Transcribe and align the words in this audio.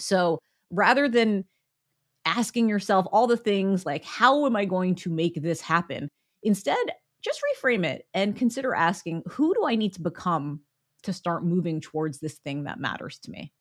So 0.00 0.40
rather 0.70 1.08
than 1.08 1.44
asking 2.24 2.68
yourself 2.68 3.06
all 3.12 3.26
the 3.26 3.36
things 3.36 3.86
like, 3.86 4.04
how 4.04 4.46
am 4.46 4.56
I 4.56 4.64
going 4.64 4.94
to 4.96 5.10
make 5.10 5.40
this 5.42 5.60
happen? 5.60 6.08
Instead, 6.42 6.78
just 7.22 7.40
reframe 7.56 7.84
it 7.84 8.06
and 8.14 8.36
consider 8.36 8.74
asking, 8.74 9.22
who 9.28 9.54
do 9.54 9.66
I 9.66 9.74
need 9.74 9.94
to 9.94 10.00
become 10.00 10.60
to 11.02 11.12
start 11.12 11.44
moving 11.44 11.80
towards 11.80 12.18
this 12.18 12.38
thing 12.38 12.64
that 12.64 12.78
matters 12.78 13.18
to 13.20 13.30
me? 13.30 13.52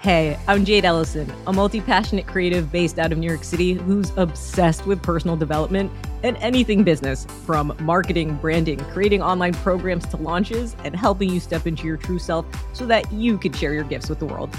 Hey, 0.00 0.36
I'm 0.48 0.64
Jade 0.64 0.82
Elysan, 0.82 1.32
a 1.46 1.52
multi 1.52 1.80
passionate 1.80 2.26
creative 2.26 2.72
based 2.72 2.98
out 2.98 3.12
of 3.12 3.18
New 3.18 3.28
York 3.28 3.44
City 3.44 3.74
who's 3.74 4.10
obsessed 4.16 4.84
with 4.84 5.00
personal 5.00 5.36
development 5.36 5.92
and 6.22 6.36
anything 6.38 6.84
business 6.84 7.26
from 7.44 7.74
marketing, 7.80 8.36
branding, 8.36 8.78
creating 8.92 9.22
online 9.22 9.54
programs 9.54 10.06
to 10.08 10.16
launches, 10.16 10.76
and 10.84 10.94
helping 10.94 11.30
you 11.30 11.40
step 11.40 11.66
into 11.66 11.86
your 11.86 11.96
true 11.96 12.18
self 12.18 12.46
so 12.72 12.86
that 12.86 13.10
you 13.12 13.38
can 13.38 13.52
share 13.52 13.74
your 13.74 13.84
gifts 13.84 14.08
with 14.08 14.18
the 14.18 14.26
world. 14.26 14.54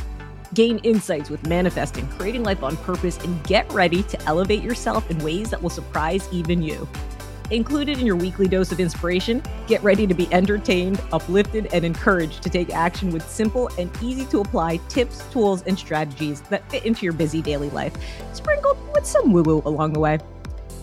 Gain 0.54 0.78
insights 0.80 1.30
with 1.30 1.48
manifesting, 1.48 2.08
creating 2.10 2.44
life 2.44 2.62
on 2.62 2.78
purpose, 2.78 3.18
and 3.20 3.44
get 3.44 3.72
ready 3.74 4.04
to 4.04 4.22
elevate 4.24 4.62
yourself 4.62 5.10
in 5.10 5.18
ways 5.20 5.50
that 5.50 5.62
will 5.62 5.70
surprise 5.70 6.30
even 6.32 6.62
you. 6.62 6.88
Included 7.50 8.00
in 8.00 8.06
your 8.06 8.16
weekly 8.16 8.48
dose 8.48 8.72
of 8.72 8.80
inspiration, 8.80 9.42
get 9.68 9.84
ready 9.84 10.08
to 10.08 10.14
be 10.14 10.32
entertained, 10.34 11.02
uplifted, 11.12 11.68
and 11.74 11.84
encouraged 11.84 12.42
to 12.44 12.50
take 12.50 12.74
action 12.74 13.12
with 13.12 13.28
simple 13.28 13.70
and 13.78 13.92
easy 14.02 14.26
to 14.26 14.40
apply 14.40 14.78
tips, 14.90 15.24
tools, 15.32 15.62
and 15.64 15.78
strategies 15.78 16.42
that 16.42 16.70
fit 16.72 16.86
into 16.86 17.04
your 17.04 17.14
busy 17.14 17.42
daily 17.42 17.70
life, 17.72 17.94
sprinkled 18.34 18.78
with 18.94 19.06
some 19.06 19.32
woo 19.32 19.44
woo 19.44 19.62
along 19.66 19.94
the 19.94 20.00
way. 20.00 20.20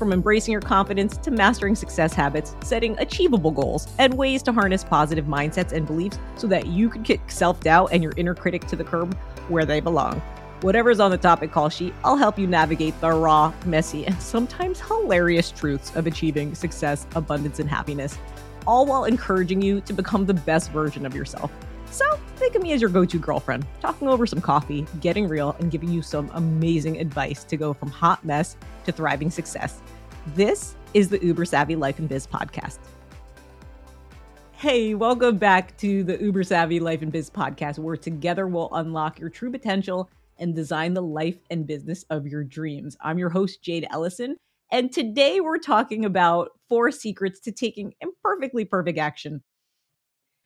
From 0.01 0.15
embracing 0.15 0.53
your 0.53 0.63
confidence 0.63 1.19
to 1.19 1.31
mastering 1.31 1.75
success 1.75 2.15
habits, 2.15 2.57
setting 2.63 2.99
achievable 2.99 3.51
goals, 3.51 3.87
and 3.99 4.15
ways 4.15 4.43
to 4.45 4.53
harness 4.53 4.83
positive 4.83 5.27
mindsets 5.27 5.73
and 5.73 5.87
beliefs 5.87 6.19
so 6.37 6.47
that 6.47 6.69
you 6.69 6.89
can 6.89 7.03
kick 7.03 7.21
self 7.31 7.61
doubt 7.61 7.91
and 7.93 8.03
your 8.03 8.15
inner 8.17 8.35
critic 8.35 8.67
to 8.69 8.77
the 8.77 8.83
curb 8.83 9.15
where 9.49 9.67
they 9.67 9.79
belong. 9.79 10.23
Whatever's 10.63 11.01
on 11.01 11.11
the 11.11 11.19
topic 11.19 11.53
call 11.53 11.69
sheet, 11.69 11.93
I'll 12.03 12.17
help 12.17 12.39
you 12.39 12.47
navigate 12.47 12.99
the 13.03 13.11
raw, 13.11 13.53
messy, 13.67 14.07
and 14.07 14.19
sometimes 14.23 14.81
hilarious 14.81 15.51
truths 15.51 15.95
of 15.95 16.07
achieving 16.07 16.55
success, 16.55 17.07
abundance, 17.15 17.59
and 17.59 17.69
happiness, 17.69 18.17
all 18.67 18.87
while 18.87 19.05
encouraging 19.05 19.61
you 19.61 19.83
to 19.83 19.93
become 19.93 20.25
the 20.25 20.33
best 20.33 20.71
version 20.73 21.05
of 21.05 21.15
yourself. 21.15 21.53
So, 21.91 22.05
think 22.37 22.55
of 22.55 22.63
me 22.63 22.73
as 22.73 22.81
your 22.81 22.89
go 22.89 23.05
to 23.05 23.19
girlfriend, 23.19 23.67
talking 23.81 24.07
over 24.07 24.25
some 24.25 24.41
coffee, 24.41 24.87
getting 25.01 25.27
real, 25.27 25.57
and 25.59 25.73
giving 25.73 25.91
you 25.91 26.03
some 26.03 26.31
amazing 26.35 27.01
advice 27.01 27.43
to 27.43 27.57
go 27.57 27.73
from 27.73 27.91
hot 27.91 28.25
mess 28.25 28.57
to 28.85 28.93
thriving 28.93 29.29
success. 29.29 29.81
This 30.37 30.77
is 30.95 31.09
the 31.09 31.25
Uber 31.25 31.45
Savvy 31.45 31.75
Life 31.75 31.99
and 31.99 32.09
Biz 32.09 32.29
podcast. 32.29 32.79
Hey, 34.53 34.95
welcome 34.95 35.37
back 35.37 35.77
to 35.79 36.05
the 36.05 36.17
Uber 36.23 36.45
Savvy 36.45 36.79
Life 36.79 37.03
and 37.03 37.11
Biz 37.11 37.29
podcast, 37.29 37.81
where 37.81 37.97
together 37.97 38.47
we'll 38.47 38.73
unlock 38.73 39.19
your 39.19 39.29
true 39.29 39.51
potential 39.51 40.09
and 40.39 40.55
design 40.55 40.95
the 40.95 41.03
life 41.03 41.39
and 41.51 41.67
business 41.67 42.05
of 42.09 42.25
your 42.25 42.45
dreams. 42.45 42.97
I'm 43.01 43.19
your 43.19 43.31
host, 43.31 43.63
Jade 43.63 43.89
Elysan. 43.93 44.35
And 44.71 44.93
today 44.93 45.41
we're 45.41 45.59
talking 45.59 46.05
about 46.05 46.51
four 46.69 46.93
secrets 46.93 47.41
to 47.41 47.51
taking 47.51 47.95
imperfectly 48.01 48.65
perfect 48.65 48.99
action. 48.99 49.43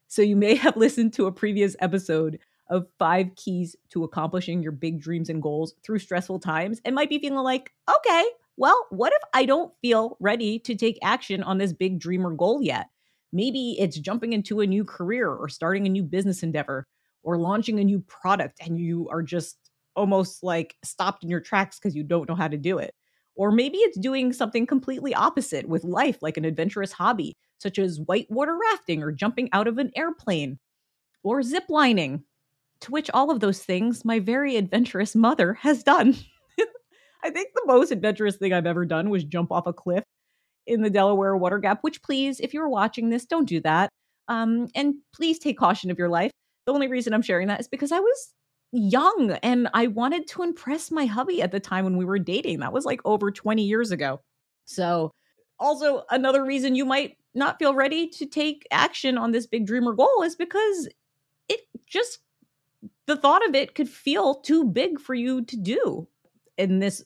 So 0.08 0.22
you 0.22 0.36
may 0.36 0.54
have 0.56 0.76
listened 0.76 1.12
to 1.14 1.26
a 1.26 1.32
previous 1.32 1.76
episode 1.80 2.38
of 2.70 2.86
five 2.98 3.34
keys 3.36 3.76
to 3.90 4.04
accomplishing 4.04 4.62
your 4.62 4.72
big 4.72 5.00
dreams 5.00 5.28
and 5.28 5.42
goals 5.42 5.74
through 5.84 5.98
stressful 5.98 6.40
times 6.40 6.80
and 6.84 6.94
might 6.94 7.10
be 7.10 7.18
feeling 7.18 7.38
like, 7.44 7.72
okay, 7.94 8.24
well, 8.56 8.86
what 8.90 9.12
if 9.12 9.22
I 9.34 9.44
don't 9.44 9.72
feel 9.82 10.16
ready 10.20 10.58
to 10.60 10.74
take 10.74 10.98
action 11.02 11.42
on 11.42 11.58
this 11.58 11.72
big 11.72 11.98
dream 11.98 12.26
or 12.26 12.32
goal 12.32 12.62
yet? 12.62 12.86
Maybe 13.32 13.76
it's 13.78 13.98
jumping 13.98 14.32
into 14.32 14.60
a 14.60 14.66
new 14.66 14.84
career 14.84 15.28
or 15.28 15.48
starting 15.48 15.86
a 15.86 15.90
new 15.90 16.04
business 16.04 16.42
endeavor 16.42 16.86
or 17.22 17.36
launching 17.36 17.80
a 17.80 17.84
new 17.84 18.00
product 18.00 18.60
and 18.64 18.78
you 18.78 19.08
are 19.10 19.22
just 19.22 19.58
almost 19.96 20.42
like 20.42 20.76
stopped 20.84 21.24
in 21.24 21.30
your 21.30 21.40
tracks 21.40 21.78
because 21.78 21.94
you 21.94 22.04
don't 22.04 22.28
know 22.28 22.34
how 22.34 22.48
to 22.48 22.56
do 22.56 22.78
it. 22.78 22.94
Or 23.36 23.50
maybe 23.50 23.78
it's 23.78 23.98
doing 23.98 24.32
something 24.32 24.66
completely 24.66 25.12
opposite 25.12 25.68
with 25.68 25.82
life, 25.82 26.18
like 26.22 26.36
an 26.36 26.44
adventurous 26.44 26.92
hobby, 26.92 27.36
such 27.64 27.78
as 27.78 27.98
whitewater 27.98 28.58
rafting 28.70 29.02
or 29.02 29.10
jumping 29.10 29.48
out 29.52 29.66
of 29.66 29.78
an 29.78 29.90
airplane 29.96 30.58
or 31.22 31.42
zip 31.42 31.64
lining, 31.70 32.22
to 32.80 32.90
which 32.90 33.10
all 33.14 33.30
of 33.30 33.40
those 33.40 33.60
things 33.62 34.04
my 34.04 34.18
very 34.18 34.56
adventurous 34.56 35.16
mother 35.16 35.54
has 35.54 35.82
done. 35.82 36.14
I 37.24 37.30
think 37.30 37.48
the 37.54 37.64
most 37.66 37.90
adventurous 37.90 38.36
thing 38.36 38.52
I've 38.52 38.66
ever 38.66 38.84
done 38.84 39.08
was 39.08 39.24
jump 39.24 39.50
off 39.50 39.66
a 39.66 39.72
cliff 39.72 40.04
in 40.66 40.82
the 40.82 40.90
Delaware 40.90 41.34
Water 41.38 41.58
Gap, 41.58 41.78
which 41.80 42.02
please, 42.02 42.38
if 42.38 42.52
you're 42.52 42.68
watching 42.68 43.08
this, 43.08 43.24
don't 43.24 43.48
do 43.48 43.60
that. 43.62 43.88
Um, 44.28 44.68
and 44.74 44.96
please 45.14 45.38
take 45.38 45.58
caution 45.58 45.90
of 45.90 45.98
your 45.98 46.10
life. 46.10 46.30
The 46.66 46.72
only 46.74 46.88
reason 46.88 47.14
I'm 47.14 47.22
sharing 47.22 47.48
that 47.48 47.60
is 47.60 47.68
because 47.68 47.92
I 47.92 48.00
was 48.00 48.34
young 48.72 49.32
and 49.42 49.68
I 49.72 49.86
wanted 49.86 50.26
to 50.28 50.42
impress 50.42 50.90
my 50.90 51.06
hubby 51.06 51.40
at 51.40 51.50
the 51.50 51.60
time 51.60 51.84
when 51.84 51.96
we 51.96 52.04
were 52.04 52.18
dating. 52.18 52.60
That 52.60 52.74
was 52.74 52.84
like 52.84 53.00
over 53.06 53.30
20 53.30 53.62
years 53.62 53.90
ago. 53.90 54.20
So, 54.66 55.12
also 55.58 56.02
another 56.10 56.44
reason 56.44 56.74
you 56.74 56.84
might 56.84 57.16
not 57.34 57.58
feel 57.58 57.74
ready 57.74 58.08
to 58.08 58.26
take 58.26 58.66
action 58.70 59.18
on 59.18 59.32
this 59.32 59.46
big 59.46 59.66
dream 59.66 59.88
or 59.88 59.92
goal 59.92 60.22
is 60.22 60.36
because 60.36 60.88
it 61.48 61.60
just 61.86 62.20
the 63.06 63.16
thought 63.16 63.46
of 63.48 63.54
it 63.54 63.74
could 63.74 63.88
feel 63.88 64.36
too 64.36 64.64
big 64.64 65.00
for 65.00 65.14
you 65.14 65.44
to 65.44 65.56
do 65.56 66.06
in 66.56 66.78
this 66.78 67.04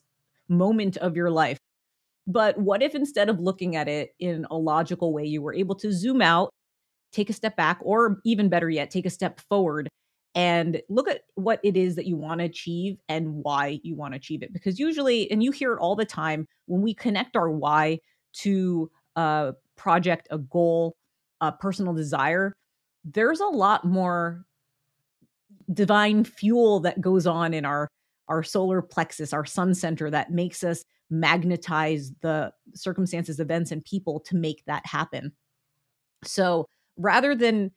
moment 0.49 0.97
of 0.99 1.17
your 1.17 1.31
life. 1.31 1.59
But 2.27 2.59
what 2.59 2.83
if 2.83 2.95
instead 2.95 3.29
of 3.29 3.41
looking 3.41 3.75
at 3.75 3.89
it 3.89 4.15
in 4.19 4.47
a 4.51 4.57
logical 4.57 5.13
way, 5.13 5.25
you 5.25 5.41
were 5.41 5.55
able 5.55 5.75
to 5.77 5.93
zoom 5.93 6.21
out, 6.21 6.53
take 7.11 7.31
a 7.31 7.33
step 7.33 7.57
back, 7.57 7.79
or 7.83 8.21
even 8.25 8.49
better 8.49 8.69
yet, 8.69 8.91
take 8.91 9.07
a 9.07 9.11
step 9.11 9.41
forward 9.49 9.89
and 10.35 10.81
look 10.91 11.09
at 11.09 11.23
what 11.37 11.59
it 11.65 11.77
is 11.77 11.97
that 11.97 12.07
you 12.07 12.17
want 12.17 12.41
to 12.41 12.45
achieve 12.45 12.99
and 13.09 13.43
why 13.43 13.81
you 13.83 13.97
want 13.97 14.13
to 14.13 14.19
achieve 14.19 14.43
it. 14.43 14.53
Because 14.53 14.79
usually, 14.79 15.31
and 15.31 15.43
you 15.43 15.51
hear 15.51 15.73
it 15.73 15.81
all 15.81 15.97
the 15.97 16.05
time, 16.05 16.47
when 16.67 16.83
we 16.83 16.93
connect 16.93 17.35
our 17.35 17.51
why 17.51 17.99
to 18.35 18.91
a 19.17 19.55
project, 19.79 20.29
a 20.31 20.39
goal, 20.39 20.97
a 21.41 21.53
personal 21.53 21.95
desire, 21.95 22.53
there's 23.05 23.41
a 23.41 23.47
lot 23.47 23.85
more 23.87 24.45
divine 25.73 26.25
fuel 26.25 26.81
that 26.81 27.01
goes 27.01 27.27
on 27.27 27.55
in 27.55 27.65
our 27.65 27.89
our 28.29 28.43
solar 28.43 28.83
plexus, 28.83 29.33
our 29.33 29.47
sun 29.47 29.75
center 29.75 30.11
that 30.11 30.31
makes 30.31 30.63
us 30.63 30.85
magnetize 31.11 32.13
the 32.21 32.53
circumstances, 32.75 33.41
events, 33.41 33.71
and 33.73 33.83
people 33.85 34.21
to 34.21 34.37
make 34.37 34.63
that 34.67 34.85
happen. 34.85 35.33
So 36.25 36.67
rather 36.99 37.35
than 37.35 37.71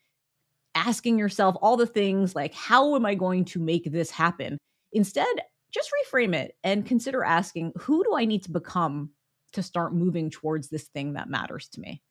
asking 0.76 1.18
yourself 1.18 1.56
all 1.62 1.78
the 1.78 1.86
things 1.86 2.36
like, 2.36 2.54
how 2.54 2.96
am 2.96 3.06
I 3.06 3.16
going 3.16 3.46
to 3.46 3.60
make 3.60 3.90
this 3.92 4.12
happen? 4.12 4.58
Instead, 4.92 5.34
just 5.72 5.90
reframe 6.06 6.36
it 6.36 6.56
and 6.64 6.86
consider 6.86 7.24
asking, 7.24 7.72
who 7.78 8.04
do 8.04 8.16
I 8.16 8.26
need 8.26 8.44
to 8.44 8.52
become 8.52 9.12
to 9.54 9.64
start 9.64 9.94
moving 9.94 10.30
towards 10.30 10.70
this 10.70 10.86
thing 10.90 11.14
that 11.14 11.30
matters 11.30 11.68
to 11.70 11.82
me? 11.82 12.02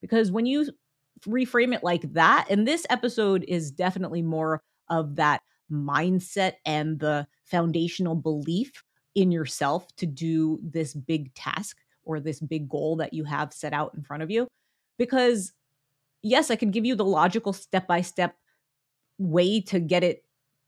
Because 0.00 0.30
when 0.30 0.46
you 0.46 0.70
reframe 1.26 1.74
it 1.74 1.84
like 1.84 2.12
that, 2.12 2.46
and 2.50 2.66
this 2.66 2.86
episode 2.90 3.44
is 3.48 3.70
definitely 3.70 4.22
more 4.22 4.62
of 4.88 5.16
that 5.16 5.42
mindset 5.70 6.54
and 6.64 6.98
the 7.00 7.26
foundational 7.44 8.14
belief 8.14 8.84
in 9.14 9.32
yourself 9.32 9.86
to 9.96 10.06
do 10.06 10.60
this 10.62 10.94
big 10.94 11.34
task 11.34 11.78
or 12.04 12.20
this 12.20 12.38
big 12.40 12.68
goal 12.68 12.96
that 12.96 13.12
you 13.12 13.24
have 13.24 13.52
set 13.52 13.72
out 13.72 13.92
in 13.94 14.02
front 14.02 14.22
of 14.22 14.30
you. 14.30 14.46
Because 14.98 15.52
yes, 16.22 16.50
I 16.50 16.56
can 16.56 16.70
give 16.70 16.84
you 16.84 16.94
the 16.94 17.04
logical 17.04 17.52
step 17.52 17.86
by 17.86 18.00
step 18.00 18.36
way 19.18 19.60
to 19.62 19.80
get 19.80 20.04
it 20.04 20.22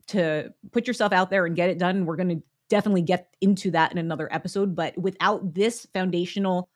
to 0.08 0.52
put 0.72 0.86
yourself 0.86 1.12
out 1.12 1.30
there 1.30 1.46
and 1.46 1.54
get 1.54 1.70
it 1.70 1.78
done. 1.78 2.06
We're 2.06 2.16
going 2.16 2.28
to 2.28 2.42
definitely 2.68 3.02
get 3.02 3.34
into 3.40 3.70
that 3.72 3.92
in 3.92 3.98
another 3.98 4.28
episode. 4.32 4.74
But 4.74 4.96
without 4.98 5.54
this 5.54 5.86
foundational 5.92 6.68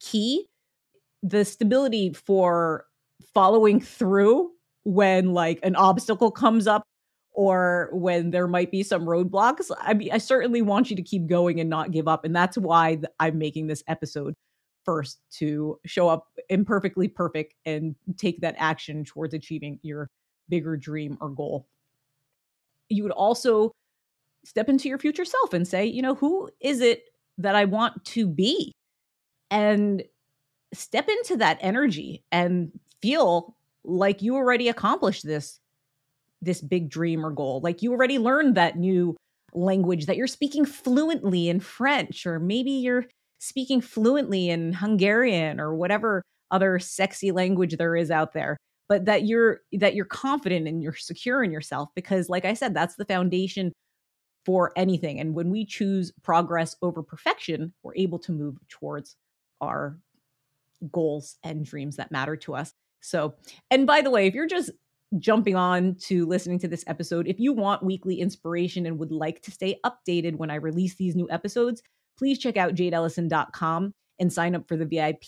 key, 0.00 0.46
the 1.22 1.44
stability 1.44 2.12
for 2.12 2.86
following 3.34 3.80
through 3.80 4.50
when 4.84 5.32
like 5.34 5.58
an 5.62 5.76
obstacle 5.76 6.30
comes 6.30 6.66
up 6.66 6.84
or 7.32 7.90
when 7.92 8.30
there 8.30 8.48
might 8.48 8.70
be 8.70 8.82
some 8.82 9.02
roadblocks 9.02 9.70
i 9.80 9.92
mean 9.92 10.08
i 10.12 10.18
certainly 10.18 10.62
want 10.62 10.88
you 10.88 10.96
to 10.96 11.02
keep 11.02 11.26
going 11.26 11.60
and 11.60 11.68
not 11.68 11.90
give 11.90 12.06
up 12.06 12.24
and 12.24 12.34
that's 12.34 12.56
why 12.56 12.96
i'm 13.18 13.36
making 13.36 13.66
this 13.66 13.82
episode 13.88 14.34
first 14.88 15.20
to 15.30 15.78
show 15.84 16.08
up 16.08 16.28
imperfectly 16.48 17.08
perfect 17.08 17.52
and 17.66 17.94
take 18.16 18.40
that 18.40 18.54
action 18.56 19.04
towards 19.04 19.34
achieving 19.34 19.78
your 19.82 20.08
bigger 20.48 20.78
dream 20.78 21.18
or 21.20 21.28
goal. 21.28 21.68
You 22.88 23.02
would 23.02 23.12
also 23.12 23.72
step 24.44 24.68
into 24.68 24.88
your 24.88 24.98
future 24.98 25.24
self 25.24 25.52
and 25.52 25.66
say, 25.66 25.86
you 25.86 26.02
know, 26.02 26.14
who 26.14 26.50
is 26.60 26.80
it 26.80 27.04
that 27.38 27.54
I 27.54 27.64
want 27.64 28.04
to 28.06 28.26
be? 28.26 28.72
And 29.50 30.02
step 30.72 31.08
into 31.08 31.36
that 31.36 31.58
energy 31.60 32.22
and 32.30 32.70
feel 33.00 33.56
like 33.84 34.22
you 34.22 34.34
already 34.36 34.68
accomplished 34.68 35.24
this 35.24 35.60
this 36.40 36.60
big 36.60 36.88
dream 36.88 37.24
or 37.24 37.30
goal 37.30 37.60
like 37.62 37.82
you 37.82 37.90
already 37.90 38.18
learned 38.18 38.54
that 38.54 38.76
new 38.76 39.16
language 39.54 40.06
that 40.06 40.16
you're 40.16 40.26
speaking 40.26 40.64
fluently 40.64 41.48
in 41.48 41.58
french 41.58 42.26
or 42.26 42.38
maybe 42.38 42.70
you're 42.70 43.06
speaking 43.38 43.80
fluently 43.80 44.50
in 44.50 44.72
Hungarian 44.72 45.58
or 45.58 45.74
whatever 45.74 46.22
other 46.50 46.78
sexy 46.78 47.30
language 47.30 47.76
there 47.76 47.96
is 47.96 48.10
out 48.10 48.34
there 48.34 48.56
but 48.88 49.04
that 49.06 49.26
you're 49.26 49.60
that 49.72 49.94
you're 49.94 50.04
confident 50.04 50.68
and 50.68 50.82
you're 50.82 50.94
secure 50.94 51.42
in 51.42 51.50
yourself 51.50 51.88
because 51.94 52.28
like 52.28 52.44
i 52.44 52.54
said 52.54 52.74
that's 52.74 52.96
the 52.96 53.04
foundation 53.04 53.72
for 54.48 54.72
anything. 54.76 55.20
And 55.20 55.34
when 55.34 55.50
we 55.50 55.66
choose 55.66 56.10
progress 56.22 56.74
over 56.80 57.02
perfection 57.02 57.74
we're 57.82 57.94
able 57.96 58.18
to 58.20 58.32
move 58.32 58.56
towards 58.70 59.14
our 59.60 59.98
goals 60.90 61.36
and 61.44 61.66
dreams 61.66 61.96
that 61.96 62.10
matter 62.10 62.34
to 62.34 62.54
us. 62.54 62.72
So 63.02 63.34
and 63.70 63.86
by 63.86 64.00
the 64.00 64.08
way 64.10 64.26
if 64.26 64.32
you're 64.32 64.46
just 64.46 64.70
jumping 65.18 65.54
on 65.54 65.96
to 65.96 66.24
listening 66.24 66.58
to 66.60 66.68
this 66.68 66.82
episode 66.86 67.26
if 67.26 67.38
you 67.38 67.52
want 67.52 67.82
weekly 67.82 68.20
inspiration 68.20 68.86
and 68.86 68.98
would 68.98 69.12
like 69.12 69.42
to 69.42 69.50
stay 69.50 69.80
updated 69.86 70.36
when 70.36 70.50
i 70.50 70.54
release 70.54 70.96
these 70.96 71.16
new 71.16 71.26
episodes 71.30 71.82
please 72.18 72.38
check 72.38 72.58
out 72.58 72.74
jadeelysan.com 72.74 73.94
and 74.18 74.30
sign 74.30 74.54
up 74.54 74.68
for 74.68 74.76
the 74.76 74.84
vip 74.84 75.24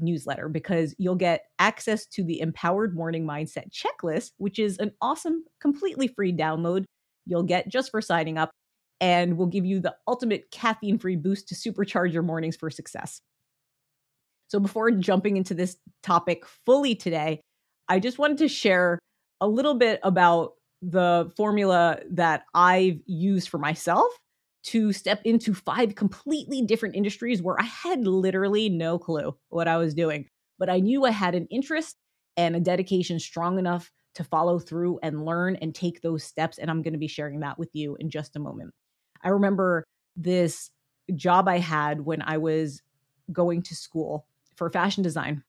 newsletter 0.00 0.48
because 0.48 0.94
you'll 0.98 1.14
get 1.14 1.44
access 1.58 2.06
to 2.06 2.24
the 2.24 2.40
Empowered 2.40 2.94
Morning 2.96 3.24
Mindset 3.24 3.70
Checklist, 3.70 4.32
which 4.38 4.58
is 4.58 4.78
an 4.78 4.90
awesome, 5.00 5.44
completely 5.60 6.08
free 6.08 6.32
download 6.32 6.84
you'll 7.26 7.42
get 7.42 7.68
just 7.68 7.90
for 7.90 8.00
signing 8.00 8.38
up 8.38 8.50
and 9.00 9.36
we'll 9.36 9.48
give 9.48 9.66
you 9.66 9.80
the 9.80 9.94
ultimate 10.06 10.50
caffeine 10.50 10.98
free 10.98 11.16
boost 11.16 11.48
to 11.48 11.54
supercharge 11.54 12.12
your 12.12 12.22
mornings 12.22 12.56
for 12.56 12.70
success. 12.70 13.20
So, 14.48 14.60
before 14.60 14.90
jumping 14.92 15.36
into 15.36 15.54
this 15.54 15.76
topic 16.02 16.44
fully 16.66 16.94
today, 16.94 17.40
I 17.88 17.98
just 17.98 18.18
wanted 18.18 18.38
to 18.38 18.48
share 18.48 18.98
a 19.40 19.48
little 19.48 19.74
bit 19.74 19.98
about 20.02 20.52
the 20.82 21.32
formula 21.36 22.00
that 22.10 22.44
I've 22.54 23.00
used 23.06 23.48
for 23.48 23.58
myself 23.58 24.06
to 24.64 24.92
step 24.92 25.20
into 25.24 25.54
five 25.54 25.94
completely 25.94 26.62
different 26.62 26.94
industries 26.94 27.42
where 27.42 27.60
I 27.60 27.64
had 27.64 28.06
literally 28.06 28.68
no 28.68 28.98
clue 28.98 29.36
what 29.48 29.68
I 29.68 29.76
was 29.76 29.94
doing. 29.94 30.26
But 30.58 30.70
I 30.70 30.78
knew 30.78 31.04
I 31.04 31.10
had 31.10 31.34
an 31.34 31.48
interest 31.50 31.96
and 32.36 32.54
a 32.54 32.60
dedication 32.60 33.18
strong 33.18 33.58
enough 33.58 33.90
to 34.14 34.24
follow 34.24 34.58
through 34.58 34.98
and 35.02 35.24
learn 35.24 35.56
and 35.56 35.74
take 35.74 36.00
those 36.00 36.24
steps. 36.24 36.58
And 36.58 36.70
I'm 36.70 36.82
going 36.82 36.92
to 36.92 36.98
be 36.98 37.08
sharing 37.08 37.40
that 37.40 37.58
with 37.58 37.70
you 37.72 37.96
in 37.96 38.10
just 38.10 38.36
a 38.36 38.40
moment. 38.40 38.72
I 39.22 39.28
remember 39.28 39.84
this 40.16 40.70
job 41.14 41.48
I 41.48 41.58
had 41.58 42.02
when 42.02 42.22
I 42.22 42.38
was 42.38 42.82
going 43.32 43.62
to 43.62 43.74
school 43.74 44.26
for 44.56 44.70
fashion 44.70 45.02
design 45.02 45.42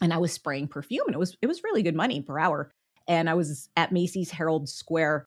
and 0.00 0.12
I 0.12 0.18
was 0.18 0.32
spraying 0.32 0.68
perfume 0.68 1.04
and 1.06 1.14
it 1.14 1.18
was 1.18 1.36
it 1.42 1.46
was 1.46 1.64
really 1.64 1.82
good 1.82 1.94
money 1.96 2.20
per 2.20 2.38
hour 2.38 2.70
and 3.08 3.28
I 3.28 3.34
was 3.34 3.68
at 3.76 3.92
Macy's 3.92 4.30
Herald 4.30 4.68
Square 4.68 5.26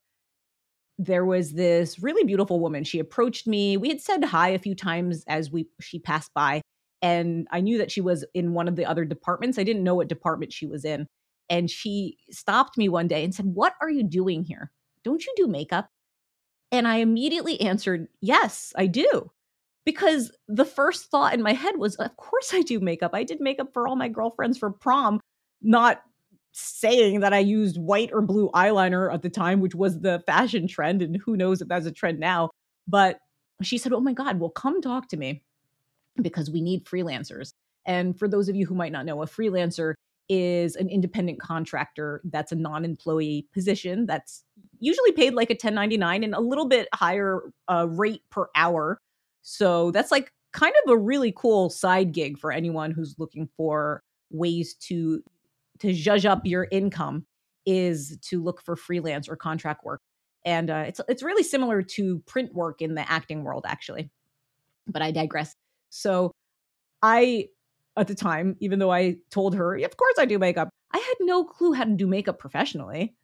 there 0.99 1.25
was 1.25 1.53
this 1.53 1.99
really 1.99 2.23
beautiful 2.23 2.59
woman. 2.59 2.83
She 2.83 2.99
approached 2.99 3.47
me. 3.47 3.77
We 3.77 3.89
had 3.89 4.01
said 4.01 4.23
hi 4.23 4.49
a 4.49 4.59
few 4.59 4.75
times 4.75 5.23
as 5.27 5.51
we 5.51 5.67
she 5.81 5.99
passed 5.99 6.33
by, 6.33 6.61
and 7.01 7.47
I 7.51 7.61
knew 7.61 7.77
that 7.79 7.91
she 7.91 8.01
was 8.01 8.23
in 8.33 8.53
one 8.53 8.67
of 8.67 8.75
the 8.75 8.85
other 8.85 9.05
departments. 9.05 9.57
I 9.57 9.63
didn't 9.63 9.83
know 9.83 9.95
what 9.95 10.07
department 10.07 10.53
she 10.53 10.67
was 10.67 10.85
in. 10.85 11.07
And 11.49 11.69
she 11.69 12.17
stopped 12.31 12.77
me 12.77 12.89
one 12.89 13.07
day 13.07 13.23
and 13.23 13.33
said, 13.33 13.45
"What 13.45 13.73
are 13.81 13.89
you 13.89 14.03
doing 14.03 14.43
here? 14.43 14.71
Don't 15.03 15.25
you 15.25 15.33
do 15.35 15.47
makeup?" 15.47 15.89
And 16.71 16.87
I 16.87 16.97
immediately 16.97 17.59
answered, 17.61 18.07
"Yes, 18.21 18.73
I 18.75 18.87
do." 18.87 19.31
Because 19.85 20.31
the 20.47 20.65
first 20.65 21.11
thought 21.11 21.33
in 21.33 21.41
my 21.41 21.53
head 21.53 21.77
was, 21.77 21.95
"Of 21.97 22.15
course 22.17 22.53
I 22.53 22.61
do 22.61 22.79
makeup. 22.79 23.11
I 23.13 23.23
did 23.23 23.41
makeup 23.41 23.73
for 23.73 23.87
all 23.87 23.95
my 23.95 24.07
girlfriends 24.07 24.57
for 24.57 24.71
prom, 24.71 25.19
not 25.61 26.01
saying 26.53 27.19
that 27.19 27.33
I 27.33 27.39
used 27.39 27.77
white 27.77 28.11
or 28.13 28.21
blue 28.21 28.49
eyeliner 28.51 29.13
at 29.13 29.23
the 29.23 29.29
time, 29.29 29.59
which 29.59 29.75
was 29.75 29.99
the 29.99 30.23
fashion 30.25 30.67
trend. 30.67 31.01
And 31.01 31.17
who 31.17 31.35
knows 31.35 31.61
if 31.61 31.67
that's 31.67 31.87
a 31.87 31.91
trend 31.91 32.19
now. 32.19 32.51
But 32.87 33.19
she 33.61 33.77
said, 33.77 33.91
Oh 33.91 33.99
my 33.99 34.13
God, 34.13 34.39
well, 34.39 34.49
come 34.51 34.81
talk 34.81 35.09
to 35.09 35.17
me 35.17 35.43
because 36.21 36.49
we 36.49 36.61
need 36.61 36.85
freelancers. 36.85 37.51
And 37.85 38.17
for 38.17 38.27
those 38.27 38.49
of 38.49 38.55
you 38.55 38.65
who 38.65 38.75
might 38.75 38.91
not 38.91 39.05
know, 39.05 39.21
a 39.21 39.25
freelancer 39.25 39.93
is 40.29 40.75
an 40.75 40.89
independent 40.89 41.39
contractor 41.39 42.21
that's 42.25 42.51
a 42.51 42.55
non 42.55 42.85
employee 42.85 43.47
position 43.53 44.05
that's 44.05 44.43
usually 44.79 45.11
paid 45.11 45.33
like 45.33 45.49
a 45.49 45.53
1099 45.53 46.23
and 46.23 46.33
a 46.33 46.39
little 46.39 46.67
bit 46.67 46.87
higher 46.93 47.41
uh, 47.69 47.87
rate 47.89 48.21
per 48.29 48.47
hour. 48.55 48.99
So 49.41 49.91
that's 49.91 50.11
like 50.11 50.31
kind 50.53 50.73
of 50.85 50.91
a 50.91 50.97
really 50.97 51.33
cool 51.35 51.69
side 51.69 52.13
gig 52.13 52.37
for 52.37 52.51
anyone 52.51 52.91
who's 52.91 53.15
looking 53.17 53.49
for 53.57 54.01
ways 54.31 54.75
to 54.75 55.23
to 55.79 55.93
judge 55.93 56.25
up 56.25 56.45
your 56.45 56.67
income 56.71 57.25
is 57.65 58.17
to 58.21 58.41
look 58.41 58.61
for 58.61 58.75
freelance 58.75 59.27
or 59.27 59.35
contract 59.35 59.83
work. 59.83 60.01
And 60.45 60.69
uh, 60.69 60.85
it's 60.87 61.01
it's 61.07 61.23
really 61.23 61.43
similar 61.43 61.81
to 61.81 62.19
print 62.19 62.53
work 62.53 62.81
in 62.81 62.95
the 62.95 63.09
acting 63.09 63.43
world, 63.43 63.65
actually. 63.67 64.09
But 64.87 65.01
I 65.01 65.11
digress. 65.11 65.55
So 65.89 66.31
I, 67.01 67.47
at 67.97 68.07
the 68.07 68.15
time, 68.15 68.55
even 68.59 68.79
though 68.79 68.91
I 68.91 69.17
told 69.29 69.55
her, 69.55 69.75
of 69.75 69.97
course 69.97 70.15
I 70.17 70.25
do 70.25 70.39
makeup, 70.39 70.69
I 70.93 70.97
had 70.97 71.15
no 71.21 71.43
clue 71.43 71.73
how 71.73 71.83
to 71.83 71.91
do 71.91 72.07
makeup 72.07 72.39
professionally. 72.39 73.15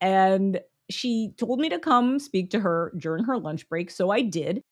And 0.00 0.60
she 0.90 1.32
told 1.36 1.60
me 1.60 1.68
to 1.68 1.78
come 1.78 2.18
speak 2.18 2.50
to 2.50 2.60
her 2.60 2.92
during 2.96 3.24
her 3.24 3.38
lunch 3.38 3.68
break. 3.68 3.90
So 3.90 4.10
I 4.10 4.22
did 4.22 4.62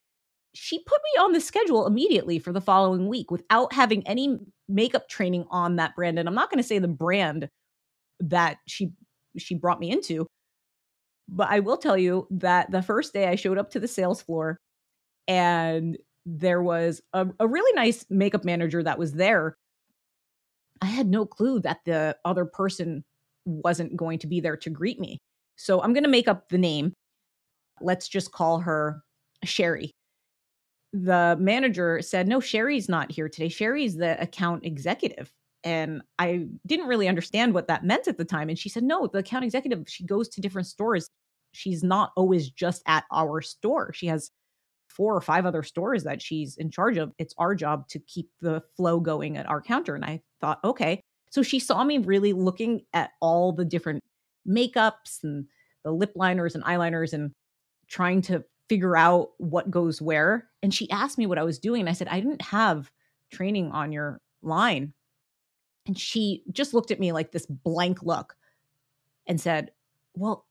she 0.56 0.78
put 0.78 1.00
me 1.04 1.22
on 1.22 1.32
the 1.32 1.40
schedule 1.40 1.86
immediately 1.86 2.38
for 2.38 2.50
the 2.50 2.60
following 2.60 3.08
week 3.08 3.30
without 3.30 3.74
having 3.74 4.06
any 4.06 4.38
makeup 4.68 5.06
training 5.08 5.44
on 5.50 5.76
that 5.76 5.94
brand 5.94 6.18
and 6.18 6.28
i'm 6.28 6.34
not 6.34 6.50
going 6.50 6.58
to 6.58 6.66
say 6.66 6.78
the 6.78 6.88
brand 6.88 7.48
that 8.20 8.56
she 8.66 8.90
she 9.36 9.54
brought 9.54 9.78
me 9.78 9.90
into 9.90 10.26
but 11.28 11.48
i 11.50 11.60
will 11.60 11.76
tell 11.76 11.98
you 11.98 12.26
that 12.30 12.70
the 12.70 12.82
first 12.82 13.12
day 13.12 13.28
i 13.28 13.34
showed 13.34 13.58
up 13.58 13.70
to 13.70 13.78
the 13.78 13.86
sales 13.86 14.22
floor 14.22 14.56
and 15.28 15.98
there 16.26 16.62
was 16.62 17.00
a, 17.12 17.26
a 17.40 17.46
really 17.46 17.72
nice 17.74 18.04
makeup 18.10 18.44
manager 18.44 18.82
that 18.82 18.98
was 18.98 19.12
there 19.12 19.56
i 20.82 20.86
had 20.86 21.06
no 21.06 21.24
clue 21.24 21.60
that 21.60 21.78
the 21.86 22.16
other 22.24 22.44
person 22.44 23.04
wasn't 23.44 23.96
going 23.96 24.18
to 24.18 24.26
be 24.26 24.40
there 24.40 24.56
to 24.56 24.68
greet 24.68 24.98
me 24.98 25.18
so 25.56 25.80
i'm 25.82 25.92
going 25.92 26.04
to 26.04 26.10
make 26.10 26.28
up 26.28 26.48
the 26.48 26.58
name 26.58 26.92
let's 27.80 28.08
just 28.08 28.32
call 28.32 28.58
her 28.58 29.02
sherry 29.44 29.92
the 31.02 31.36
manager 31.38 32.00
said, 32.00 32.28
No, 32.28 32.40
Sherry's 32.40 32.88
not 32.88 33.10
here 33.10 33.28
today. 33.28 33.48
Sherry's 33.48 33.96
the 33.96 34.20
account 34.20 34.64
executive. 34.64 35.30
And 35.64 36.02
I 36.18 36.46
didn't 36.66 36.86
really 36.86 37.08
understand 37.08 37.52
what 37.52 37.66
that 37.68 37.84
meant 37.84 38.08
at 38.08 38.18
the 38.18 38.24
time. 38.24 38.48
And 38.48 38.58
she 38.58 38.68
said, 38.68 38.82
No, 38.82 39.06
the 39.06 39.18
account 39.18 39.44
executive, 39.44 39.84
she 39.88 40.04
goes 40.04 40.28
to 40.30 40.40
different 40.40 40.68
stores. 40.68 41.08
She's 41.52 41.82
not 41.82 42.12
always 42.16 42.50
just 42.50 42.82
at 42.86 43.04
our 43.12 43.40
store. 43.40 43.92
She 43.92 44.06
has 44.06 44.30
four 44.96 45.14
or 45.14 45.20
five 45.20 45.44
other 45.44 45.62
stores 45.62 46.04
that 46.04 46.22
she's 46.22 46.56
in 46.56 46.70
charge 46.70 46.96
of. 46.96 47.12
It's 47.18 47.34
our 47.36 47.54
job 47.54 47.86
to 47.88 47.98
keep 47.98 48.30
the 48.40 48.62
flow 48.76 48.98
going 48.98 49.36
at 49.36 49.48
our 49.48 49.60
counter. 49.60 49.94
And 49.94 50.04
I 50.04 50.22
thought, 50.40 50.58
okay. 50.64 51.02
So 51.30 51.42
she 51.42 51.58
saw 51.58 51.84
me 51.84 51.98
really 51.98 52.32
looking 52.32 52.82
at 52.94 53.10
all 53.20 53.52
the 53.52 53.64
different 53.64 54.02
makeups 54.48 55.22
and 55.22 55.46
the 55.84 55.92
lip 55.92 56.12
liners 56.14 56.54
and 56.54 56.64
eyeliners 56.64 57.12
and 57.12 57.32
trying 57.88 58.22
to 58.22 58.42
figure 58.68 58.96
out 58.96 59.30
what 59.38 59.70
goes 59.70 60.00
where. 60.00 60.48
And 60.62 60.72
she 60.72 60.90
asked 60.90 61.18
me 61.18 61.26
what 61.26 61.38
I 61.38 61.44
was 61.44 61.58
doing. 61.58 61.80
And 61.80 61.90
I 61.90 61.92
said, 61.92 62.08
I 62.08 62.18
didn't 62.18 62.42
have 62.42 62.90
training 63.30 63.70
on 63.72 63.92
your 63.92 64.20
line. 64.42 64.94
And 65.86 65.98
she 65.98 66.42
just 66.50 66.72
looked 66.74 66.90
at 66.90 66.98
me 66.98 67.12
like 67.12 67.32
this 67.32 67.46
blank 67.46 68.02
look 68.02 68.34
and 69.26 69.40
said, 69.40 69.70
Well, 70.14 70.46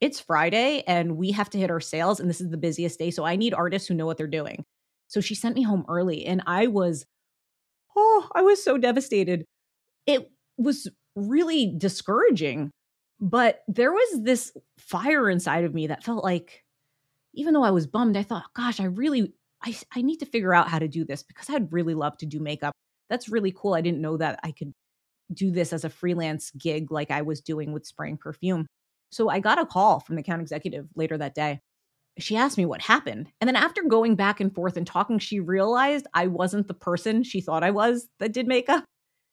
it's 0.00 0.20
Friday 0.20 0.82
and 0.86 1.16
we 1.16 1.30
have 1.32 1.50
to 1.50 1.58
hit 1.58 1.70
our 1.70 1.80
sales. 1.80 2.20
And 2.20 2.28
this 2.28 2.40
is 2.40 2.50
the 2.50 2.56
busiest 2.56 2.98
day. 2.98 3.10
So 3.10 3.24
I 3.24 3.36
need 3.36 3.54
artists 3.54 3.88
who 3.88 3.94
know 3.94 4.06
what 4.06 4.16
they're 4.16 4.26
doing. 4.26 4.64
So 5.08 5.20
she 5.20 5.34
sent 5.34 5.54
me 5.54 5.62
home 5.62 5.84
early. 5.88 6.26
And 6.26 6.42
I 6.46 6.66
was, 6.66 7.06
oh, 7.96 8.28
I 8.34 8.42
was 8.42 8.62
so 8.62 8.78
devastated. 8.78 9.44
It 10.06 10.30
was 10.58 10.88
really 11.16 11.74
discouraging. 11.76 12.70
But 13.20 13.60
there 13.68 13.92
was 13.92 14.22
this 14.22 14.52
fire 14.78 15.30
inside 15.30 15.64
of 15.64 15.72
me 15.72 15.86
that 15.86 16.04
felt 16.04 16.24
like 16.24 16.64
even 17.34 17.54
though 17.54 17.64
I 17.64 17.70
was 17.70 17.86
bummed, 17.86 18.16
I 18.16 18.22
thought, 18.22 18.44
gosh, 18.54 18.80
I 18.80 18.84
really, 18.84 19.32
I, 19.62 19.76
I 19.94 20.02
need 20.02 20.18
to 20.18 20.26
figure 20.26 20.54
out 20.54 20.68
how 20.68 20.78
to 20.78 20.88
do 20.88 21.04
this 21.04 21.22
because 21.22 21.48
I'd 21.48 21.72
really 21.72 21.94
love 21.94 22.16
to 22.18 22.26
do 22.26 22.40
makeup. 22.40 22.74
That's 23.08 23.28
really 23.28 23.52
cool. 23.56 23.74
I 23.74 23.80
didn't 23.80 24.00
know 24.00 24.16
that 24.16 24.40
I 24.42 24.52
could 24.52 24.72
do 25.32 25.50
this 25.50 25.72
as 25.72 25.84
a 25.84 25.90
freelance 25.90 26.50
gig 26.52 26.90
like 26.90 27.10
I 27.10 27.22
was 27.22 27.40
doing 27.40 27.72
with 27.72 27.86
spraying 27.86 28.18
perfume. 28.18 28.66
So 29.14 29.28
I 29.28 29.38
got 29.38 29.60
a 29.60 29.66
call 29.66 30.00
from 30.00 30.16
the 30.16 30.22
account 30.22 30.42
executive 30.42 30.88
later 30.96 31.16
that 31.18 31.36
day. 31.36 31.60
She 32.18 32.36
asked 32.36 32.58
me 32.58 32.64
what 32.64 32.82
happened. 32.82 33.30
And 33.40 33.46
then 33.46 33.56
after 33.56 33.82
going 33.82 34.16
back 34.16 34.40
and 34.40 34.52
forth 34.52 34.76
and 34.76 34.86
talking, 34.86 35.20
she 35.20 35.38
realized 35.38 36.08
I 36.14 36.26
wasn't 36.26 36.66
the 36.66 36.74
person 36.74 37.22
she 37.22 37.40
thought 37.40 37.62
I 37.62 37.70
was 37.70 38.08
that 38.18 38.32
did 38.32 38.48
makeup. 38.48 38.84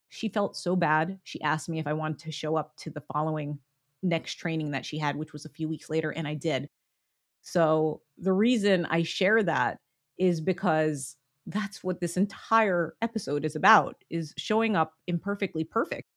She 0.09 0.29
felt 0.29 0.55
so 0.55 0.75
bad. 0.75 1.19
She 1.23 1.41
asked 1.41 1.67
me 1.67 1.79
if 1.79 1.87
I 1.87 1.93
wanted 1.93 2.19
to 2.19 2.31
show 2.31 2.57
up 2.57 2.75
to 2.77 2.91
the 2.91 3.01
following 3.13 3.57
next 4.03 4.35
training 4.35 4.71
that 4.71 4.85
she 4.85 4.99
had, 4.99 5.15
which 5.15 5.33
was 5.33 5.45
a 5.45 5.49
few 5.49 5.67
weeks 5.67 5.89
later, 5.89 6.11
and 6.11 6.27
I 6.27 6.35
did. 6.35 6.67
So 7.41 8.01
the 8.19 8.33
reason 8.33 8.85
I 8.85 9.01
share 9.01 9.41
that 9.41 9.77
is 10.19 10.41
because 10.41 11.17
that's 11.47 11.83
what 11.83 11.99
this 11.99 12.17
entire 12.17 12.93
episode 13.01 13.45
is 13.45 13.55
about 13.55 13.95
is 14.11 14.33
showing 14.37 14.75
up 14.75 14.93
imperfectly 15.07 15.63
perfect. 15.63 16.07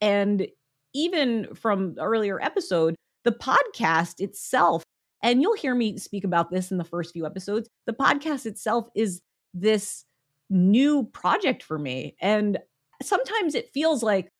And 0.00 0.46
even 0.94 1.54
from 1.54 1.96
earlier 1.98 2.40
episode, 2.42 2.94
the 3.24 3.32
podcast 3.32 4.20
itself, 4.20 4.82
and 5.22 5.42
you'll 5.42 5.56
hear 5.56 5.74
me 5.74 5.98
speak 5.98 6.24
about 6.24 6.50
this 6.50 6.70
in 6.70 6.78
the 6.78 6.84
first 6.84 7.12
few 7.12 7.26
episodes, 7.26 7.68
the 7.86 7.92
podcast 7.92 8.46
itself 8.46 8.88
is 8.94 9.20
this 9.52 10.04
new 10.48 11.04
project 11.04 11.62
for 11.62 11.78
me. 11.78 12.16
And 12.20 12.58
sometimes 13.02 13.54
it 13.54 13.72
feels 13.72 14.02
like, 14.02 14.30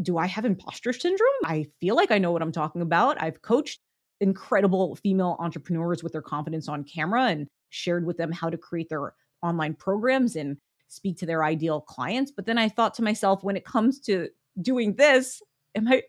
do 0.00 0.18
I 0.18 0.26
have 0.26 0.44
imposter 0.44 0.92
syndrome? 0.92 1.28
I 1.44 1.66
feel 1.80 1.96
like 1.96 2.10
I 2.10 2.18
know 2.18 2.32
what 2.32 2.42
I'm 2.42 2.52
talking 2.52 2.80
about. 2.80 3.20
I've 3.22 3.42
coached 3.42 3.80
incredible 4.20 4.96
female 4.96 5.36
entrepreneurs 5.38 6.02
with 6.02 6.12
their 6.12 6.22
confidence 6.22 6.68
on 6.68 6.84
camera 6.84 7.24
and 7.24 7.46
shared 7.70 8.06
with 8.06 8.16
them 8.16 8.32
how 8.32 8.50
to 8.50 8.56
create 8.56 8.88
their 8.88 9.14
online 9.42 9.74
programs 9.74 10.36
and 10.36 10.56
speak 10.88 11.18
to 11.18 11.26
their 11.26 11.44
ideal 11.44 11.80
clients. 11.80 12.30
But 12.30 12.46
then 12.46 12.58
I 12.58 12.68
thought 12.68 12.94
to 12.94 13.02
myself, 13.02 13.44
when 13.44 13.56
it 13.56 13.64
comes 13.64 14.00
to 14.00 14.28
doing 14.60 14.94
this, 14.94 15.40
am 15.74 15.88
I 15.88 16.02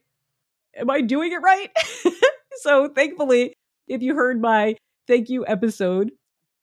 am 0.75 0.89
I 0.89 1.01
doing 1.01 1.32
it 1.32 1.41
right? 1.41 1.70
so 2.62 2.89
thankfully, 2.89 3.53
if 3.88 4.01
you 4.01 4.15
heard 4.15 4.41
my 4.41 4.75
thank 5.08 5.30
you 5.30 5.46
episode, 5.48 6.12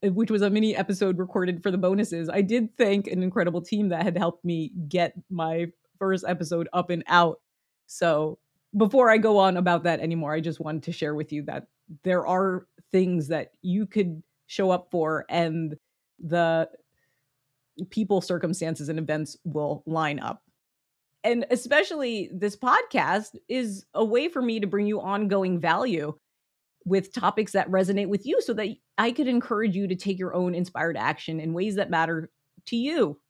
eh, 0.03 0.09
which 0.09 0.31
was 0.31 0.43
a 0.43 0.51
mini 0.51 0.77
episode 0.77 1.19
recorded 1.19 1.63
for 1.63 1.71
the 1.71 1.79
bonuses, 1.79 2.29
I 2.29 2.43
did 2.43 2.77
thank 2.77 3.07
an 3.07 3.23
incredible 3.23 3.63
team 3.63 3.89
that 3.91 4.03
had 4.03 4.17
helped 4.17 4.45
me 4.45 4.73
get 4.89 5.15
my 5.31 5.67
first 5.99 6.25
episode 6.27 6.69
up 6.73 6.91
and 6.91 7.05
out. 7.09 7.41
So 7.87 8.39
before 8.77 9.11
I 9.11 9.19
go 9.19 9.39
on 9.39 9.57
about 9.57 9.85
that 9.85 10.01
anymore, 10.01 10.33
I 10.33 10.41
just 10.41 10.61
wanted 10.61 10.85
to 10.85 10.93
share 10.93 11.15
with 11.15 11.33
you 11.33 11.43
that 11.45 11.67
there 12.05 12.27
are 12.27 12.67
things 12.93 13.29
that 13.29 13.53
you 13.63 13.87
could 13.87 14.23
show 14.47 14.71
up 14.71 14.89
for 14.91 15.25
and 15.29 15.77
the 16.19 16.69
people, 17.91 18.21
circumstances, 18.21 18.89
and 18.89 18.99
events 18.99 19.37
will 19.45 19.83
line 19.87 20.19
up. 20.19 20.43
And 21.25 21.47
especially 21.51 22.31
this 22.33 22.57
podcast 22.57 23.37
is 23.49 23.85
a 23.95 24.05
way 24.05 24.29
for 24.29 24.41
me 24.41 24.61
to 24.61 24.67
bring 24.67 24.87
you 24.87 25.01
ongoing 25.01 25.61
value 25.61 26.15
with 26.85 27.13
topics 27.13 27.53
that 27.53 27.71
resonate 27.71 28.09
with 28.09 28.25
you 28.25 28.41
so 28.41 28.55
that 28.55 28.69
I 28.97 29.11
could 29.11 29.29
encourage 29.29 29.77
you 29.77 29.89
to 29.89 29.97
take 29.97 30.19
your 30.19 30.35
own 30.35 30.55
inspired 30.55 30.97
action 30.97 31.41
in 31.41 31.53
ways 31.53 31.75
that 31.75 31.91
matter 31.91 32.31
to 32.67 32.77
you 32.77 33.21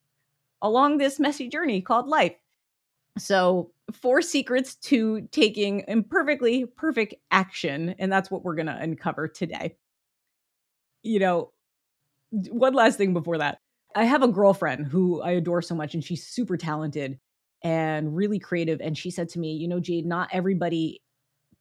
along 0.62 0.99
this 0.99 1.18
messy 1.18 1.49
journey 1.49 1.80
called 1.80 2.07
life. 2.09 2.35
So, 3.18 3.73
four 3.92 4.23
secrets 4.23 4.75
to 4.76 5.23
taking 5.33 5.83
imperfectly 5.88 6.66
perfect 6.66 7.14
action. 7.30 7.95
And 7.99 8.12
that's 8.12 8.30
what 8.30 8.45
we're 8.45 8.54
going 8.54 8.66
to 8.66 8.76
uncover 8.76 9.26
today. 9.26 9.76
You 11.02 11.18
know, 11.18 11.52
one 12.30 12.75
last 12.75 12.99
thing 12.99 13.14
before 13.14 13.38
that. 13.38 13.59
I 13.97 14.04
have 14.04 14.23
a 14.23 14.28
girlfriend 14.28 14.87
who 14.87 15.23
I 15.23 15.33
adore 15.33 15.62
so 15.62 15.75
much, 15.75 15.95
and 15.95 16.04
she's 16.04 16.26
super 16.26 16.57
talented 16.57 17.18
and 17.62 18.14
really 18.14 18.38
creative. 18.38 18.80
And 18.80 18.96
she 18.96 19.10
said 19.10 19.28
to 19.30 19.38
me, 19.38 19.54
You 19.54 19.68
know, 19.68 19.80
Jade, 19.80 20.06
not 20.06 20.28
everybody 20.32 21.02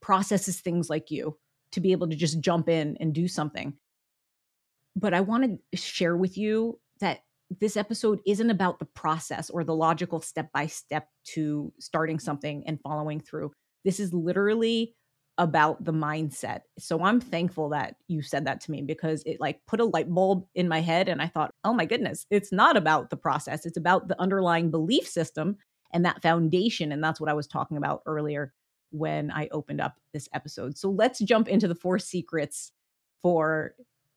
processes 0.00 0.60
things 0.60 0.88
like 0.88 1.10
you 1.10 1.36
to 1.72 1.80
be 1.80 1.92
able 1.92 2.08
to 2.08 2.16
just 2.16 2.40
jump 2.40 2.68
in 2.68 2.96
and 3.00 3.12
do 3.12 3.28
something. 3.28 3.74
But 4.96 5.14
I 5.14 5.20
want 5.20 5.60
to 5.72 5.76
share 5.76 6.16
with 6.16 6.36
you 6.36 6.80
that 7.00 7.20
this 7.60 7.76
episode 7.76 8.20
isn't 8.26 8.50
about 8.50 8.78
the 8.78 8.84
process 8.84 9.48
or 9.50 9.64
the 9.64 9.74
logical 9.74 10.20
step 10.20 10.50
by 10.52 10.66
step 10.66 11.08
to 11.24 11.72
starting 11.78 12.18
something 12.18 12.64
and 12.66 12.80
following 12.80 13.20
through. 13.20 13.52
This 13.84 14.00
is 14.00 14.12
literally 14.12 14.94
about 15.38 15.84
the 15.84 15.92
mindset. 15.92 16.62
So 16.80 17.02
I'm 17.04 17.20
thankful 17.20 17.68
that 17.68 17.94
you 18.08 18.22
said 18.22 18.44
that 18.46 18.60
to 18.62 18.72
me 18.72 18.82
because 18.82 19.22
it 19.24 19.40
like 19.40 19.60
put 19.68 19.80
a 19.80 19.84
light 19.84 20.12
bulb 20.12 20.44
in 20.56 20.68
my 20.68 20.80
head 20.80 21.08
and 21.08 21.22
I 21.22 21.28
thought, 21.28 21.52
"Oh 21.62 21.72
my 21.72 21.86
goodness, 21.86 22.26
it's 22.28 22.50
not 22.52 22.76
about 22.76 23.10
the 23.10 23.16
process. 23.16 23.64
It's 23.64 23.76
about 23.76 24.08
the 24.08 24.20
underlying 24.20 24.70
belief 24.70 25.06
system 25.06 25.56
and 25.92 26.04
that 26.04 26.22
foundation 26.22 26.92
and 26.92 27.02
that's 27.02 27.20
what 27.20 27.30
I 27.30 27.34
was 27.34 27.46
talking 27.46 27.76
about 27.76 28.02
earlier 28.06 28.52
when 28.90 29.30
I 29.30 29.48
opened 29.52 29.80
up 29.80 29.96
this 30.12 30.28
episode. 30.32 30.78
So 30.78 30.90
let's 30.90 31.18
jump 31.20 31.48
into 31.48 31.68
the 31.68 31.74
four 31.74 31.98
secrets 31.98 32.72
for 33.22 33.74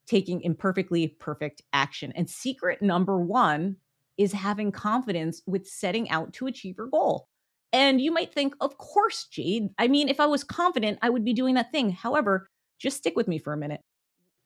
taking 0.08 0.42
imperfectly 0.42 1.08
perfect 1.08 1.62
action. 1.74 2.12
And 2.16 2.30
secret 2.30 2.82
number 2.82 3.20
1 3.20 3.76
is 4.18 4.32
having 4.32 4.72
confidence 4.72 5.42
with 5.46 5.68
setting 5.68 6.10
out 6.10 6.34
to 6.34 6.48
achieve 6.48 6.76
your 6.78 6.88
goal. 6.88 7.28
And 7.74 8.02
you 8.02 8.12
might 8.12 8.34
think, 8.34 8.54
of 8.60 8.78
course, 8.78 9.28
Jade. 9.32 9.70
I 9.78 9.88
mean, 9.88 10.10
if 10.10 10.20
I 10.20 10.26
was 10.26 10.44
confident, 10.44 11.00
I 11.02 11.10
would 11.10 11.24
be 11.24 11.34
doing 11.34 11.56
that 11.56 11.72
thing. 11.72 11.90
However, 11.92 12.48
just 12.80 12.98
stick 12.98 13.16
with 13.16 13.28
me 13.28 13.40
for 13.40 13.54
a 13.54 13.58
minute. 13.58 13.82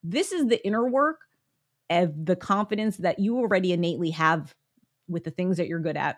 This 0.04 0.30
is 0.30 0.46
the 0.46 0.64
inner 0.64 0.88
work 0.88 1.18
of 1.90 2.12
the 2.24 2.36
confidence 2.36 2.98
that 2.98 3.18
you 3.18 3.38
already 3.38 3.72
innately 3.72 4.10
have 4.10 4.52
with 5.08 5.24
the 5.24 5.30
things 5.30 5.56
that 5.56 5.68
you're 5.68 5.80
good 5.80 5.96
at. 5.96 6.16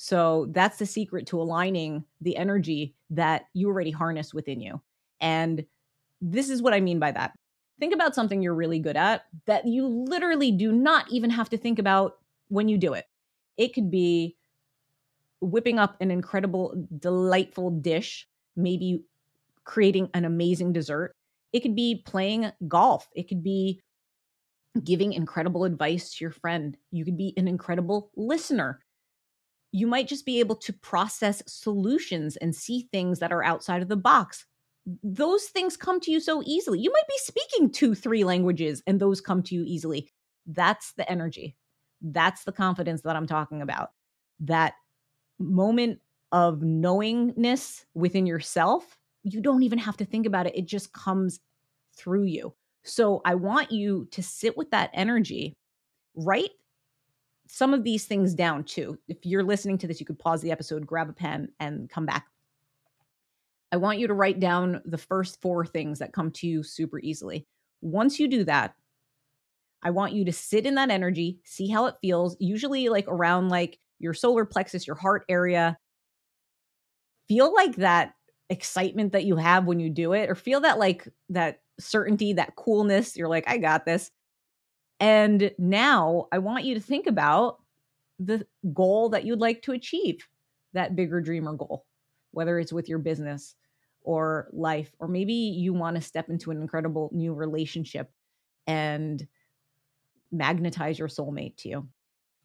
So 0.00 0.46
that's 0.52 0.78
the 0.78 0.86
secret 0.86 1.26
to 1.26 1.42
aligning 1.42 2.04
the 2.20 2.36
energy 2.36 2.94
that 3.10 3.46
you 3.52 3.66
already 3.66 3.90
harness 3.90 4.32
within 4.32 4.60
you. 4.60 4.80
And 5.20 5.66
this 6.20 6.50
is 6.50 6.62
what 6.62 6.72
I 6.72 6.78
mean 6.78 7.00
by 7.00 7.10
that. 7.10 7.32
Think 7.80 7.92
about 7.92 8.14
something 8.14 8.40
you're 8.40 8.54
really 8.54 8.78
good 8.78 8.96
at 8.96 9.24
that 9.46 9.66
you 9.66 9.88
literally 9.88 10.52
do 10.52 10.70
not 10.70 11.10
even 11.10 11.30
have 11.30 11.50
to 11.50 11.58
think 11.58 11.80
about 11.80 12.18
when 12.46 12.68
you 12.68 12.78
do 12.78 12.92
it. 12.92 13.06
It 13.56 13.74
could 13.74 13.90
be 13.90 14.36
whipping 15.40 15.80
up 15.80 15.96
an 16.00 16.12
incredible, 16.12 16.80
delightful 17.00 17.70
dish, 17.70 18.28
maybe 18.54 19.02
creating 19.64 20.10
an 20.14 20.24
amazing 20.24 20.72
dessert. 20.72 21.12
It 21.52 21.60
could 21.60 21.74
be 21.74 22.04
playing 22.06 22.52
golf. 22.68 23.08
It 23.16 23.28
could 23.28 23.42
be 23.42 23.80
giving 24.84 25.12
incredible 25.12 25.64
advice 25.64 26.14
to 26.14 26.24
your 26.24 26.30
friend. 26.30 26.76
You 26.92 27.04
could 27.04 27.16
be 27.16 27.34
an 27.36 27.48
incredible 27.48 28.12
listener. 28.16 28.78
You 29.72 29.86
might 29.86 30.08
just 30.08 30.24
be 30.24 30.40
able 30.40 30.56
to 30.56 30.72
process 30.72 31.42
solutions 31.46 32.36
and 32.36 32.54
see 32.54 32.88
things 32.90 33.18
that 33.18 33.32
are 33.32 33.44
outside 33.44 33.82
of 33.82 33.88
the 33.88 33.96
box. 33.96 34.46
Those 35.02 35.44
things 35.44 35.76
come 35.76 36.00
to 36.00 36.10
you 36.10 36.20
so 36.20 36.42
easily. 36.46 36.80
You 36.80 36.90
might 36.90 37.08
be 37.08 37.18
speaking 37.18 37.70
two, 37.70 37.94
three 37.94 38.24
languages, 38.24 38.82
and 38.86 38.98
those 38.98 39.20
come 39.20 39.42
to 39.44 39.54
you 39.54 39.64
easily. 39.66 40.10
That's 40.46 40.92
the 40.94 41.10
energy. 41.10 41.56
That's 42.00 42.44
the 42.44 42.52
confidence 42.52 43.02
that 43.02 43.16
I'm 43.16 43.26
talking 43.26 43.60
about. 43.60 43.90
That 44.40 44.74
moment 45.38 45.98
of 46.32 46.62
knowingness 46.62 47.84
within 47.94 48.26
yourself, 48.26 48.98
you 49.24 49.40
don't 49.40 49.62
even 49.62 49.78
have 49.78 49.96
to 49.98 50.04
think 50.04 50.26
about 50.26 50.46
it. 50.46 50.56
It 50.56 50.66
just 50.66 50.92
comes 50.92 51.40
through 51.96 52.24
you. 52.24 52.54
So 52.84 53.20
I 53.24 53.34
want 53.34 53.70
you 53.70 54.08
to 54.12 54.22
sit 54.22 54.56
with 54.56 54.70
that 54.70 54.90
energy, 54.94 55.56
write 56.14 56.50
some 57.48 57.74
of 57.74 57.82
these 57.82 58.04
things 58.04 58.34
down 58.34 58.64
too. 58.64 58.98
If 59.08 59.24
you're 59.24 59.42
listening 59.42 59.78
to 59.78 59.86
this, 59.86 59.98
you 59.98 60.06
could 60.06 60.18
pause 60.18 60.42
the 60.42 60.52
episode, 60.52 60.86
grab 60.86 61.08
a 61.08 61.12
pen, 61.12 61.48
and 61.58 61.88
come 61.90 62.06
back. 62.06 62.26
I 63.72 63.76
want 63.76 63.98
you 63.98 64.06
to 64.06 64.14
write 64.14 64.40
down 64.40 64.80
the 64.84 64.98
first 64.98 65.40
four 65.40 65.66
things 65.66 65.98
that 65.98 66.12
come 66.12 66.30
to 66.32 66.46
you 66.46 66.62
super 66.62 66.98
easily. 67.00 67.46
Once 67.80 68.18
you 68.18 68.28
do 68.28 68.44
that, 68.44 68.74
I 69.82 69.90
want 69.90 70.12
you 70.12 70.24
to 70.24 70.32
sit 70.32 70.66
in 70.66 70.74
that 70.76 70.90
energy, 70.90 71.38
see 71.44 71.68
how 71.68 71.86
it 71.86 71.96
feels, 72.00 72.36
usually 72.40 72.88
like 72.88 73.06
around 73.08 73.48
like 73.48 73.78
your 73.98 74.14
solar 74.14 74.44
plexus, 74.44 74.86
your 74.86 74.96
heart 74.96 75.24
area. 75.28 75.78
Feel 77.28 77.52
like 77.54 77.76
that 77.76 78.14
excitement 78.50 79.12
that 79.12 79.24
you 79.24 79.36
have 79.36 79.66
when 79.66 79.80
you 79.80 79.90
do 79.90 80.14
it, 80.14 80.30
or 80.30 80.34
feel 80.34 80.60
that 80.60 80.78
like 80.78 81.06
that 81.28 81.60
certainty, 81.78 82.32
that 82.32 82.56
coolness. 82.56 83.16
You're 83.16 83.28
like, 83.28 83.44
I 83.46 83.58
got 83.58 83.84
this. 83.84 84.10
And 85.00 85.52
now 85.58 86.26
I 86.32 86.38
want 86.38 86.64
you 86.64 86.74
to 86.74 86.80
think 86.80 87.06
about 87.06 87.58
the 88.18 88.46
goal 88.72 89.10
that 89.10 89.24
you'd 89.24 89.38
like 89.38 89.62
to 89.62 89.72
achieve, 89.72 90.26
that 90.72 90.96
bigger 90.96 91.20
dream 91.20 91.48
or 91.48 91.54
goal, 91.54 91.86
whether 92.32 92.58
it's 92.58 92.72
with 92.72 92.88
your 92.88 92.98
business 92.98 93.54
or 94.02 94.48
life, 94.52 94.94
or 94.98 95.06
maybe 95.06 95.34
you 95.34 95.72
want 95.72 95.96
to 95.96 96.02
step 96.02 96.28
into 96.28 96.50
an 96.50 96.60
incredible 96.60 97.10
new 97.12 97.32
relationship 97.32 98.10
and 98.66 99.26
magnetize 100.32 100.98
your 100.98 101.08
soulmate 101.08 101.56
to 101.56 101.68
you. 101.68 101.88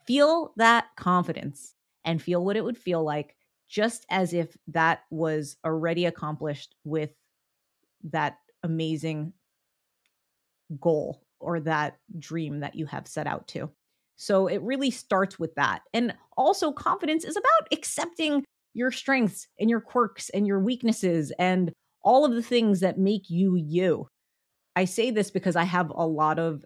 Feel 0.05 0.53
that 0.57 0.87
confidence 0.95 1.73
and 2.05 2.21
feel 2.21 2.43
what 2.43 2.57
it 2.57 2.63
would 2.63 2.77
feel 2.77 3.03
like, 3.03 3.35
just 3.67 4.05
as 4.09 4.33
if 4.33 4.55
that 4.67 5.03
was 5.09 5.57
already 5.65 6.05
accomplished 6.05 6.75
with 6.83 7.11
that 8.11 8.37
amazing 8.61 9.33
goal 10.79 11.23
or 11.43 11.59
that 11.61 11.97
dream 12.17 12.59
that 12.61 12.75
you 12.75 12.85
have 12.85 13.07
set 13.07 13.27
out 13.27 13.47
to. 13.49 13.69
So 14.15 14.47
it 14.47 14.61
really 14.61 14.91
starts 14.91 15.37
with 15.37 15.53
that. 15.55 15.81
And 15.93 16.13
also, 16.37 16.71
confidence 16.71 17.23
is 17.23 17.35
about 17.35 17.67
accepting 17.71 18.43
your 18.73 18.91
strengths 18.91 19.47
and 19.59 19.69
your 19.69 19.81
quirks 19.81 20.29
and 20.29 20.47
your 20.47 20.59
weaknesses 20.59 21.31
and 21.37 21.71
all 22.03 22.25
of 22.25 22.33
the 22.33 22.41
things 22.41 22.79
that 22.81 22.97
make 22.97 23.29
you 23.29 23.55
you. 23.55 24.07
I 24.75 24.85
say 24.85 25.11
this 25.11 25.31
because 25.31 25.55
I 25.55 25.63
have 25.63 25.91
a 25.93 26.05
lot 26.05 26.39
of 26.39 26.65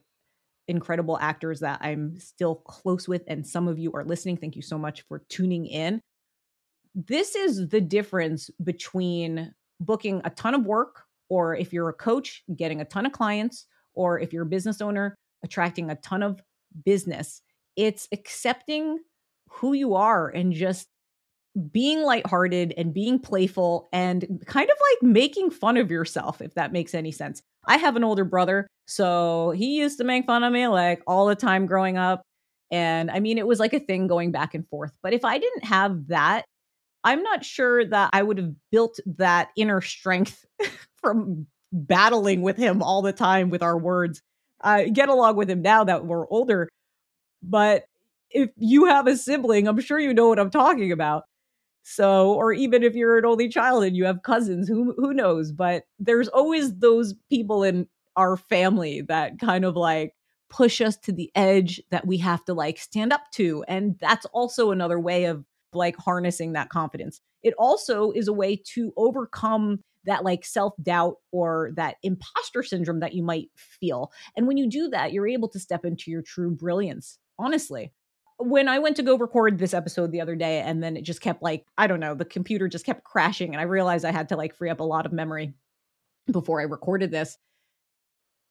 incredible 0.67 1.17
actors 1.21 1.61
that 1.61 1.79
I'm 1.81 2.17
still 2.19 2.55
close 2.55 3.07
with, 3.07 3.23
and 3.27 3.45
some 3.45 3.67
of 3.67 3.79
you 3.79 3.91
are 3.93 4.03
listening. 4.03 4.37
Thank 4.37 4.55
you 4.55 4.61
so 4.61 4.77
much 4.77 5.03
for 5.07 5.23
tuning 5.29 5.65
in. 5.65 6.01
This 6.95 7.35
is 7.35 7.69
the 7.69 7.81
difference 7.81 8.49
between 8.63 9.53
booking 9.79 10.21
a 10.25 10.29
ton 10.31 10.55
of 10.55 10.65
work, 10.65 11.03
or 11.29 11.55
if 11.55 11.71
you're 11.73 11.89
a 11.89 11.93
coach, 11.93 12.43
getting 12.55 12.81
a 12.81 12.85
ton 12.85 13.05
of 13.05 13.11
clients, 13.11 13.65
or 13.97 14.19
if 14.19 14.31
you're 14.31 14.43
a 14.43 14.47
business 14.47 14.79
owner, 14.79 15.15
attracting 15.43 15.89
a 15.89 15.95
ton 15.95 16.23
of 16.23 16.41
business. 16.85 17.41
It's 17.75 18.07
accepting 18.11 18.99
who 19.49 19.73
you 19.73 19.95
are 19.95 20.29
and 20.29 20.53
just 20.53 20.87
being 21.71 22.03
lighthearted 22.03 22.73
and 22.77 22.93
being 22.93 23.19
playful 23.19 23.89
and 23.91 24.43
kind 24.45 24.69
of 24.69 24.77
like 24.77 25.11
making 25.11 25.49
fun 25.49 25.77
of 25.77 25.89
yourself, 25.89 26.41
if 26.41 26.53
that 26.53 26.71
makes 26.71 26.93
any 26.93 27.11
sense. 27.11 27.41
I 27.65 27.77
have 27.77 27.95
an 27.95 28.03
older 28.03 28.23
brother, 28.23 28.67
so 28.85 29.51
he 29.51 29.77
used 29.77 29.97
to 29.97 30.03
make 30.03 30.25
fun 30.25 30.43
of 30.43 30.53
me 30.53 30.67
like 30.67 31.01
all 31.07 31.25
the 31.25 31.35
time 31.35 31.65
growing 31.65 31.97
up. 31.97 32.21
And 32.71 33.09
I 33.09 33.19
mean, 33.19 33.37
it 33.37 33.47
was 33.47 33.59
like 33.59 33.73
a 33.73 33.79
thing 33.79 34.07
going 34.07 34.31
back 34.31 34.53
and 34.53 34.67
forth. 34.69 34.91
But 35.01 35.13
if 35.13 35.25
I 35.25 35.37
didn't 35.37 35.65
have 35.65 36.07
that, 36.07 36.45
I'm 37.03 37.23
not 37.23 37.45
sure 37.45 37.85
that 37.85 38.09
I 38.13 38.21
would 38.21 38.37
have 38.37 38.53
built 38.71 38.99
that 39.17 39.49
inner 39.55 39.81
strength 39.81 40.45
from 41.01 41.47
battling 41.71 42.41
with 42.41 42.57
him 42.57 42.81
all 42.81 43.01
the 43.01 43.13
time 43.13 43.49
with 43.49 43.61
our 43.61 43.77
words. 43.77 44.21
I 44.61 44.89
get 44.89 45.09
along 45.09 45.35
with 45.35 45.49
him 45.49 45.61
now 45.61 45.83
that 45.83 46.05
we're 46.05 46.27
older. 46.27 46.69
But 47.43 47.85
if 48.31 48.49
you 48.57 48.85
have 48.85 49.07
a 49.07 49.15
sibling, 49.15 49.67
I'm 49.67 49.79
sure 49.79 49.99
you 49.99 50.13
know 50.13 50.29
what 50.29 50.39
I'm 50.39 50.49
talking 50.49 50.91
about. 50.91 51.23
So, 51.83 52.33
or 52.33 52.51
even 52.51 52.83
if 52.83 52.95
you're 52.95 53.17
an 53.17 53.25
only 53.25 53.47
child 53.47 53.85
and 53.85 53.95
you 53.95 54.05
have 54.05 54.21
cousins, 54.23 54.67
who 54.67 54.93
who 54.97 55.13
knows? 55.13 55.53
But 55.53 55.83
there's 55.99 56.27
always 56.27 56.75
those 56.75 57.13
people 57.29 57.63
in 57.63 57.87
our 58.17 58.35
family 58.35 59.01
that 59.01 59.39
kind 59.39 59.63
of 59.63 59.77
like 59.77 60.13
push 60.49 60.81
us 60.81 60.97
to 60.97 61.11
the 61.11 61.31
edge 61.35 61.81
that 61.91 62.05
we 62.05 62.17
have 62.17 62.43
to 62.45 62.53
like 62.53 62.77
stand 62.77 63.13
up 63.13 63.21
to. 63.33 63.63
And 63.67 63.97
that's 63.99 64.25
also 64.27 64.71
another 64.71 64.99
way 64.99 65.25
of 65.25 65.45
like 65.73 65.95
harnessing 65.97 66.53
that 66.53 66.69
confidence. 66.69 67.21
It 67.43 67.53
also 67.57 68.11
is 68.11 68.27
a 68.27 68.33
way 68.33 68.61
to 68.73 68.91
overcome 68.97 69.79
that 70.07 70.23
like 70.23 70.43
self 70.43 70.73
doubt 70.81 71.17
or 71.31 71.71
that 71.75 71.97
imposter 72.01 72.63
syndrome 72.63 73.01
that 73.01 73.13
you 73.13 73.23
might 73.23 73.49
feel. 73.55 74.11
And 74.35 74.47
when 74.47 74.57
you 74.57 74.67
do 74.67 74.89
that, 74.89 75.13
you're 75.13 75.27
able 75.27 75.49
to 75.49 75.59
step 75.59 75.85
into 75.85 76.09
your 76.09 76.23
true 76.23 76.49
brilliance, 76.49 77.19
honestly 77.37 77.93
when 78.39 78.67
I 78.67 78.79
went 78.79 78.95
to 78.97 79.03
go 79.03 79.17
record 79.17 79.57
this 79.57 79.73
episode 79.73 80.11
the 80.11 80.21
other 80.21 80.35
day 80.35 80.59
and 80.59 80.81
then 80.83 80.95
it 80.95 81.01
just 81.01 81.21
kept 81.21 81.41
like, 81.41 81.65
I 81.77 81.87
don't 81.87 81.99
know, 81.99 82.13
the 82.13 82.25
computer 82.25 82.67
just 82.67 82.85
kept 82.85 83.03
crashing 83.03 83.53
and 83.53 83.59
I 83.59 83.63
realized 83.63 84.05
I 84.05 84.11
had 84.11 84.29
to 84.29 84.35
like 84.35 84.55
free 84.55 84.69
up 84.69 84.79
a 84.79 84.83
lot 84.83 85.05
of 85.05 85.11
memory 85.11 85.55
before 86.31 86.61
I 86.61 86.65
recorded 86.65 87.09
this. 87.11 87.37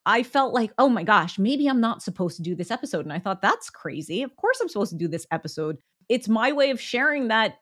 I 0.04 0.22
felt 0.22 0.54
like, 0.54 0.72
oh 0.78 0.88
my 0.88 1.02
gosh, 1.02 1.38
maybe 1.38 1.66
I'm 1.68 1.80
not 1.80 2.02
supposed 2.02 2.36
to 2.36 2.42
do 2.42 2.54
this 2.54 2.70
episode. 2.70 3.04
And 3.04 3.12
I 3.12 3.18
thought, 3.18 3.42
that's 3.42 3.70
crazy. 3.70 4.22
Of 4.22 4.34
course, 4.36 4.58
I'm 4.60 4.68
supposed 4.68 4.92
to 4.92 4.98
do 4.98 5.08
this 5.08 5.26
episode. 5.32 5.78
It's 6.08 6.28
my 6.28 6.52
way 6.52 6.70
of 6.70 6.80
sharing 6.80 7.28
that 7.28 7.56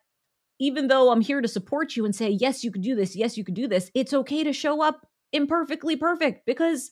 even 0.58 0.88
though 0.88 1.10
I'm 1.10 1.20
here 1.20 1.40
to 1.40 1.48
support 1.48 1.96
you 1.96 2.04
and 2.04 2.14
say, 2.14 2.30
yes, 2.30 2.62
you 2.62 2.70
could 2.70 2.82
do 2.82 2.94
this, 2.94 3.16
yes, 3.16 3.36
you 3.36 3.44
could 3.44 3.54
do 3.54 3.68
this, 3.68 3.90
it's 3.94 4.14
okay 4.14 4.44
to 4.44 4.52
show 4.52 4.82
up 4.82 5.06
imperfectly 5.32 5.96
perfect 5.96 6.46
because 6.46 6.90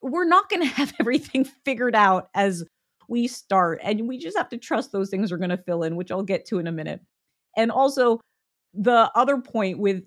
we're 0.00 0.24
not 0.24 0.48
going 0.48 0.62
to 0.66 0.68
have 0.68 0.92
everything 1.00 1.44
figured 1.64 1.94
out 1.94 2.28
as 2.34 2.64
we 3.08 3.28
start. 3.28 3.80
And 3.82 4.08
we 4.08 4.18
just 4.18 4.36
have 4.36 4.48
to 4.50 4.58
trust 4.58 4.92
those 4.92 5.10
things 5.10 5.30
are 5.30 5.38
going 5.38 5.50
to 5.50 5.58
fill 5.58 5.82
in, 5.82 5.96
which 5.96 6.10
I'll 6.10 6.22
get 6.22 6.46
to 6.46 6.58
in 6.58 6.66
a 6.66 6.72
minute. 6.72 7.00
And 7.56 7.70
also, 7.70 8.20
the 8.72 9.10
other 9.14 9.38
point 9.38 9.78
with 9.78 10.04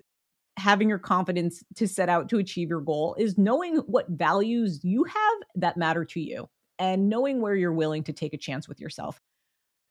having 0.58 0.88
your 0.88 0.98
confidence 0.98 1.62
to 1.76 1.86
set 1.86 2.08
out 2.08 2.28
to 2.28 2.38
achieve 2.38 2.68
your 2.68 2.80
goal 2.80 3.14
is 3.18 3.38
knowing 3.38 3.76
what 3.86 4.08
values 4.08 4.80
you 4.82 5.04
have 5.04 5.34
that 5.54 5.76
matter 5.76 6.04
to 6.04 6.20
you 6.20 6.48
and 6.78 7.08
knowing 7.08 7.40
where 7.40 7.54
you're 7.54 7.72
willing 7.72 8.02
to 8.04 8.12
take 8.12 8.34
a 8.34 8.38
chance 8.38 8.68
with 8.68 8.80
yourself. 8.80 9.20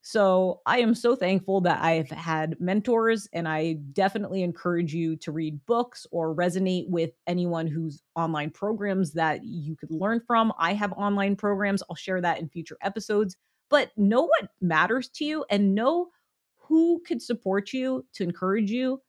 So 0.10 0.62
I 0.66 0.80
am 0.80 0.96
so 0.96 1.18
thankful 1.18 1.60
that 1.60 1.84
I've 1.84 2.10
had 2.10 2.62
mentors, 2.62 3.28
and 3.34 3.46
I 3.46 3.74
definitely 3.92 4.42
encourage 4.42 4.94
you 4.94 5.18
to 5.18 5.34
read 5.34 5.66
books 5.66 6.08
or 6.12 6.34
resonate 6.34 6.88
with 6.88 7.12
anyone 7.28 7.68
who's 7.68 8.02
online 8.16 8.52
programs 8.52 9.12
that 9.16 9.44
you 9.44 9.76
could 9.76 9.92
learn 9.92 10.22
from. 10.26 10.54
I 10.58 10.76
have 10.76 10.94
online 10.94 11.36
programs, 11.36 11.84
I'll 11.90 11.98
share 11.98 12.22
that 12.22 12.40
in 12.40 12.48
future 12.48 12.78
episodes. 12.82 13.36
But 13.70 13.92
know 13.98 14.22
what 14.22 14.52
matters 14.62 15.10
to 15.16 15.26
you 15.26 15.44
and 15.50 15.76
know 15.76 16.08
who 16.56 17.02
could 17.06 17.22
support 17.22 17.74
you 17.74 18.06
to 18.14 18.24
encourage 18.24 18.72
you 18.72 19.02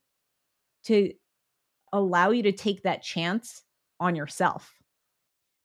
to 0.86 1.12
allow 1.92 2.30
you 2.30 2.42
to 2.42 2.52
take 2.52 2.82
that 2.82 3.04
chance 3.04 3.62
on 4.00 4.16
yourself. 4.16 4.77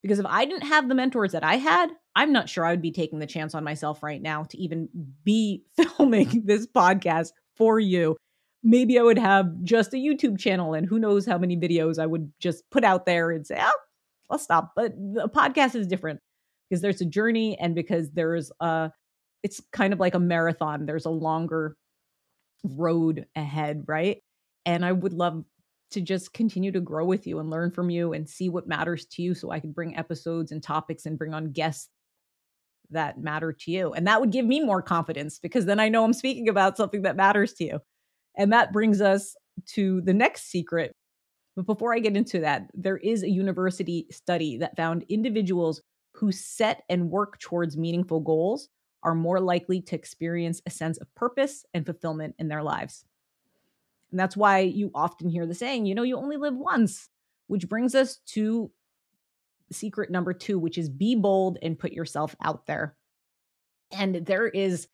Because 0.04 0.18
if 0.18 0.26
I 0.28 0.44
didn't 0.44 0.66
have 0.66 0.86
the 0.86 0.94
mentors 0.94 1.32
that 1.32 1.42
I 1.42 1.56
had, 1.56 1.88
I'm 2.14 2.30
not 2.30 2.50
sure 2.50 2.66
I 2.66 2.72
would 2.72 2.82
be 2.82 2.92
taking 2.92 3.20
the 3.20 3.26
chance 3.26 3.54
on 3.54 3.64
myself 3.64 4.02
right 4.02 4.20
now 4.20 4.44
to 4.44 4.58
even 4.58 4.90
be 5.24 5.64
filming 5.76 6.42
this 6.44 6.66
podcast 6.66 7.30
for 7.56 7.80
you. 7.80 8.14
Maybe 8.62 8.98
I 8.98 9.02
would 9.02 9.18
have 9.18 9.46
just 9.62 9.94
a 9.94 9.96
YouTube 9.96 10.38
channel 10.38 10.74
and 10.74 10.86
who 10.86 10.98
knows 10.98 11.24
how 11.24 11.38
many 11.38 11.56
videos 11.56 11.98
I 11.98 12.04
would 12.04 12.30
just 12.38 12.64
put 12.70 12.84
out 12.84 13.06
there 13.06 13.30
and 13.30 13.46
say, 13.46 13.56
oh, 13.58 13.72
I'll 14.28 14.38
stop. 14.38 14.72
But 14.76 14.92
the 14.94 15.26
podcast 15.26 15.74
is 15.74 15.86
different 15.86 16.20
because 16.68 16.82
there's 16.82 17.00
a 17.00 17.06
journey 17.06 17.58
and 17.58 17.74
because 17.74 18.10
there's 18.10 18.52
a, 18.60 18.92
it's 19.42 19.62
kind 19.72 19.94
of 19.94 20.00
like 20.00 20.14
a 20.14 20.20
marathon. 20.20 20.84
There's 20.84 21.06
a 21.06 21.10
longer 21.10 21.76
road 22.62 23.24
ahead, 23.34 23.84
right? 23.86 24.18
And 24.66 24.84
I 24.84 24.92
would 24.92 25.14
love 25.14 25.44
to 25.94 26.00
just 26.00 26.32
continue 26.32 26.70
to 26.72 26.80
grow 26.80 27.04
with 27.04 27.26
you 27.26 27.38
and 27.38 27.50
learn 27.50 27.70
from 27.70 27.90
you 27.90 28.12
and 28.12 28.28
see 28.28 28.48
what 28.48 28.68
matters 28.68 29.06
to 29.06 29.22
you 29.22 29.34
so 29.34 29.50
I 29.50 29.60
could 29.60 29.74
bring 29.74 29.96
episodes 29.96 30.52
and 30.52 30.62
topics 30.62 31.06
and 31.06 31.18
bring 31.18 31.34
on 31.34 31.52
guests 31.52 31.88
that 32.90 33.18
matter 33.18 33.52
to 33.52 33.70
you. 33.70 33.92
And 33.92 34.06
that 34.06 34.20
would 34.20 34.30
give 34.30 34.44
me 34.44 34.60
more 34.60 34.82
confidence 34.82 35.38
because 35.38 35.64
then 35.64 35.80
I 35.80 35.88
know 35.88 36.04
I'm 36.04 36.12
speaking 36.12 36.48
about 36.48 36.76
something 36.76 37.02
that 37.02 37.16
matters 37.16 37.54
to 37.54 37.64
you. 37.64 37.78
And 38.36 38.52
that 38.52 38.72
brings 38.72 39.00
us 39.00 39.36
to 39.74 40.00
the 40.02 40.14
next 40.14 40.50
secret. 40.50 40.92
But 41.56 41.66
before 41.66 41.94
I 41.94 42.00
get 42.00 42.16
into 42.16 42.40
that, 42.40 42.66
there 42.74 42.96
is 42.96 43.22
a 43.22 43.30
university 43.30 44.06
study 44.10 44.58
that 44.58 44.76
found 44.76 45.04
individuals 45.08 45.80
who 46.14 46.32
set 46.32 46.82
and 46.88 47.10
work 47.10 47.38
towards 47.38 47.76
meaningful 47.76 48.20
goals 48.20 48.68
are 49.02 49.14
more 49.14 49.40
likely 49.40 49.80
to 49.82 49.94
experience 49.94 50.60
a 50.66 50.70
sense 50.70 50.98
of 50.98 51.14
purpose 51.14 51.64
and 51.74 51.86
fulfillment 51.86 52.34
in 52.38 52.48
their 52.48 52.62
lives. 52.62 53.04
And 54.14 54.20
that's 54.20 54.36
why 54.36 54.60
you 54.60 54.92
often 54.94 55.28
hear 55.28 55.44
the 55.44 55.56
saying, 55.56 55.86
you 55.86 55.94
know, 55.96 56.04
you 56.04 56.16
only 56.16 56.36
live 56.36 56.54
once, 56.54 57.08
which 57.48 57.68
brings 57.68 57.96
us 57.96 58.18
to 58.26 58.70
secret 59.72 60.08
number 60.08 60.32
two, 60.32 60.56
which 60.56 60.78
is 60.78 60.88
be 60.88 61.16
bold 61.16 61.58
and 61.60 61.76
put 61.76 61.90
yourself 61.90 62.36
out 62.40 62.66
there. 62.66 62.94
And 63.90 64.24
there 64.24 64.46
is, 64.46 64.86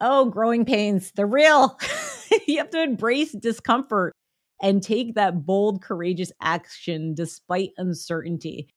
oh, 0.00 0.30
growing 0.30 0.64
pains, 0.64 1.12
they're 1.14 1.26
real. 1.26 1.78
you 2.46 2.56
have 2.56 2.70
to 2.70 2.82
embrace 2.82 3.32
discomfort 3.32 4.14
and 4.62 4.82
take 4.82 5.16
that 5.16 5.44
bold, 5.44 5.82
courageous 5.82 6.32
action 6.40 7.14
despite 7.14 7.72
uncertainty. 7.76 8.70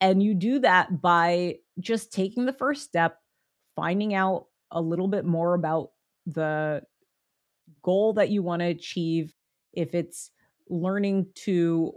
And 0.00 0.20
you 0.20 0.34
do 0.34 0.58
that 0.58 1.00
by 1.00 1.58
just 1.78 2.12
taking 2.12 2.46
the 2.46 2.52
first 2.52 2.82
step, 2.82 3.18
finding 3.76 4.12
out 4.12 4.46
a 4.72 4.80
little 4.80 5.06
bit 5.06 5.24
more 5.24 5.54
about 5.54 5.90
the 6.26 6.82
goal 7.84 8.14
that 8.14 8.30
you 8.30 8.42
want 8.42 8.60
to 8.60 8.66
achieve. 8.66 9.32
If 9.72 9.94
it's 9.94 10.30
learning 10.68 11.26
to 11.34 11.92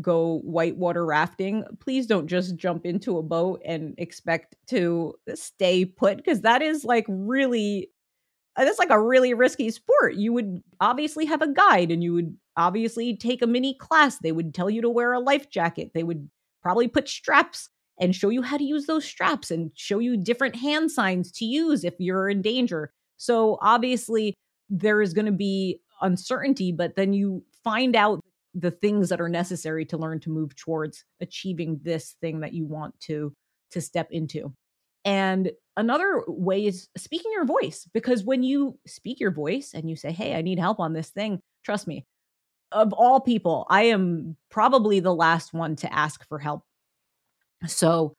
go 0.00 0.40
whitewater 0.44 1.04
rafting, 1.04 1.64
please 1.80 2.06
don't 2.06 2.26
just 2.26 2.56
jump 2.56 2.86
into 2.86 3.18
a 3.18 3.22
boat 3.22 3.60
and 3.64 3.94
expect 3.98 4.56
to 4.68 5.14
stay 5.34 5.84
put 5.84 6.16
because 6.16 6.40
that 6.42 6.62
is 6.62 6.84
like 6.84 7.04
really 7.08 7.90
uh, 8.56 8.64
that's 8.64 8.78
like 8.78 8.90
a 8.90 9.00
really 9.00 9.34
risky 9.34 9.70
sport. 9.70 10.14
You 10.14 10.32
would 10.32 10.62
obviously 10.80 11.24
have 11.26 11.42
a 11.42 11.52
guide 11.52 11.90
and 11.90 12.02
you 12.02 12.12
would 12.14 12.36
obviously 12.56 13.16
take 13.16 13.42
a 13.42 13.46
mini 13.46 13.74
class. 13.74 14.18
They 14.18 14.32
would 14.32 14.54
tell 14.54 14.68
you 14.68 14.82
to 14.82 14.90
wear 14.90 15.12
a 15.12 15.20
life 15.20 15.48
jacket. 15.50 15.92
They 15.94 16.02
would 16.02 16.28
probably 16.62 16.88
put 16.88 17.08
straps 17.08 17.68
and 17.98 18.14
show 18.14 18.28
you 18.28 18.42
how 18.42 18.56
to 18.56 18.64
use 18.64 18.86
those 18.86 19.04
straps 19.04 19.50
and 19.50 19.70
show 19.74 19.98
you 19.98 20.16
different 20.16 20.56
hand 20.56 20.90
signs 20.90 21.30
to 21.32 21.44
use 21.44 21.84
if 21.84 21.94
you're 21.98 22.28
in 22.28 22.42
danger. 22.42 22.92
So 23.16 23.58
obviously 23.62 24.34
there 24.72 25.02
is 25.02 25.12
going 25.12 25.26
to 25.26 25.32
be 25.32 25.80
uncertainty, 26.00 26.72
but 26.72 26.96
then 26.96 27.12
you 27.12 27.44
find 27.62 27.94
out 27.94 28.20
the 28.54 28.70
things 28.70 29.08
that 29.10 29.20
are 29.20 29.28
necessary 29.28 29.84
to 29.86 29.96
learn 29.96 30.18
to 30.20 30.30
move 30.30 30.56
towards 30.56 31.04
achieving 31.20 31.78
this 31.82 32.16
thing 32.20 32.40
that 32.40 32.52
you 32.52 32.66
want 32.66 32.98
to 33.00 33.32
to 33.70 33.80
step 33.80 34.08
into. 34.10 34.52
And 35.04 35.52
another 35.76 36.22
way 36.26 36.66
is 36.66 36.88
speaking 36.96 37.32
your 37.32 37.44
voice 37.44 37.88
because 37.92 38.24
when 38.24 38.42
you 38.42 38.78
speak 38.86 39.20
your 39.20 39.30
voice 39.30 39.72
and 39.74 39.88
you 39.88 39.96
say 39.96 40.12
hey 40.12 40.34
i 40.34 40.42
need 40.42 40.58
help 40.58 40.78
on 40.78 40.92
this 40.92 41.08
thing 41.08 41.40
trust 41.64 41.86
me 41.86 42.04
of 42.72 42.92
all 42.92 43.20
people 43.20 43.66
i 43.70 43.84
am 43.84 44.36
probably 44.50 45.00
the 45.00 45.14
last 45.14 45.54
one 45.54 45.76
to 45.76 45.92
ask 45.92 46.26
for 46.28 46.38
help. 46.38 46.62
So 47.66 48.14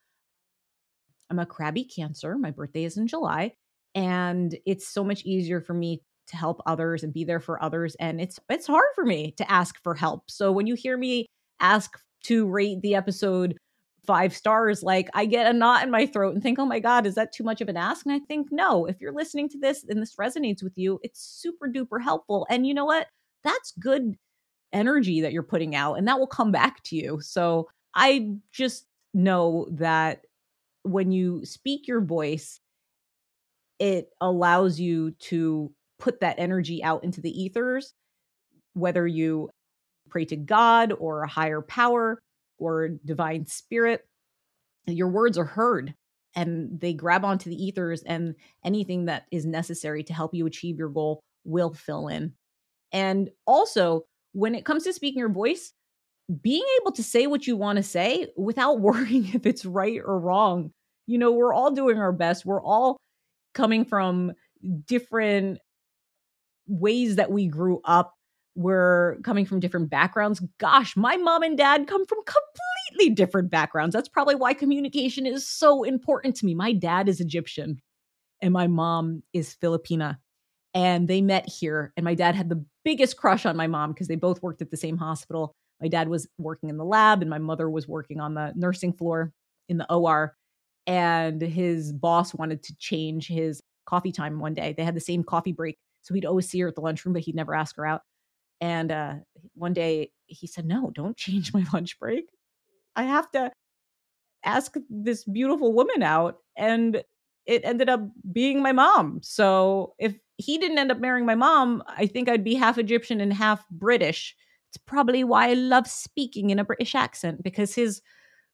i'm 1.29 1.39
a 1.39 1.45
crabby 1.45 1.83
cancer 1.83 2.37
my 2.37 2.51
birthday 2.51 2.85
is 2.85 2.97
in 2.97 3.07
july 3.07 3.53
and 3.93 4.55
it's 4.65 4.87
so 4.87 5.03
much 5.03 5.23
easier 5.23 5.61
for 5.61 5.73
me 5.73 6.01
to 6.27 6.37
help 6.37 6.61
others 6.65 7.03
and 7.03 7.13
be 7.13 7.23
there 7.23 7.39
for 7.39 7.61
others 7.63 7.95
and 7.99 8.21
it's 8.21 8.39
it's 8.49 8.67
hard 8.67 8.87
for 8.95 9.05
me 9.05 9.31
to 9.37 9.51
ask 9.51 9.81
for 9.83 9.95
help. 9.95 10.29
So 10.29 10.51
when 10.51 10.67
you 10.67 10.75
hear 10.75 10.97
me 10.97 11.27
ask 11.59 11.99
to 12.25 12.47
rate 12.47 12.81
the 12.81 12.95
episode 12.95 13.57
5 14.05 14.35
stars 14.35 14.83
like 14.83 15.09
I 15.13 15.25
get 15.25 15.47
a 15.47 15.53
knot 15.57 15.83
in 15.83 15.91
my 15.91 16.05
throat 16.05 16.33
and 16.33 16.43
think, 16.43 16.59
"Oh 16.59 16.65
my 16.65 16.79
god, 16.79 17.05
is 17.05 17.15
that 17.15 17.31
too 17.33 17.43
much 17.43 17.61
of 17.61 17.69
an 17.69 17.77
ask?" 17.77 18.05
And 18.05 18.13
I 18.13 18.19
think, 18.19 18.47
"No, 18.51 18.85
if 18.85 18.99
you're 19.01 19.13
listening 19.13 19.49
to 19.49 19.57
this 19.59 19.83
and 19.87 20.01
this 20.01 20.15
resonates 20.15 20.63
with 20.63 20.73
you, 20.77 20.99
it's 21.03 21.21
super 21.21 21.67
duper 21.69 22.01
helpful." 22.03 22.45
And 22.49 22.67
you 22.67 22.73
know 22.73 22.85
what? 22.85 23.07
That's 23.43 23.71
good 23.79 24.15
energy 24.73 25.21
that 25.21 25.33
you're 25.33 25.43
putting 25.43 25.75
out 25.75 25.95
and 25.95 26.07
that 26.07 26.19
will 26.19 26.27
come 26.27 26.51
back 26.51 26.83
to 26.83 26.95
you. 26.95 27.19
So 27.21 27.69
I 27.95 28.31
just 28.51 28.87
know 29.13 29.67
that 29.71 30.25
when 30.83 31.11
you 31.11 31.45
speak 31.45 31.87
your 31.87 32.01
voice, 32.01 32.59
it 33.79 34.09
allows 34.21 34.79
you 34.79 35.11
to 35.11 35.71
put 36.03 36.19
that 36.19 36.35
energy 36.37 36.83
out 36.83 37.05
into 37.05 37.21
the 37.21 37.31
ethers, 37.31 37.93
whether 38.73 39.07
you 39.07 39.49
pray 40.09 40.25
to 40.25 40.35
God 40.35 40.91
or 40.91 41.23
a 41.23 41.29
higher 41.29 41.61
power 41.61 42.19
or 42.59 42.89
divine 43.05 43.45
spirit, 43.45 44.05
your 44.85 45.07
words 45.07 45.37
are 45.37 45.45
heard. 45.45 45.95
and 46.35 46.79
they 46.81 46.93
grab 46.93 47.23
onto 47.23 47.47
the 47.47 47.63
ethers 47.63 48.01
and 48.03 48.33
anything 48.65 49.05
that 49.05 49.25
is 49.31 49.45
necessary 49.45 50.03
to 50.03 50.13
help 50.15 50.33
you 50.33 50.47
achieve 50.47 50.79
your 50.79 50.89
goal 50.89 51.19
will 51.45 51.71
fill 51.71 52.07
in. 52.07 52.33
And 52.91 53.29
also, 53.45 54.01
when 54.31 54.55
it 54.55 54.65
comes 54.65 54.83
to 54.85 54.93
speaking 54.93 55.19
your 55.19 55.29
voice, 55.29 55.73
being 56.41 56.65
able 56.81 56.91
to 56.93 57.03
say 57.03 57.27
what 57.27 57.45
you 57.45 57.55
want 57.55 57.77
to 57.77 57.83
say 57.83 58.27
without 58.35 58.79
worrying 58.87 59.29
if 59.35 59.45
it's 59.45 59.63
right 59.63 60.01
or 60.03 60.19
wrong. 60.19 60.71
You 61.05 61.19
know, 61.19 61.31
we're 61.31 61.53
all 61.53 61.69
doing 61.69 61.99
our 61.99 62.11
best. 62.11 62.47
We're 62.47 62.63
all 62.63 62.97
coming 63.53 63.85
from 63.85 64.33
different 64.87 65.59
ways 66.67 67.15
that 67.15 67.31
we 67.31 67.47
grew 67.47 67.81
up. 67.85 68.13
We're 68.55 69.17
coming 69.23 69.45
from 69.45 69.59
different 69.59 69.89
backgrounds. 69.89 70.41
Gosh, 70.59 70.95
my 70.95 71.17
mom 71.17 71.43
and 71.43 71.57
dad 71.57 71.87
come 71.87 72.05
from 72.05 72.19
completely 72.25 73.15
different 73.15 73.49
backgrounds. 73.49 73.93
That's 73.93 74.09
probably 74.09 74.35
why 74.35 74.53
communication 74.53 75.25
is 75.25 75.47
so 75.47 75.83
important 75.83 76.35
to 76.37 76.45
me. 76.45 76.53
My 76.53 76.73
dad 76.73 77.09
is 77.09 77.19
Egyptian 77.19 77.79
and 78.41 78.53
my 78.53 78.67
mom 78.67 79.23
is 79.33 79.55
Filipina. 79.61 80.17
And 80.75 81.07
they 81.07 81.21
met 81.21 81.47
here. 81.47 81.93
And 81.95 82.03
my 82.03 82.15
dad 82.15 82.35
had 82.35 82.49
the 82.49 82.63
biggest 82.83 83.17
crush 83.17 83.45
on 83.45 83.55
my 83.55 83.67
mom 83.67 83.91
because 83.91 84.07
they 84.07 84.15
both 84.15 84.41
worked 84.43 84.61
at 84.61 84.69
the 84.69 84.77
same 84.77 84.97
hospital. 84.97 85.53
My 85.81 85.87
dad 85.87 86.09
was 86.09 86.27
working 86.37 86.69
in 86.69 86.77
the 86.77 86.85
lab, 86.85 87.21
and 87.21 87.29
my 87.29 87.39
mother 87.39 87.69
was 87.69 87.87
working 87.87 88.19
on 88.19 88.33
the 88.33 88.53
nursing 88.55 88.93
floor 88.93 89.31
in 89.69 89.77
the 89.77 89.91
OR. 89.91 90.35
And 90.87 91.41
his 91.41 91.93
boss 91.93 92.33
wanted 92.33 92.63
to 92.63 92.75
change 92.77 93.27
his 93.27 93.61
coffee 93.85 94.11
time 94.11 94.39
one 94.39 94.53
day. 94.53 94.73
They 94.75 94.83
had 94.83 94.95
the 94.95 95.01
same 95.01 95.23
coffee 95.23 95.51
break. 95.51 95.77
So 96.03 96.13
he'd 96.13 96.25
always 96.25 96.47
see 96.47 96.59
her 96.59 96.67
at 96.67 96.75
the 96.75 96.81
lunchroom, 96.81 97.13
but 97.13 97.23
he'd 97.23 97.35
never 97.35 97.55
ask 97.55 97.75
her 97.77 97.85
out. 97.85 98.01
And 98.61 98.91
uh, 98.91 99.13
one 99.55 99.73
day 99.73 100.11
he 100.27 100.47
said, 100.47 100.65
No, 100.65 100.91
don't 100.91 101.17
change 101.25 101.53
my 101.53 101.65
lunch 101.73 101.99
break. 101.99 102.25
I 102.95 103.03
have 103.03 103.29
to 103.31 103.51
ask 104.45 104.75
this 104.89 105.23
beautiful 105.23 105.73
woman 105.73 106.03
out. 106.03 106.37
And 106.57 107.03
it 107.45 107.61
ended 107.65 107.89
up 107.89 108.01
being 108.31 108.61
my 108.61 108.71
mom. 108.71 109.19
So 109.21 109.95
if 109.99 110.15
he 110.37 110.57
didn't 110.57 110.77
end 110.77 110.91
up 110.91 110.99
marrying 110.99 111.25
my 111.25 111.35
mom, 111.35 111.83
I 111.87 112.05
think 112.05 112.29
I'd 112.29 112.43
be 112.43 112.55
half 112.55 112.77
Egyptian 112.77 113.19
and 113.19 113.33
half 113.33 113.67
British. 113.69 114.35
It's 114.69 114.77
probably 114.77 115.23
why 115.23 115.49
I 115.49 115.53
love 115.53 115.87
speaking 115.87 116.49
in 116.49 116.59
a 116.59 116.63
British 116.63 116.95
accent 116.95 117.43
because 117.43 117.75
his 117.75 118.01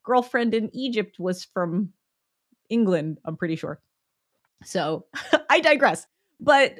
girlfriend 0.03 0.53
in 0.53 0.69
Egypt 0.73 1.17
was 1.19 1.45
from 1.45 1.93
England, 2.69 3.19
I'm 3.25 3.37
pretty 3.37 3.55
sure. 3.55 3.79
So 4.63 5.05
I 5.49 5.59
digress. 5.59 6.05
But 6.39 6.79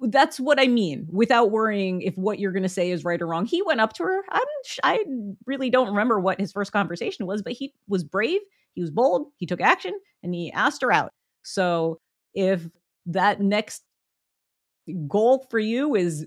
that's 0.00 0.38
what 0.38 0.60
I 0.60 0.68
mean 0.68 1.06
without 1.10 1.50
worrying 1.50 2.02
if 2.02 2.16
what 2.16 2.38
you're 2.38 2.52
going 2.52 2.62
to 2.62 2.68
say 2.68 2.90
is 2.90 3.04
right 3.04 3.20
or 3.20 3.26
wrong. 3.26 3.46
He 3.46 3.62
went 3.62 3.80
up 3.80 3.94
to 3.94 4.04
her. 4.04 4.22
I'm, 4.30 4.46
I 4.84 5.04
really 5.46 5.70
don't 5.70 5.88
remember 5.88 6.20
what 6.20 6.38
his 6.38 6.52
first 6.52 6.72
conversation 6.72 7.26
was, 7.26 7.42
but 7.42 7.52
he 7.52 7.74
was 7.88 8.04
brave. 8.04 8.40
He 8.74 8.80
was 8.80 8.90
bold. 8.90 9.32
He 9.38 9.46
took 9.46 9.60
action 9.60 9.98
and 10.22 10.32
he 10.32 10.52
asked 10.52 10.82
her 10.82 10.92
out. 10.92 11.12
So 11.42 12.00
if 12.34 12.68
that 13.06 13.40
next 13.40 13.82
goal 15.08 15.46
for 15.50 15.58
you 15.58 15.96
is 15.96 16.26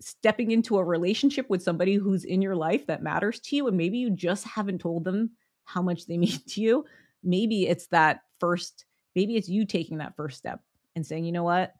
stepping 0.00 0.50
into 0.50 0.78
a 0.78 0.84
relationship 0.84 1.48
with 1.48 1.62
somebody 1.62 1.94
who's 1.94 2.24
in 2.24 2.42
your 2.42 2.56
life 2.56 2.86
that 2.86 3.02
matters 3.02 3.40
to 3.40 3.56
you, 3.56 3.68
and 3.68 3.76
maybe 3.76 3.98
you 3.98 4.10
just 4.10 4.44
haven't 4.44 4.80
told 4.80 5.04
them 5.04 5.30
how 5.64 5.80
much 5.80 6.06
they 6.06 6.18
mean 6.18 6.38
to 6.48 6.60
you, 6.60 6.84
maybe 7.22 7.68
it's 7.68 7.86
that 7.88 8.20
first, 8.40 8.84
maybe 9.14 9.36
it's 9.36 9.48
you 9.48 9.64
taking 9.64 9.98
that 9.98 10.16
first 10.16 10.38
step 10.38 10.60
and 10.96 11.06
saying, 11.06 11.24
you 11.24 11.32
know 11.32 11.44
what? 11.44 11.74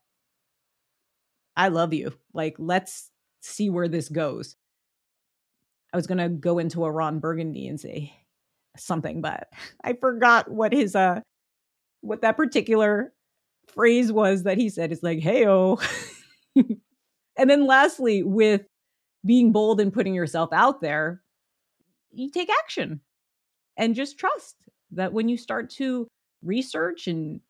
I 1.56 1.68
love 1.68 1.94
you. 1.94 2.12
Like, 2.34 2.56
let's 2.58 3.10
see 3.40 3.70
where 3.70 3.88
this 3.88 4.08
goes. 4.08 4.56
I 5.92 5.96
was 5.96 6.06
going 6.06 6.18
to 6.18 6.28
go 6.28 6.58
into 6.58 6.84
a 6.84 6.90
Ron 6.90 7.20
Burgundy 7.20 7.66
and 7.66 7.80
say 7.80 8.12
something, 8.76 9.20
but 9.20 9.48
I 9.84 9.94
forgot 9.94 10.50
what 10.50 10.72
his, 10.72 10.94
uh, 10.94 11.20
what 12.00 12.22
that 12.22 12.36
particular 12.36 13.12
phrase 13.68 14.12
was 14.12 14.44
that 14.44 14.58
he 14.58 14.68
said. 14.68 14.92
It's 14.92 15.02
like, 15.02 15.20
hey, 15.20 15.46
oh. 15.46 15.78
and 16.56 17.50
then 17.50 17.66
lastly, 17.66 18.22
with 18.22 18.62
being 19.24 19.52
bold 19.52 19.80
and 19.80 19.92
putting 19.92 20.14
yourself 20.14 20.50
out 20.52 20.80
there, 20.80 21.22
you 22.12 22.30
take 22.30 22.50
action 22.64 23.00
and 23.76 23.94
just 23.94 24.18
trust 24.18 24.56
that 24.92 25.12
when 25.12 25.28
you 25.28 25.36
start 25.36 25.70
to 25.70 26.06
research 26.42 27.06
and 27.06 27.40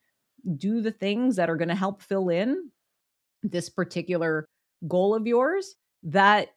do 0.57 0.81
the 0.81 0.90
things 0.90 1.37
that 1.37 1.51
are 1.51 1.57
going 1.57 1.69
to 1.69 1.75
help 1.75 2.03
fill 2.03 2.29
in 2.29 2.71
this 3.42 3.68
particular 3.68 4.46
goal 4.87 5.14
of 5.14 5.27
yours, 5.27 5.75
that 6.03 6.49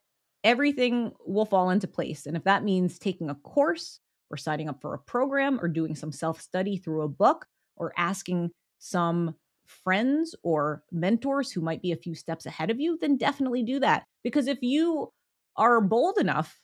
everything 0.43 1.11
will 1.25 1.45
fall 1.45 1.69
into 1.69 1.87
place. 1.87 2.25
And 2.25 2.37
if 2.37 2.43
that 2.43 2.63
means 2.63 2.99
taking 2.99 3.29
a 3.29 3.35
course 3.35 3.99
or 4.29 4.37
signing 4.37 4.69
up 4.69 4.81
for 4.81 4.93
a 4.93 4.99
program 4.99 5.59
or 5.61 5.67
doing 5.67 5.95
some 5.95 6.11
self 6.11 6.41
study 6.41 6.77
through 6.77 7.01
a 7.01 7.09
book 7.09 7.45
or 7.75 7.93
asking 7.97 8.51
some 8.79 9.35
friends 9.65 10.35
or 10.43 10.83
mentors 10.91 11.51
who 11.51 11.61
might 11.61 11.81
be 11.81 11.91
a 11.91 11.97
few 11.97 12.15
steps 12.15 12.45
ahead 12.45 12.69
of 12.69 12.79
you, 12.79 12.97
then 12.99 13.17
definitely 13.17 13.63
do 13.63 13.79
that. 13.79 14.03
Because 14.23 14.47
if 14.47 14.59
you 14.61 15.11
are 15.55 15.81
bold 15.81 16.17
enough 16.17 16.59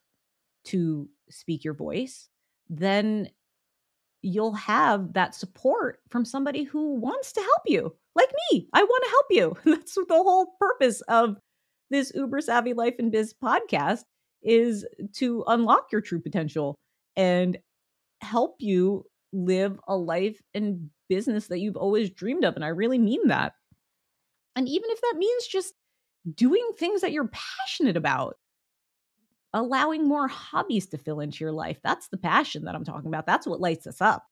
to 0.66 1.08
speak 1.30 1.64
your 1.64 1.74
voice, 1.74 2.30
then 2.70 3.30
you'll 4.26 4.54
have 4.54 5.14
that 5.14 5.36
support 5.36 6.00
from 6.10 6.26
somebody 6.26 6.64
who 6.64 6.96
wants 6.96 7.32
to 7.34 7.42
help 7.42 7.62
you, 7.68 7.96
like 8.16 8.32
me. 8.52 8.68
I 8.74 8.84
want 8.84 9.04
to 9.04 9.10
help 9.10 9.26
you. 9.30 9.58
That's 9.76 9.94
the 9.94 10.06
whole 10.10 10.56
purpose 10.60 11.02
of 11.02 11.38
this 11.92 12.12
Uber 12.16 12.42
Savvy 12.42 12.74
Life 12.74 12.96
and 12.98 13.12
Biz 13.12 13.36
podcast 13.42 14.02
is 14.42 14.86
to 15.14 15.44
unlock 15.48 15.92
your 15.92 16.02
true 16.02 16.20
potential 16.20 16.76
and 17.16 17.58
help 18.22 18.56
you 18.60 19.06
live 19.32 19.80
a 19.88 19.96
life 19.96 20.42
and 20.56 20.90
business 21.08 21.48
that 21.48 21.60
you've 21.60 21.78
always 21.78 22.10
dreamed 22.10 22.46
of. 22.46 22.56
And 22.56 22.66
I 22.66 22.70
really 22.70 22.98
mean 22.98 23.28
that. 23.28 23.54
And 24.56 24.68
even 24.68 24.90
if 24.90 25.02
that 25.02 25.16
means 25.18 25.46
just 25.46 25.74
doing 26.34 26.68
things 26.78 27.02
that 27.02 27.12
you're 27.12 27.30
passionate 27.32 27.98
about, 27.98 28.38
allowing 29.56 30.08
more 30.08 30.28
hobbies 30.28 30.86
to 30.88 30.98
fill 30.98 31.22
into 31.22 31.44
your 31.44 31.54
life, 31.54 31.80
that's 31.84 32.10
the 32.10 32.18
passion 32.18 32.66
that 32.66 32.76
I'm 32.76 32.84
talking 32.84 33.08
about. 33.08 33.26
That's 33.26 33.48
what 33.48 33.62
lights 33.62 33.88
us 33.88 34.02
up. 34.02 34.26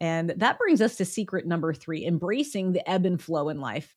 And 0.00 0.30
that 0.36 0.58
brings 0.58 0.80
us 0.80 0.96
to 0.96 1.04
secret 1.04 1.46
number 1.46 1.74
three 1.74 2.06
embracing 2.06 2.72
the 2.72 2.88
ebb 2.88 3.04
and 3.06 3.20
flow 3.20 3.48
in 3.48 3.60
life. 3.60 3.94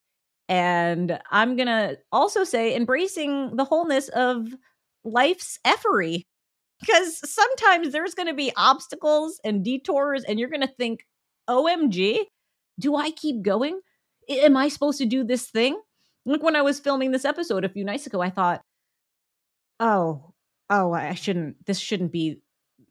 And 0.50 1.20
I'm 1.32 1.56
going 1.56 1.68
to 1.68 1.98
also 2.12 2.44
say 2.44 2.76
embracing 2.76 3.56
the 3.56 3.66
wholeness 3.66 4.10
of 4.10 4.48
life's 5.04 5.60
effery 5.66 6.26
because 6.80 7.20
sometimes 7.30 7.92
there's 7.92 8.14
going 8.14 8.28
to 8.28 8.34
be 8.34 8.52
obstacles 8.56 9.40
and 9.44 9.64
detours, 9.64 10.24
and 10.24 10.40
you're 10.40 10.50
going 10.50 10.62
to 10.62 10.68
think, 10.68 11.06
OMG, 11.50 12.20
do 12.80 12.96
I 12.96 13.12
keep 13.12 13.42
going? 13.42 13.80
Am 14.30 14.56
I 14.56 14.68
supposed 14.70 15.00
to 15.00 15.06
do 15.06 15.24
this 15.24 15.50
thing? 15.50 15.80
Like 16.26 16.44
when 16.44 16.56
I 16.56 16.62
was 16.62 16.80
filming 16.80 17.12
this 17.12 17.26
episode 17.26 17.66
a 17.66 17.70
few 17.70 17.84
nights 17.84 18.06
ago, 18.06 18.22
I 18.22 18.30
thought, 18.30 18.62
oh, 19.80 20.34
oh, 20.70 20.94
I 20.94 21.14
shouldn't, 21.14 21.66
this 21.66 21.80
shouldn't 21.80 22.12
be 22.12 22.42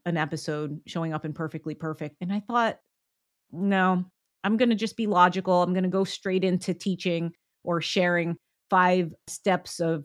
an 0.05 0.17
episode 0.17 0.81
showing 0.87 1.13
up 1.13 1.25
in 1.25 1.33
Perfectly 1.33 1.75
Perfect. 1.75 2.17
And 2.21 2.33
I 2.33 2.41
thought, 2.41 2.79
no, 3.53 4.05
I'm 4.45 4.57
going 4.57 4.69
to 4.71 4.77
just 4.77 4.97
be 4.97 5.07
logical. 5.07 5.63
I'm 5.63 5.73
going 5.73 5.85
to 5.85 5.91
go 5.91 6.05
straight 6.05 6.45
into 6.45 6.75
teaching 6.75 7.33
or 7.65 7.81
sharing 7.81 8.37
five 8.71 9.13
steps 9.27 9.81
of 9.81 10.05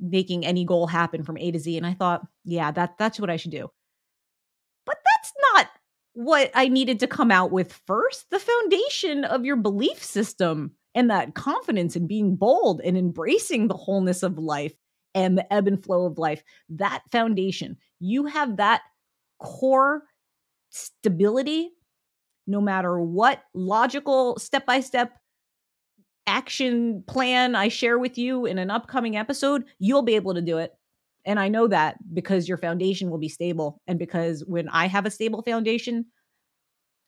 making 0.00 0.44
any 0.44 0.64
goal 0.64 0.86
happen 0.86 1.22
from 1.22 1.38
A 1.38 1.52
to 1.52 1.58
Z. 1.58 1.76
And 1.76 1.86
I 1.86 1.94
thought, 1.94 2.22
yeah, 2.44 2.72
that 2.72 2.98
that's 2.98 3.20
what 3.20 3.30
I 3.30 3.36
should 3.36 3.52
do. 3.52 3.68
But 4.84 4.96
that's 5.04 5.32
not 5.54 5.68
what 6.14 6.50
I 6.54 6.68
needed 6.68 7.00
to 7.00 7.06
come 7.06 7.30
out 7.30 7.52
with 7.52 7.80
first. 7.86 8.26
The 8.30 8.40
foundation 8.40 9.24
of 9.24 9.44
your 9.44 9.56
belief 9.56 10.02
system 10.02 10.72
and 10.94 11.10
that 11.10 11.34
confidence 11.34 11.96
in 11.96 12.06
being 12.06 12.36
bold 12.36 12.80
and 12.84 12.98
embracing 12.98 13.68
the 13.68 13.76
wholeness 13.76 14.22
of 14.22 14.38
life 14.38 14.74
and 15.14 15.36
the 15.36 15.52
ebb 15.52 15.66
and 15.66 15.82
flow 15.82 16.06
of 16.06 16.18
life, 16.18 16.42
that 16.70 17.02
foundation, 17.10 17.76
you 18.00 18.26
have 18.26 18.56
that 18.56 18.82
core 19.38 20.02
stability 20.70 21.70
no 22.46 22.60
matter 22.60 22.98
what 22.98 23.42
logical 23.54 24.38
step 24.38 24.66
by 24.66 24.80
step 24.80 25.12
action 26.26 27.02
plan 27.06 27.54
I 27.54 27.68
share 27.68 27.98
with 27.98 28.16
you 28.16 28.46
in 28.46 28.58
an 28.58 28.70
upcoming 28.70 29.16
episode, 29.16 29.64
you'll 29.78 30.02
be 30.02 30.14
able 30.14 30.34
to 30.34 30.40
do 30.40 30.58
it. 30.58 30.72
And 31.24 31.38
I 31.38 31.48
know 31.48 31.68
that 31.68 31.96
because 32.12 32.48
your 32.48 32.58
foundation 32.58 33.10
will 33.10 33.18
be 33.18 33.28
stable. 33.28 33.78
And 33.86 33.98
because 33.98 34.44
when 34.46 34.68
I 34.68 34.86
have 34.86 35.06
a 35.06 35.10
stable 35.10 35.42
foundation, 35.42 36.06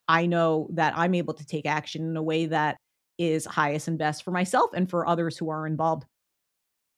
I 0.08 0.26
know 0.26 0.68
that 0.74 0.94
I'm 0.96 1.14
able 1.14 1.34
to 1.34 1.46
take 1.46 1.66
action 1.66 2.08
in 2.08 2.16
a 2.16 2.22
way 2.22 2.46
that 2.46 2.76
is 3.18 3.44
highest 3.44 3.88
and 3.88 3.98
best 3.98 4.22
for 4.24 4.30
myself 4.30 4.70
and 4.74 4.88
for 4.88 5.06
others 5.06 5.36
who 5.36 5.50
are 5.50 5.66
involved. 5.66 6.04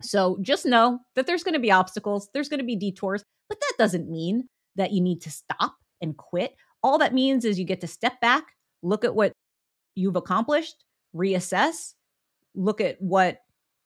So 0.02 0.38
just 0.42 0.66
know 0.66 1.00
that 1.14 1.26
there's 1.26 1.42
going 1.42 1.54
to 1.54 1.60
be 1.60 1.70
obstacles, 1.70 2.28
there's 2.34 2.48
going 2.48 2.60
to 2.60 2.66
be 2.66 2.76
detours, 2.76 3.22
but 3.48 3.60
that 3.60 3.72
doesn't 3.78 4.10
mean 4.10 4.48
that 4.76 4.92
you 4.92 5.00
need 5.00 5.22
to 5.22 5.30
stop 5.30 5.76
and 6.00 6.16
quit. 6.16 6.54
All 6.82 6.98
that 6.98 7.14
means 7.14 7.44
is 7.44 7.58
you 7.58 7.64
get 7.64 7.80
to 7.80 7.86
step 7.86 8.20
back, 8.20 8.44
look 8.82 9.04
at 9.04 9.14
what 9.14 9.32
you've 9.94 10.16
accomplished, 10.16 10.84
reassess, 11.14 11.94
look 12.54 12.80
at 12.80 13.00
what 13.00 13.38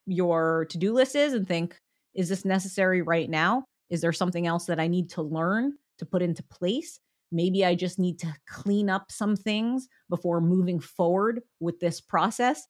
your 0.07 0.67
to 0.71 0.79
do 0.79 0.93
list 0.93 1.15
is 1.15 1.33
and 1.33 1.47
think, 1.47 1.77
is 2.15 2.29
this 2.29 2.45
necessary 2.45 3.03
right 3.03 3.31
now? 3.31 3.65
Is 3.89 4.01
there 4.01 4.13
something 4.13 4.47
else 4.47 4.67
that 4.67 4.81
I 4.81 4.89
need 4.89 5.11
to 5.11 5.23
learn 5.23 5.75
to 5.99 6.07
put 6.07 6.23
into 6.23 6.43
place? 6.43 6.99
maybe 7.33 7.65
I 7.65 7.75
just 7.75 7.99
need 7.99 8.19
to 8.21 8.35
clean 8.49 8.91
up 8.91 9.11
some 9.11 9.37
things 9.37 9.89
before 10.09 10.41
moving 10.41 10.81
forward 10.81 11.43
with 11.61 11.81
this 11.81 12.01
process. 12.01 12.67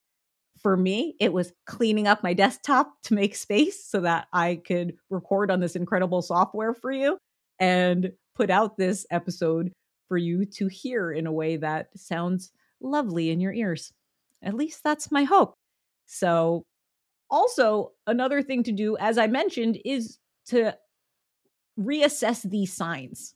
For 0.62 0.76
me, 0.76 1.16
it 1.20 1.32
was 1.32 1.52
cleaning 1.66 2.06
up 2.06 2.22
my 2.22 2.34
desktop 2.34 2.92
to 3.04 3.14
make 3.14 3.34
space 3.34 3.84
so 3.84 4.00
that 4.00 4.28
I 4.32 4.56
could 4.56 4.94
record 5.08 5.50
on 5.50 5.60
this 5.60 5.74
incredible 5.76 6.20
software 6.20 6.74
for 6.74 6.92
you 6.92 7.16
and 7.58 8.12
put 8.34 8.50
out 8.50 8.76
this 8.76 9.06
episode 9.10 9.72
for 10.08 10.18
you 10.18 10.44
to 10.44 10.66
hear 10.66 11.12
in 11.12 11.26
a 11.26 11.32
way 11.32 11.56
that 11.56 11.88
sounds 11.96 12.50
lovely 12.80 13.30
in 13.30 13.40
your 13.40 13.52
ears. 13.52 13.92
At 14.42 14.54
least 14.54 14.82
that's 14.82 15.10
my 15.10 15.24
hope. 15.24 15.54
So, 16.06 16.64
also, 17.30 17.92
another 18.06 18.42
thing 18.42 18.64
to 18.64 18.72
do, 18.72 18.96
as 18.98 19.16
I 19.16 19.28
mentioned, 19.28 19.78
is 19.84 20.18
to 20.46 20.76
reassess 21.78 22.42
these 22.42 22.72
signs 22.72 23.34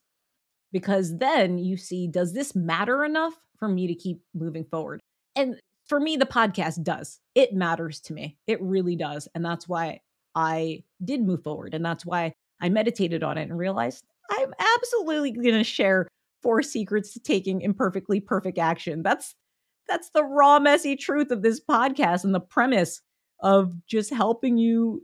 because 0.73 1.17
then 1.19 1.59
you 1.59 1.77
see, 1.77 2.09
does 2.09 2.33
this 2.33 2.57
matter 2.57 3.05
enough 3.05 3.35
for 3.57 3.69
me 3.69 3.87
to 3.87 3.95
keep 3.95 4.21
moving 4.35 4.65
forward? 4.65 5.01
And 5.37 5.61
for 5.87 6.01
me, 6.01 6.17
the 6.17 6.27
podcast 6.27 6.83
does. 6.83 7.21
It 7.35 7.53
matters 7.53 8.01
to 8.03 8.13
me. 8.13 8.39
It 8.47 8.61
really 8.63 8.97
does. 8.97 9.29
And 9.35 9.45
that's 9.45 9.69
why 9.69 10.01
I 10.35 10.85
did 11.05 11.23
move 11.23 11.43
forward. 11.43 11.75
And 11.75 11.85
that's 11.85 12.07
why 12.07 12.33
I 12.61 12.69
meditated 12.69 13.23
on 13.23 13.39
it 13.39 13.43
and 13.43 13.59
realized 13.59 14.05
I'm 14.31 14.55
absolutely 14.77 15.33
going 15.33 15.55
to 15.55 15.65
share 15.65 16.09
four 16.43 16.63
secrets 16.63 17.13
to 17.13 17.21
taking 17.21 17.61
imperfectly 17.61 18.21
perfect 18.21 18.59
action. 18.59 19.03
That's 19.03 19.35
that's 19.87 20.11
the 20.11 20.25
raw 20.25 20.59
messy 20.59 20.97
truth 20.97 21.31
of 21.31 21.43
this 21.43 21.61
podcast 21.61 22.25
and 22.25 22.35
the 22.35 22.41
premise 22.41 23.03
of 23.41 23.75
just 23.87 24.13
helping 24.13 24.57
you 24.57 25.03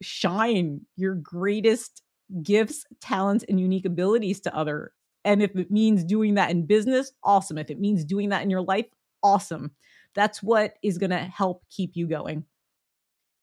shine 0.00 0.80
your 0.96 1.14
greatest 1.14 2.02
gifts, 2.42 2.86
talents 3.00 3.44
and 3.48 3.60
unique 3.60 3.84
abilities 3.84 4.40
to 4.40 4.56
other. 4.56 4.92
And 5.24 5.42
if 5.42 5.54
it 5.54 5.70
means 5.70 6.02
doing 6.02 6.34
that 6.34 6.50
in 6.50 6.66
business, 6.66 7.12
awesome. 7.22 7.58
If 7.58 7.70
it 7.70 7.78
means 7.78 8.04
doing 8.04 8.30
that 8.30 8.42
in 8.42 8.50
your 8.50 8.62
life, 8.62 8.86
awesome. 9.22 9.72
That's 10.14 10.42
what 10.42 10.74
is 10.82 10.98
going 10.98 11.10
to 11.10 11.18
help 11.18 11.64
keep 11.70 11.92
you 11.94 12.06
going. 12.06 12.44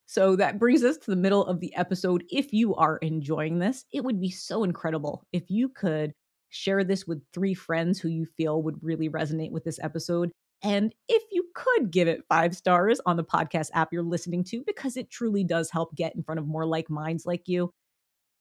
So 0.06 0.36
that 0.38 0.58
brings 0.58 0.84
us 0.84 0.98
to 0.98 1.12
the 1.12 1.16
middle 1.16 1.46
of 1.46 1.60
the 1.60 1.76
episode. 1.76 2.24
If 2.32 2.52
you 2.52 2.74
are 2.76 2.98
enjoying 2.98 3.60
this, 3.60 3.86
it 3.94 4.04
would 4.04 4.20
be 4.20 4.32
so 4.32 4.64
incredible 4.64 5.24
if 5.32 5.52
you 5.52 5.70
could 5.70 6.14
share 6.50 6.84
this 6.84 7.06
with 7.06 7.22
three 7.32 7.54
friends 7.54 8.00
who 8.00 8.10
you 8.10 8.26
feel 8.26 8.64
would 8.64 8.82
really 8.82 9.08
resonate 9.08 9.52
with 9.52 9.64
this 9.64 9.80
episode. 9.84 10.32
And 10.64 10.94
if 11.08 11.24
you 11.32 11.46
could 11.54 11.92
give 11.92 12.08
it 12.08 12.26
five 12.28 12.56
stars 12.56 13.00
on 13.06 13.18
the 13.18 13.24
podcast 13.24 13.70
app 13.74 13.94
you're 13.94 14.04
listening 14.04 14.44
to, 14.46 14.64
because 14.66 14.98
it 14.98 15.10
truly 15.10 15.44
does 15.44 15.70
help 15.70 15.96
get 15.96 16.16
in 16.16 16.24
front 16.24 16.40
of 16.40 16.48
more 16.48 16.66
like 16.66 16.90
minds 16.90 17.26
like 17.26 17.48
you, 17.48 17.72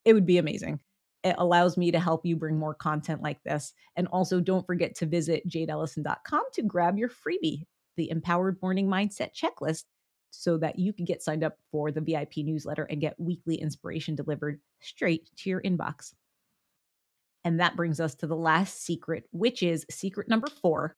it 0.04 0.14
would 0.14 0.26
be 0.26 0.38
amazing. 0.38 0.80
It 1.22 1.34
allows 1.38 1.76
me 1.76 1.90
to 1.90 2.00
help 2.00 2.24
you 2.24 2.36
bring 2.36 2.58
more 2.58 2.74
content 2.74 3.22
like 3.22 3.42
this. 3.44 3.74
And 3.96 4.08
also, 4.08 4.40
don't 4.40 4.66
forget 4.66 4.94
to 4.96 5.06
visit 5.06 5.46
jadeelysan.com 5.48 6.42
to 6.54 6.62
grab 6.62 6.96
your 6.96 7.10
freebie, 7.10 7.64
the 7.98 8.10
Empowered 8.10 8.56
Morning 8.62 8.86
Mindset 8.88 9.34
Checklist 9.34 9.84
so 10.30 10.56
that 10.58 10.78
you 10.78 10.92
can 10.92 11.04
get 11.04 11.22
signed 11.22 11.44
up 11.44 11.58
for 11.70 11.90
the 11.90 12.00
VIP 12.00 12.38
newsletter 12.38 12.84
and 12.84 13.00
get 13.00 13.18
weekly 13.18 13.56
inspiration 13.56 14.14
delivered 14.14 14.60
straight 14.80 15.28
to 15.36 15.50
your 15.50 15.60
inbox. 15.62 16.14
And 17.44 17.60
that 17.60 17.76
brings 17.76 18.00
us 18.00 18.14
to 18.16 18.26
the 18.26 18.36
last 18.36 18.84
secret, 18.84 19.24
which 19.32 19.62
is 19.62 19.84
secret 19.90 20.28
number 20.28 20.48
four 20.62 20.96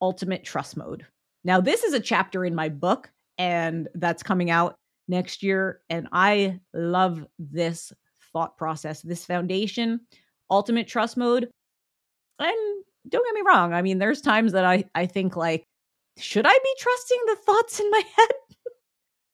ultimate 0.00 0.44
trust 0.44 0.76
mode. 0.76 1.06
Now, 1.44 1.60
this 1.60 1.82
is 1.82 1.94
a 1.94 2.00
chapter 2.00 2.44
in 2.44 2.54
my 2.54 2.68
book, 2.68 3.10
and 3.38 3.88
that's 3.94 4.22
coming 4.22 4.50
out 4.50 4.76
next 5.08 5.42
year. 5.42 5.80
And 5.88 6.08
I 6.12 6.60
love 6.72 7.24
this 7.38 7.92
thought 8.32 8.56
process, 8.56 9.02
this 9.02 9.24
foundation, 9.24 10.00
ultimate 10.50 10.88
trust 10.88 11.16
mode. 11.16 11.48
And 12.38 12.84
don't 13.08 13.24
get 13.24 13.34
me 13.34 13.42
wrong. 13.46 13.72
I 13.72 13.82
mean, 13.82 13.98
there's 13.98 14.20
times 14.20 14.52
that 14.52 14.64
I, 14.64 14.84
I 14.94 15.06
think, 15.06 15.36
like, 15.36 15.64
should 16.18 16.46
I 16.46 16.52
be 16.52 16.74
trusting 16.78 17.18
the 17.26 17.36
thoughts 17.36 17.80
in 17.80 17.90
my 17.90 18.02
head? 18.16 18.30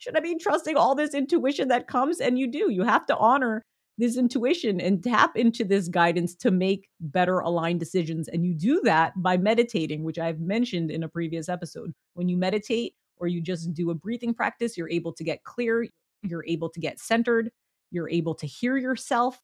should 0.01 0.17
I 0.17 0.21
be 0.21 0.37
trusting 0.37 0.77
all 0.77 0.95
this 0.95 1.15
intuition 1.15 1.69
that 1.69 1.87
comes? 1.87 2.21
And 2.21 2.39
you 2.39 2.51
do. 2.51 2.71
You 2.71 2.83
have 2.83 3.07
to 3.07 3.17
honor 3.19 3.63
this 3.99 4.17
intuition 4.17 4.81
and 4.81 5.05
tap 5.05 5.37
into 5.37 5.63
this 5.63 5.89
guidance 5.89 6.35
to 6.35 6.51
make 6.51 6.89
better 7.01 7.41
aligned 7.41 7.81
decisions. 7.81 8.29
And 8.29 8.45
you 8.45 8.55
do 8.55 8.81
that 8.85 9.13
by 9.23 9.37
meditating, 9.37 10.03
which 10.03 10.19
I've 10.19 10.41
mentioned 10.41 10.91
in 10.91 11.03
a 11.03 11.09
previous 11.09 11.51
episode. 11.51 11.93
When 12.15 12.29
you 12.29 12.39
meditate 12.39 12.95
or 13.19 13.29
you 13.29 13.43
just 13.43 13.75
do 13.75 13.91
a 13.91 13.95
breathing 13.95 14.33
practice, 14.33 14.79
you're 14.79 14.89
able 14.89 15.13
to 15.13 15.23
get 15.23 15.45
clear, 15.45 15.87
you're 16.23 16.47
able 16.47 16.71
to 16.71 16.81
get 16.81 16.99
centered, 16.99 17.51
you're 17.91 18.09
able 18.09 18.35
to 18.37 18.47
hear 18.47 18.79
yourself. 18.79 19.39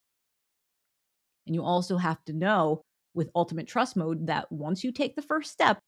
And 1.46 1.55
you 1.55 1.62
also 1.62 1.99
have 1.99 2.25
to 2.25 2.33
know 2.33 2.83
with 3.12 3.31
ultimate 3.35 3.68
trust 3.68 3.94
mode 3.94 4.27
that 4.27 4.51
once 4.51 4.83
you 4.83 4.90
take 4.90 5.16
the 5.16 5.22
first 5.22 5.53
step, 5.53 5.81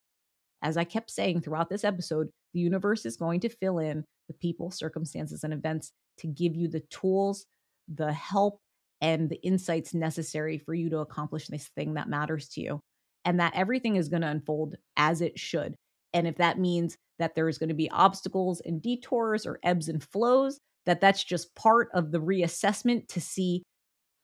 as 0.62 0.76
I 0.76 0.84
kept 0.84 1.10
saying 1.10 1.40
throughout 1.40 1.70
this 1.70 1.84
episode, 1.84 2.28
the 2.54 2.60
universe 2.60 3.06
is 3.06 3.16
going 3.16 3.40
to 3.40 3.48
fill 3.48 3.78
in 3.78 4.04
the 4.28 4.34
people, 4.34 4.70
circumstances, 4.70 5.44
and 5.44 5.52
events 5.52 5.92
to 6.18 6.26
give 6.26 6.56
you 6.56 6.68
the 6.68 6.82
tools, 6.90 7.46
the 7.92 8.12
help, 8.12 8.58
and 9.00 9.30
the 9.30 9.40
insights 9.42 9.94
necessary 9.94 10.58
for 10.58 10.74
you 10.74 10.90
to 10.90 10.98
accomplish 10.98 11.46
this 11.46 11.68
thing 11.76 11.94
that 11.94 12.08
matters 12.08 12.48
to 12.48 12.60
you. 12.60 12.80
And 13.24 13.40
that 13.40 13.54
everything 13.54 13.96
is 13.96 14.08
going 14.08 14.22
to 14.22 14.28
unfold 14.28 14.76
as 14.96 15.20
it 15.20 15.38
should. 15.38 15.74
And 16.14 16.26
if 16.26 16.36
that 16.36 16.58
means 16.58 16.96
that 17.18 17.34
there's 17.34 17.58
going 17.58 17.68
to 17.68 17.74
be 17.74 17.90
obstacles 17.90 18.62
and 18.64 18.80
detours 18.80 19.44
or 19.44 19.58
ebbs 19.62 19.88
and 19.88 20.02
flows, 20.02 20.58
that 20.86 21.00
that's 21.00 21.22
just 21.22 21.54
part 21.54 21.88
of 21.92 22.10
the 22.10 22.20
reassessment 22.20 23.08
to 23.08 23.20
see 23.20 23.62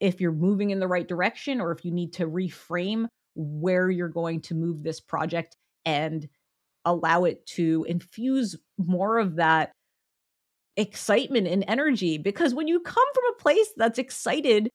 if 0.00 0.20
you're 0.20 0.32
moving 0.32 0.70
in 0.70 0.80
the 0.80 0.88
right 0.88 1.06
direction 1.06 1.60
or 1.60 1.72
if 1.72 1.84
you 1.84 1.90
need 1.90 2.12
to 2.14 2.26
reframe 2.26 3.06
where 3.34 3.90
you're 3.90 4.08
going 4.08 4.40
to 4.40 4.54
move 4.54 4.82
this 4.82 5.00
project 5.00 5.56
and 5.84 6.28
allow 6.84 7.24
it 7.24 7.46
to 7.46 7.84
infuse 7.88 8.56
more 8.78 9.18
of 9.18 9.36
that 9.36 9.72
excitement 10.76 11.46
and 11.46 11.64
energy 11.68 12.18
because 12.18 12.54
when 12.54 12.68
you 12.68 12.80
come 12.80 13.06
from 13.14 13.24
a 13.30 13.42
place 13.42 13.68
that's 13.76 13.98
excited 13.98 14.68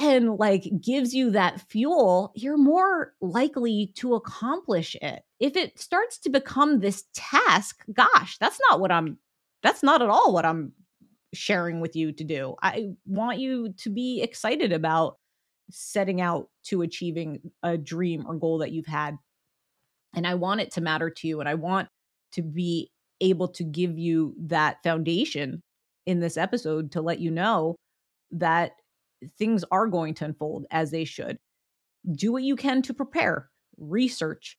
and 0.00 0.36
like 0.36 0.64
gives 0.80 1.12
you 1.12 1.30
that 1.32 1.60
fuel, 1.68 2.32
you're 2.34 2.56
more 2.56 3.14
likely 3.20 3.92
to 3.96 4.14
accomplish 4.14 4.96
it. 5.02 5.22
If 5.40 5.56
it 5.56 5.78
starts 5.78 6.18
to 6.20 6.30
become 6.30 6.80
this 6.80 7.04
task, 7.14 7.84
gosh, 7.92 8.38
that's 8.38 8.58
not 8.70 8.80
what 8.80 8.92
I'm 8.92 9.18
that's 9.62 9.82
not 9.82 10.02
at 10.02 10.08
all 10.08 10.32
what 10.32 10.46
I'm 10.46 10.72
sharing 11.34 11.80
with 11.80 11.96
you 11.96 12.12
to 12.12 12.24
do. 12.24 12.54
I 12.62 12.90
want 13.06 13.38
you 13.38 13.72
to 13.78 13.90
be 13.90 14.22
excited 14.22 14.72
about 14.72 15.16
setting 15.70 16.20
out 16.20 16.48
to 16.64 16.82
achieving 16.82 17.40
a 17.62 17.76
dream 17.76 18.24
or 18.26 18.34
goal 18.34 18.58
that 18.58 18.72
you've 18.72 18.86
had. 18.86 19.18
And 20.18 20.26
I 20.26 20.34
want 20.34 20.60
it 20.60 20.72
to 20.72 20.80
matter 20.80 21.10
to 21.10 21.28
you 21.28 21.38
and 21.38 21.48
I 21.48 21.54
want 21.54 21.88
to 22.32 22.42
be 22.42 22.90
able 23.20 23.46
to 23.46 23.62
give 23.62 23.96
you 23.96 24.34
that 24.46 24.82
foundation 24.82 25.62
in 26.06 26.18
this 26.18 26.36
episode 26.36 26.90
to 26.92 27.00
let 27.00 27.20
you 27.20 27.30
know 27.30 27.76
that 28.32 28.72
things 29.38 29.64
are 29.70 29.86
going 29.86 30.14
to 30.14 30.24
unfold 30.24 30.66
as 30.72 30.90
they 30.90 31.04
should. 31.04 31.38
Do 32.10 32.32
what 32.32 32.42
you 32.42 32.56
can 32.56 32.82
to 32.82 32.94
prepare, 32.94 33.48
research, 33.76 34.58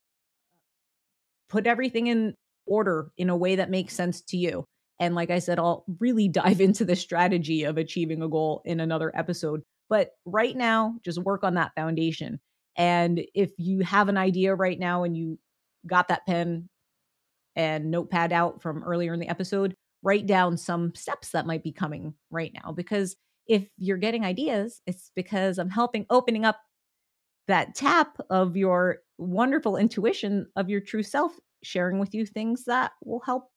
put 1.49 1.67
everything 1.67 2.07
in 2.07 2.35
order 2.65 3.11
in 3.17 3.29
a 3.29 3.35
way 3.35 3.57
that 3.57 3.69
makes 3.69 3.93
sense 3.93 4.21
to 4.21 4.37
you. 4.37 4.63
And 4.97 5.13
like 5.13 5.29
I 5.29 5.39
said, 5.39 5.59
I'll 5.59 5.83
really 5.99 6.27
dive 6.29 6.61
into 6.61 6.85
the 6.85 6.95
strategy 6.95 7.65
of 7.65 7.77
achieving 7.77 8.21
a 8.21 8.29
goal 8.29 8.61
in 8.63 8.79
another 8.79 9.11
episode. 9.13 9.61
But 9.89 10.11
right 10.23 10.55
now, 10.55 10.95
just 11.03 11.19
work 11.19 11.43
on 11.43 11.55
that 11.55 11.73
foundation. 11.75 12.39
And 12.77 13.21
if 13.35 13.51
you 13.57 13.79
have 13.81 14.07
an 14.07 14.15
idea 14.15 14.55
right 14.55 14.79
now 14.79 15.03
and 15.03 15.17
you 15.17 15.37
got 15.87 16.07
that 16.07 16.25
pen 16.25 16.69
and 17.55 17.91
notepad 17.91 18.31
out 18.31 18.61
from 18.61 18.83
earlier 18.83 19.13
in 19.13 19.19
the 19.19 19.29
episode, 19.29 19.75
write 20.01 20.27
down 20.27 20.57
some 20.57 20.93
steps 20.95 21.29
that 21.31 21.45
might 21.45 21.63
be 21.63 21.71
coming 21.71 22.13
right 22.31 22.53
now. 22.53 22.71
Because 22.71 23.15
if 23.47 23.67
you're 23.77 23.97
getting 23.97 24.23
ideas, 24.25 24.81
it's 24.85 25.11
because 25.15 25.57
I'm 25.57 25.69
helping 25.69 26.05
opening 26.09 26.45
up 26.45 26.59
that 27.47 27.73
tap 27.75 28.17
of 28.29 28.55
your 28.55 28.99
wonderful 29.17 29.75
intuition 29.75 30.45
of 30.55 30.69
your 30.69 30.79
true 30.79 31.03
self, 31.03 31.33
sharing 31.63 31.99
with 31.99 32.13
you 32.13 32.25
things 32.25 32.63
that 32.65 32.91
will 33.03 33.21
help 33.21 33.49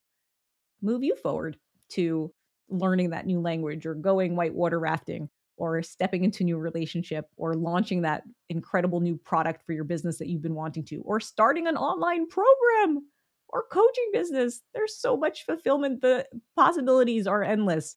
move 0.81 1.05
you 1.05 1.15
forward 1.17 1.57
to 1.91 2.33
learning 2.69 3.11
that 3.11 3.27
new 3.27 3.41
language 3.41 3.85
or 3.85 3.95
going 3.95 4.35
whitewater 4.35 4.81
rafting 4.81 5.29
or 5.63 5.81
stepping 5.81 6.25
into 6.25 6.43
new 6.43 6.59
relationship 6.59 7.27
or 7.37 7.55
launching 7.55 8.03
that 8.03 8.25
incredible 8.49 8.99
new 8.99 9.17
product 9.17 9.65
for 9.65 9.73
your 9.73 9.85
business 9.85 10.19
that 10.19 10.27
you've 10.29 10.43
been 10.43 10.57
wanting 10.57 10.85
to 10.85 11.01
or 11.05 11.21
starting 11.21 11.69
an 11.69 11.77
online 11.77 12.27
program 12.27 12.99
or 13.47 13.67
coaching 13.71 14.11
business. 14.13 14.61
There's 14.75 14.99
so 14.99 15.17
much 15.17 15.47
fulfillment. 15.47 16.01
The 16.01 16.27
possibilities 16.57 17.29
are 17.29 17.45
endless. 17.45 17.95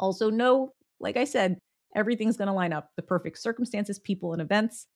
Also, 0.00 0.30
know, 0.30 0.72
like 1.00 1.18
I 1.18 1.24
said, 1.24 1.58
everything's 1.94 2.38
going 2.38 2.48
to 2.48 2.54
line 2.54 2.72
up 2.72 2.88
the 2.96 3.02
perfect 3.02 3.36
circumstances, 3.38 3.98
people, 3.98 4.32
and 4.32 4.40
events, 4.40 4.86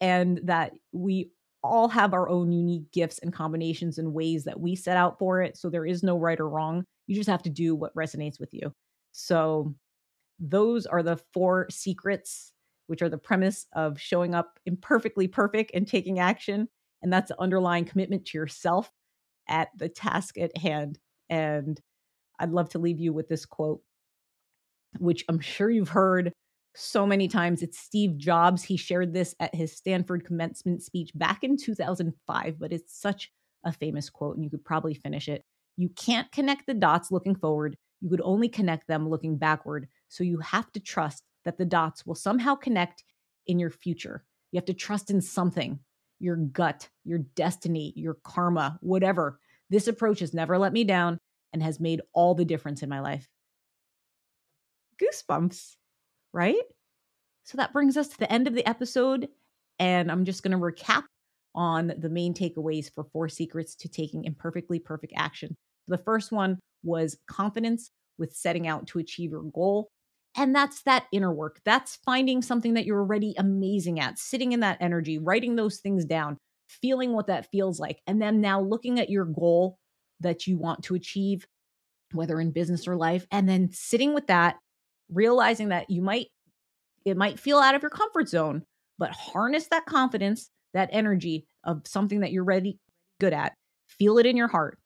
and 0.00 0.40
that 0.42 0.72
we 0.90 1.30
all 1.62 1.86
have 1.86 2.14
our 2.14 2.28
own 2.28 2.50
unique 2.50 2.90
gifts 2.90 3.20
and 3.20 3.32
combinations 3.32 3.98
and 3.98 4.12
ways 4.12 4.42
that 4.42 4.58
we 4.58 4.74
set 4.74 4.96
out 4.96 5.20
for 5.20 5.40
it. 5.40 5.56
So 5.56 5.70
there 5.70 5.86
is 5.86 6.02
no 6.02 6.18
right 6.18 6.40
or 6.40 6.48
wrong. 6.48 6.82
You 7.06 7.14
just 7.14 7.30
have 7.30 7.44
to 7.44 7.50
do 7.50 7.76
what 7.76 7.94
resonates 7.94 8.40
with 8.40 8.52
you. 8.52 8.72
So 9.12 9.72
those 10.40 10.86
are 10.86 11.02
the 11.02 11.18
four 11.32 11.66
secrets 11.70 12.52
which 12.90 13.02
are 13.02 13.08
the 13.08 13.16
premise 13.16 13.66
of 13.72 14.00
showing 14.00 14.34
up 14.34 14.58
imperfectly 14.66 15.28
perfect 15.28 15.70
and 15.74 15.86
taking 15.86 16.18
action. 16.18 16.66
And 17.02 17.12
that's 17.12 17.28
the 17.28 17.40
underlying 17.40 17.84
commitment 17.84 18.24
to 18.26 18.38
yourself 18.38 18.90
at 19.48 19.68
the 19.76 19.88
task 19.88 20.36
at 20.38 20.56
hand. 20.56 20.98
And 21.28 21.80
I'd 22.40 22.50
love 22.50 22.68
to 22.70 22.80
leave 22.80 22.98
you 22.98 23.12
with 23.12 23.28
this 23.28 23.46
quote, 23.46 23.80
which 24.98 25.24
I'm 25.28 25.38
sure 25.38 25.70
you've 25.70 25.90
heard 25.90 26.32
so 26.74 27.06
many 27.06 27.28
times. 27.28 27.62
It's 27.62 27.78
Steve 27.78 28.18
Jobs. 28.18 28.64
He 28.64 28.76
shared 28.76 29.12
this 29.12 29.36
at 29.38 29.54
his 29.54 29.76
Stanford 29.76 30.24
commencement 30.24 30.82
speech 30.82 31.12
back 31.14 31.44
in 31.44 31.56
2005, 31.56 32.58
but 32.58 32.72
it's 32.72 33.00
such 33.00 33.30
a 33.64 33.72
famous 33.72 34.10
quote, 34.10 34.34
and 34.34 34.44
you 34.44 34.50
could 34.50 34.64
probably 34.64 34.94
finish 34.94 35.28
it. 35.28 35.44
You 35.76 35.90
can't 35.90 36.32
connect 36.32 36.66
the 36.66 36.74
dots 36.74 37.12
looking 37.12 37.36
forward. 37.36 37.76
You 38.00 38.08
could 38.08 38.22
only 38.22 38.48
connect 38.48 38.86
them 38.86 39.08
looking 39.08 39.36
backward. 39.36 39.88
So 40.08 40.24
you 40.24 40.38
have 40.38 40.72
to 40.72 40.80
trust 40.80 41.22
that 41.44 41.58
the 41.58 41.64
dots 41.64 42.06
will 42.06 42.14
somehow 42.14 42.54
connect 42.54 43.04
in 43.46 43.58
your 43.58 43.70
future. 43.70 44.24
You 44.52 44.58
have 44.58 44.66
to 44.66 44.74
trust 44.74 45.10
in 45.10 45.20
something 45.20 45.78
your 46.18 46.36
gut, 46.36 46.88
your 47.04 47.20
destiny, 47.34 47.94
your 47.96 48.14
karma, 48.22 48.78
whatever. 48.82 49.40
This 49.70 49.88
approach 49.88 50.20
has 50.20 50.34
never 50.34 50.58
let 50.58 50.72
me 50.72 50.84
down 50.84 51.18
and 51.52 51.62
has 51.62 51.80
made 51.80 52.02
all 52.12 52.34
the 52.34 52.44
difference 52.44 52.82
in 52.82 52.88
my 52.88 53.00
life. 53.00 53.26
Goosebumps, 55.00 55.76
right? 56.32 56.60
So 57.44 57.56
that 57.56 57.72
brings 57.72 57.96
us 57.96 58.08
to 58.08 58.18
the 58.18 58.30
end 58.30 58.46
of 58.46 58.54
the 58.54 58.68
episode. 58.68 59.28
And 59.78 60.12
I'm 60.12 60.26
just 60.26 60.42
going 60.42 60.52
to 60.52 60.58
recap 60.58 61.04
on 61.54 61.94
the 61.98 62.10
main 62.10 62.34
takeaways 62.34 62.92
for 62.94 63.04
four 63.04 63.28
secrets 63.28 63.74
to 63.76 63.88
taking 63.88 64.24
imperfectly 64.24 64.78
perfect 64.78 65.14
action. 65.16 65.56
The 65.88 65.98
first 65.98 66.32
one 66.32 66.58
was 66.82 67.18
confidence 67.28 67.90
with 68.18 68.34
setting 68.34 68.66
out 68.68 68.86
to 68.88 68.98
achieve 68.98 69.30
your 69.30 69.42
goal. 69.42 69.88
And 70.36 70.54
that's 70.54 70.82
that 70.82 71.06
inner 71.12 71.32
work. 71.32 71.60
That's 71.64 71.96
finding 72.04 72.42
something 72.42 72.74
that 72.74 72.86
you're 72.86 73.00
already 73.00 73.34
amazing 73.36 73.98
at, 73.98 74.18
sitting 74.18 74.52
in 74.52 74.60
that 74.60 74.78
energy, 74.80 75.18
writing 75.18 75.56
those 75.56 75.78
things 75.78 76.04
down, 76.04 76.36
feeling 76.68 77.12
what 77.12 77.26
that 77.26 77.50
feels 77.50 77.80
like. 77.80 78.00
And 78.06 78.22
then 78.22 78.40
now 78.40 78.60
looking 78.60 79.00
at 79.00 79.10
your 79.10 79.24
goal 79.24 79.76
that 80.20 80.46
you 80.46 80.56
want 80.56 80.84
to 80.84 80.94
achieve, 80.94 81.46
whether 82.12 82.40
in 82.40 82.52
business 82.52 82.86
or 82.86 82.96
life, 82.96 83.26
and 83.32 83.48
then 83.48 83.70
sitting 83.72 84.14
with 84.14 84.28
that, 84.28 84.56
realizing 85.10 85.70
that 85.70 85.90
you 85.90 86.02
might, 86.02 86.28
it 87.04 87.16
might 87.16 87.40
feel 87.40 87.58
out 87.58 87.74
of 87.74 87.82
your 87.82 87.90
comfort 87.90 88.28
zone, 88.28 88.62
but 88.98 89.10
harness 89.10 89.66
that 89.68 89.86
confidence, 89.86 90.50
that 90.74 90.90
energy 90.92 91.46
of 91.64 91.82
something 91.86 92.20
that 92.20 92.30
you're 92.30 92.44
ready, 92.44 92.78
good 93.18 93.32
at, 93.32 93.54
feel 93.88 94.18
it 94.18 94.26
in 94.26 94.36
your 94.36 94.48
heart. 94.48 94.78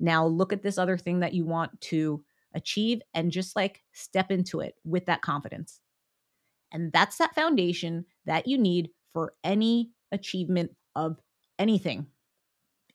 Now 0.00 0.26
look 0.26 0.52
at 0.52 0.62
this 0.62 0.78
other 0.78 0.98
thing 0.98 1.20
that 1.20 1.34
you 1.34 1.44
want 1.44 1.78
to 1.82 2.24
achieve 2.54 3.00
and 3.14 3.30
just 3.30 3.54
like 3.54 3.82
step 3.92 4.30
into 4.30 4.60
it 4.60 4.74
with 4.84 5.06
that 5.06 5.22
confidence. 5.22 5.80
And 6.72 6.92
that's 6.92 7.18
that 7.18 7.34
foundation 7.34 8.06
that 8.26 8.48
you 8.48 8.58
need 8.58 8.90
for 9.12 9.34
any 9.44 9.90
achievement 10.10 10.70
of 10.96 11.18
anything. 11.58 12.06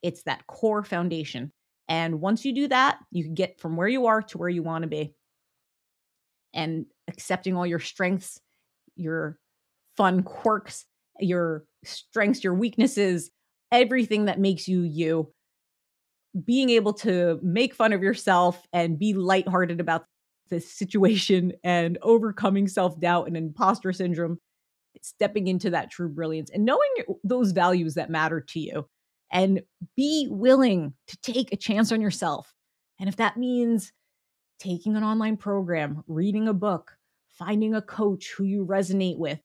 It's 0.01 0.23
that 0.23 0.47
core 0.47 0.83
foundation. 0.83 1.51
And 1.87 2.19
once 2.21 2.43
you 2.43 2.53
do 2.53 2.67
that, 2.69 2.99
you 3.11 3.23
can 3.23 3.35
get 3.35 3.59
from 3.59 3.75
where 3.75 3.87
you 3.87 4.07
are 4.07 4.21
to 4.23 4.37
where 4.37 4.49
you 4.49 4.63
want 4.63 4.83
to 4.83 4.87
be. 4.87 5.13
And 6.53 6.85
accepting 7.07 7.55
all 7.55 7.67
your 7.67 7.79
strengths, 7.79 8.39
your 8.95 9.37
fun 9.97 10.23
quirks, 10.23 10.85
your 11.19 11.65
strengths, 11.83 12.43
your 12.43 12.55
weaknesses, 12.55 13.29
everything 13.71 14.25
that 14.25 14.39
makes 14.39 14.67
you 14.67 14.81
you, 14.81 15.31
being 16.43 16.69
able 16.69 16.93
to 16.93 17.39
make 17.41 17.73
fun 17.73 17.93
of 17.93 18.03
yourself 18.03 18.65
and 18.73 18.99
be 18.99 19.13
lighthearted 19.13 19.79
about 19.79 20.05
the 20.49 20.59
situation 20.59 21.53
and 21.63 21.97
overcoming 22.01 22.67
self 22.67 22.99
doubt 22.99 23.27
and 23.27 23.37
imposter 23.37 23.93
syndrome, 23.93 24.39
stepping 25.01 25.47
into 25.47 25.69
that 25.69 25.91
true 25.91 26.09
brilliance 26.09 26.49
and 26.53 26.65
knowing 26.65 26.89
those 27.23 27.51
values 27.51 27.95
that 27.95 28.09
matter 28.09 28.41
to 28.41 28.59
you 28.59 28.87
and 29.31 29.61
be 29.95 30.27
willing 30.29 30.93
to 31.07 31.17
take 31.21 31.51
a 31.51 31.57
chance 31.57 31.91
on 31.91 32.01
yourself. 32.01 32.53
And 32.99 33.09
if 33.09 33.17
that 33.17 33.37
means 33.37 33.91
taking 34.59 34.95
an 34.95 35.03
online 35.03 35.37
program, 35.37 36.03
reading 36.07 36.47
a 36.47 36.53
book, 36.53 36.97
finding 37.27 37.75
a 37.75 37.81
coach 37.81 38.33
who 38.37 38.45
you 38.45 38.65
resonate 38.65 39.17
with, 39.17 39.39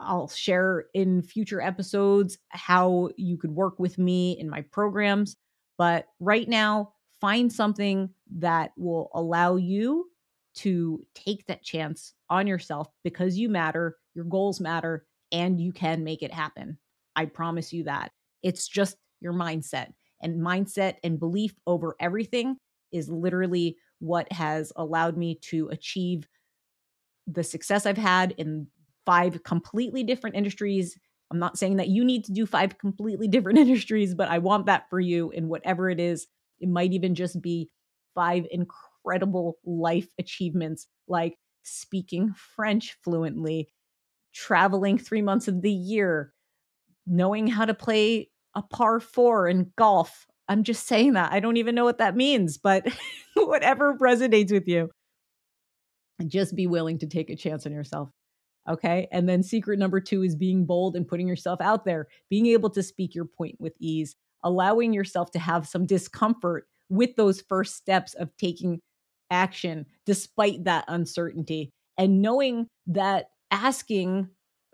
I'll 0.00 0.28
share 0.28 0.86
in 0.92 1.22
future 1.22 1.60
episodes 1.60 2.38
how 2.48 3.10
you 3.16 3.36
could 3.36 3.52
work 3.52 3.78
with 3.78 3.96
me 3.98 4.36
in 4.38 4.50
my 4.50 4.62
programs. 4.62 5.36
But 5.78 6.06
right 6.20 6.48
now, 6.48 6.92
find 7.20 7.52
something 7.52 8.10
that 8.38 8.72
will 8.76 9.10
allow 9.14 9.56
you 9.56 10.10
to 10.56 11.04
take 11.14 11.46
that 11.46 11.62
chance 11.62 12.14
on 12.30 12.46
yourself 12.46 12.88
because 13.02 13.36
you 13.36 13.48
matter, 13.48 13.96
your 14.14 14.24
goals 14.24 14.60
matter, 14.60 15.06
and 15.32 15.60
you 15.60 15.72
can 15.72 16.04
make 16.04 16.22
it 16.22 16.32
happen. 16.32 16.78
I 17.16 17.26
promise 17.26 17.72
you 17.72 17.84
that. 17.84 18.12
It's 18.42 18.68
just 18.68 18.96
your 19.20 19.32
mindset. 19.32 19.92
And 20.22 20.40
mindset 20.40 20.96
and 21.02 21.18
belief 21.18 21.54
over 21.66 21.96
everything 21.98 22.56
is 22.92 23.08
literally 23.08 23.76
what 23.98 24.30
has 24.32 24.72
allowed 24.76 25.16
me 25.16 25.36
to 25.42 25.68
achieve 25.68 26.28
the 27.26 27.42
success 27.42 27.86
I've 27.86 27.96
had 27.98 28.32
in 28.38 28.66
five 29.06 29.42
completely 29.42 30.02
different 30.02 30.36
industries 30.36 30.98
I'm 31.34 31.40
not 31.40 31.58
saying 31.58 31.78
that 31.78 31.88
you 31.88 32.04
need 32.04 32.24
to 32.26 32.32
do 32.32 32.46
five 32.46 32.78
completely 32.78 33.26
different 33.26 33.58
industries, 33.64 34.14
but 34.14 34.28
I 34.28 34.38
want 34.38 34.66
that 34.66 34.88
for 34.88 35.00
you 35.00 35.30
in 35.30 35.48
whatever 35.48 35.90
it 35.90 35.98
is. 35.98 36.28
It 36.60 36.68
might 36.68 36.92
even 36.92 37.16
just 37.16 37.42
be 37.42 37.70
five 38.14 38.46
incredible 38.52 39.58
life 39.64 40.06
achievements 40.16 40.86
like 41.08 41.36
speaking 41.64 42.32
French 42.36 42.96
fluently, 43.02 43.68
traveling 44.32 44.96
three 44.96 45.22
months 45.22 45.48
of 45.48 45.60
the 45.60 45.72
year, 45.72 46.32
knowing 47.04 47.48
how 47.48 47.64
to 47.64 47.74
play 47.74 48.30
a 48.54 48.62
par 48.62 49.00
four 49.00 49.48
in 49.48 49.72
golf. 49.76 50.26
I'm 50.48 50.62
just 50.62 50.86
saying 50.86 51.14
that. 51.14 51.32
I 51.32 51.40
don't 51.40 51.56
even 51.56 51.74
know 51.74 51.84
what 51.84 51.98
that 51.98 52.14
means, 52.14 52.58
but 52.58 52.86
whatever 53.34 53.96
resonates 53.98 54.52
with 54.52 54.68
you, 54.68 54.88
just 56.28 56.54
be 56.54 56.68
willing 56.68 56.98
to 57.00 57.08
take 57.08 57.28
a 57.28 57.36
chance 57.36 57.66
on 57.66 57.72
yourself. 57.72 58.10
Okay. 58.68 59.08
And 59.12 59.28
then 59.28 59.42
secret 59.42 59.78
number 59.78 60.00
two 60.00 60.22
is 60.22 60.34
being 60.34 60.64
bold 60.64 60.96
and 60.96 61.06
putting 61.06 61.28
yourself 61.28 61.60
out 61.60 61.84
there, 61.84 62.08
being 62.30 62.46
able 62.46 62.70
to 62.70 62.82
speak 62.82 63.14
your 63.14 63.26
point 63.26 63.56
with 63.60 63.74
ease, 63.78 64.16
allowing 64.42 64.92
yourself 64.92 65.30
to 65.32 65.38
have 65.38 65.68
some 65.68 65.86
discomfort 65.86 66.66
with 66.88 67.16
those 67.16 67.42
first 67.42 67.76
steps 67.76 68.14
of 68.14 68.34
taking 68.36 68.80
action 69.30 69.86
despite 70.06 70.64
that 70.64 70.84
uncertainty, 70.88 71.70
and 71.98 72.22
knowing 72.22 72.66
that 72.86 73.30
asking 73.50 74.28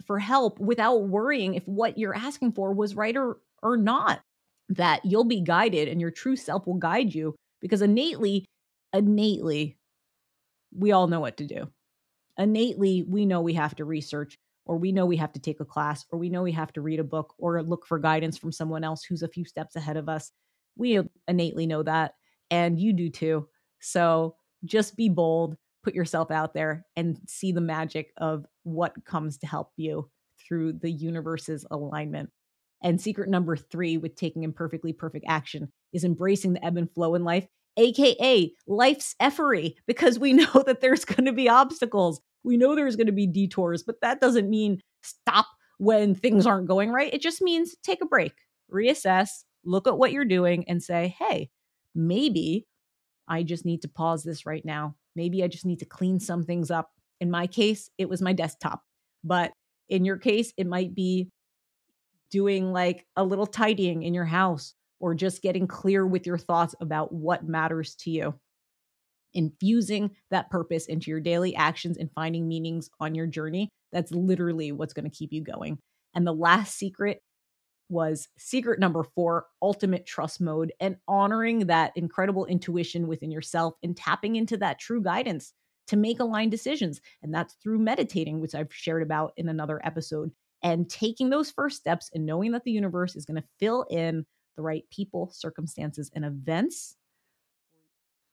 for 0.07 0.19
help 0.19 0.59
without 0.59 1.09
worrying 1.09 1.55
if 1.55 1.67
what 1.67 1.99
you're 1.99 2.15
asking 2.15 2.53
for 2.53 2.73
was 2.73 2.95
right 2.95 3.17
or, 3.17 3.39
or 3.63 3.77
not, 3.77 4.21
that 4.69 5.05
you'll 5.05 5.25
be 5.25 5.41
guided 5.41 5.89
and 5.89 6.01
your 6.01 6.11
true 6.11 6.37
self 6.37 6.67
will 6.67 6.75
guide 6.75 7.15
you 7.15 7.35
because 7.61 7.83
innately, 7.83 8.47
innately, 8.95 9.77
we 10.77 10.93
all 10.93 11.09
know 11.09 11.21
what 11.21 11.37
to 11.37 11.45
do 11.45 11.69
innately 12.41 13.05
we 13.07 13.27
know 13.27 13.41
we 13.41 13.55
have 13.55 13.75
to 13.77 13.85
research 13.85 14.39
or 14.67 14.77
we 14.77 14.93
know 14.93 15.07
we 15.07 15.17
have 15.17 15.33
to 15.33 15.41
take 15.41 15.61
a 15.61 15.65
class 15.65 16.05
or 16.11 16.19
we 16.19 16.29
know 16.29 16.43
we 16.43 16.53
have 16.53 16.73
to 16.73 16.81
read 16.81 17.01
a 17.01 17.05
book 17.05 17.35
or 17.39 17.63
look 17.63 17.87
for 17.87 17.99
guidance 17.99 18.37
from 18.39 18.53
someone 18.53 18.85
else 18.85 19.05
who's 19.05 19.23
a 19.23 19.29
few 19.29 19.45
steps 19.45 19.77
ahead 19.77 19.97
of 19.97 20.09
us. 20.09 20.33
We 20.77 21.01
innately 21.29 21.67
know 21.67 21.83
that 21.83 22.15
and 22.51 22.79
you 22.79 22.93
do 22.93 23.11
too. 23.11 23.49
So 23.81 24.37
just 24.65 24.97
be 24.97 25.09
bold 25.09 25.57
put 25.83 25.95
yourself 25.95 26.31
out 26.31 26.55
there 26.55 26.85
and 26.97 27.19
see 27.27 27.53
the 27.53 27.61
magic 27.61 28.13
of 28.19 28.45
what 28.65 29.05
comes 29.05 29.39
to 29.39 29.47
help 29.47 29.71
you 29.77 30.11
through 30.47 30.75
the 30.75 30.91
universe's 30.91 31.67
alignment. 31.71 32.31
And 32.83 33.01
secret 33.01 33.29
number 33.29 33.57
three 33.57 33.99
with 33.99 34.17
taking 34.17 34.43
imperfectly 34.43 34.93
perfect 34.93 35.25
action 35.29 35.73
is 35.93 36.05
embracing 36.05 36.55
the 36.55 36.65
ebb 36.65 36.77
and 36.77 36.93
flow 36.93 37.15
in 37.15 37.25
life 37.25 37.47
aka 37.77 38.53
life's 38.67 39.15
effery 39.21 39.77
because 39.87 40.19
we 40.19 40.33
know 40.35 40.63
that 40.67 40.81
there's 40.81 41.05
going 41.05 41.25
to 41.25 41.33
be 41.33 41.49
obstacles 41.49 42.21
we 42.45 42.57
know 42.57 42.75
there's 42.75 42.97
going 42.97 43.07
to 43.07 43.13
be 43.13 43.27
detours, 43.27 43.83
but 43.83 44.01
that 44.03 44.21
doesn't 44.21 44.49
mean 44.49 44.81
stop 45.03 45.47
when 45.79 46.15
things 46.15 46.47
aren't 46.47 46.69
going 46.69 46.91
right. 46.91 47.13
It 47.13 47.23
just 47.23 47.43
means 47.43 47.77
take 47.83 48.03
a 48.03 48.07
break, 48.07 48.35
reassess, 48.73 49.45
look 49.65 49.87
at 49.87 49.99
what 49.99 50.13
you're 50.13 50.25
doing, 50.25 50.65
and 50.69 50.83
say, 50.83 51.15
hey, 51.19 51.51
maybe 51.95 52.67
I 53.29 53.43
just 53.43 53.65
need 53.65 53.83
to 53.83 53.89
pause 53.89 54.23
this 54.23 54.47
right 54.47 54.65
now. 54.65 54.97
Maybe 55.17 55.43
I 55.43 55.49
just 55.49 55.67
need 55.67 55.79
to 55.81 55.85
clean 55.85 56.21
some 56.21 56.45
things 56.45 56.71
up. 56.71 56.91
In 57.21 57.31
my 57.31 57.47
case, 57.47 57.91
it 57.99 58.09
was 58.09 58.23
my 58.23 58.33
desktop. 58.33 58.83
But 59.25 59.53
in 59.89 60.05
your 60.05 60.17
case, 60.17 60.53
it 60.57 60.67
might 60.67 60.95
be 60.95 61.31
doing 62.31 62.73
like 62.73 63.07
a 63.17 63.25
little 63.25 63.47
tidying 63.47 64.03
in 64.03 64.15
your 64.15 64.25
house 64.25 64.75
or 65.01 65.15
just 65.15 65.43
getting 65.43 65.67
clear 65.67 66.07
with 66.07 66.27
your 66.27 66.39
thoughts 66.39 66.75
about 66.81 67.13
what 67.13 67.47
matters 67.47 67.95
to 67.97 68.11
you 68.11 68.35
infusing 69.35 70.11
that 70.31 70.51
purpose 70.51 70.87
into 70.87 71.11
your 71.11 71.21
daily 71.21 71.55
actions 71.55 71.97
and 71.97 72.11
finding 72.13 72.49
meanings 72.49 72.91
on 73.01 73.15
your 73.15 73.27
journey. 73.27 73.69
That's 73.93 74.13
literally 74.13 74.73
what's 74.73 74.93
going 74.93 75.09
to 75.11 75.17
keep 75.17 75.33
you 75.33 75.43
going. 75.43 75.79
And 76.15 76.27
the 76.27 76.33
last 76.33 76.77
secret 76.77 77.21
was 77.89 78.29
secret 78.39 78.79
number 78.79 79.03
four 79.03 79.47
ultimate 79.61 80.07
trust 80.07 80.41
mode 80.41 80.73
and 80.81 80.97
honoring 81.09 81.67
that 81.67 81.93
incredible 81.97 82.47
intuition 82.47 83.09
within 83.09 83.31
yourself 83.31 83.75
and 83.83 83.97
tapping 83.97 84.37
into 84.37 84.57
that 84.57 84.79
true 84.79 85.03
guidance 85.03 85.53
to 85.89 85.97
make 85.97 86.21
aligned 86.21 86.53
decisions. 86.53 87.01
And 87.23 87.35
that's 87.35 87.55
through 87.55 87.81
meditating, 87.81 88.41
which 88.41 88.55
I've 88.55 88.73
shared 88.73 89.03
about 89.03 89.33
in 89.37 89.49
another 89.49 89.81
episode, 89.85 90.31
and 90.63 90.89
taking 90.89 91.31
those 91.31 91.51
first 91.51 91.79
steps 91.79 92.11
and 92.15 92.25
knowing 92.25 92.53
that 92.53 92.63
the 92.63 92.71
universe 92.71 93.17
is 93.17 93.25
going 93.25 93.43
to 93.43 93.49
fill 93.59 93.85
in 93.91 94.25
the 94.57 94.63
right 94.63 94.85
people, 94.91 95.31
circumstances, 95.33 96.11
and 96.15 96.25
events. 96.25 96.97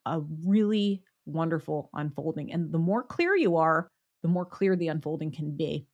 A 0.08 0.22
really 0.46 1.04
wonderful 1.26 1.90
unfolding. 1.94 2.52
And 2.52 2.72
the 2.72 2.80
more 2.80 3.04
clear 3.04 3.36
you 3.36 3.58
are, 3.58 3.90
the 4.24 4.30
more 4.30 4.46
clear 4.46 4.76
the 4.76 4.88
unfolding 4.88 5.32
can 5.32 5.56
be. 5.56 5.86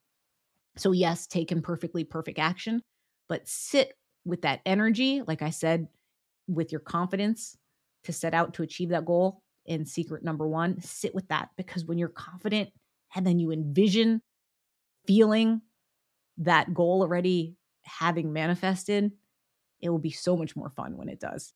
So, 0.78 0.92
yes, 0.92 1.28
take 1.28 1.52
imperfectly 1.52 2.04
perfect 2.04 2.40
action, 2.40 2.82
but 3.30 3.48
sit 3.48 3.94
with 4.26 4.42
that 4.44 4.62
energy, 4.66 5.22
like 5.28 5.42
I 5.42 5.50
said, 5.50 5.88
with 6.48 6.72
your 6.72 6.82
confidence 6.82 7.58
to 8.06 8.14
set 8.14 8.34
out 8.34 8.56
to 8.56 8.64
achieve 8.64 8.90
that 8.90 9.06
goal. 9.06 9.42
In 9.66 9.86
secret 9.86 10.24
number 10.24 10.48
one, 10.48 10.82
sit 10.82 11.16
with 11.16 11.28
that 11.30 11.50
because 11.58 11.86
when 11.86 11.98
you're 11.98 12.10
confident 12.10 12.70
and 13.16 13.26
then 13.26 13.40
you 13.40 13.52
envision 13.52 14.22
feeling 15.08 15.62
that 16.40 16.74
goal 16.74 17.02
already 17.02 17.56
having 17.84 18.34
manifested, 18.34 19.12
it 19.80 19.90
will 19.90 20.00
be 20.00 20.12
so 20.12 20.36
much 20.36 20.56
more 20.56 20.70
fun 20.70 20.98
when 20.98 21.10
it 21.10 21.20
does. 21.20 21.54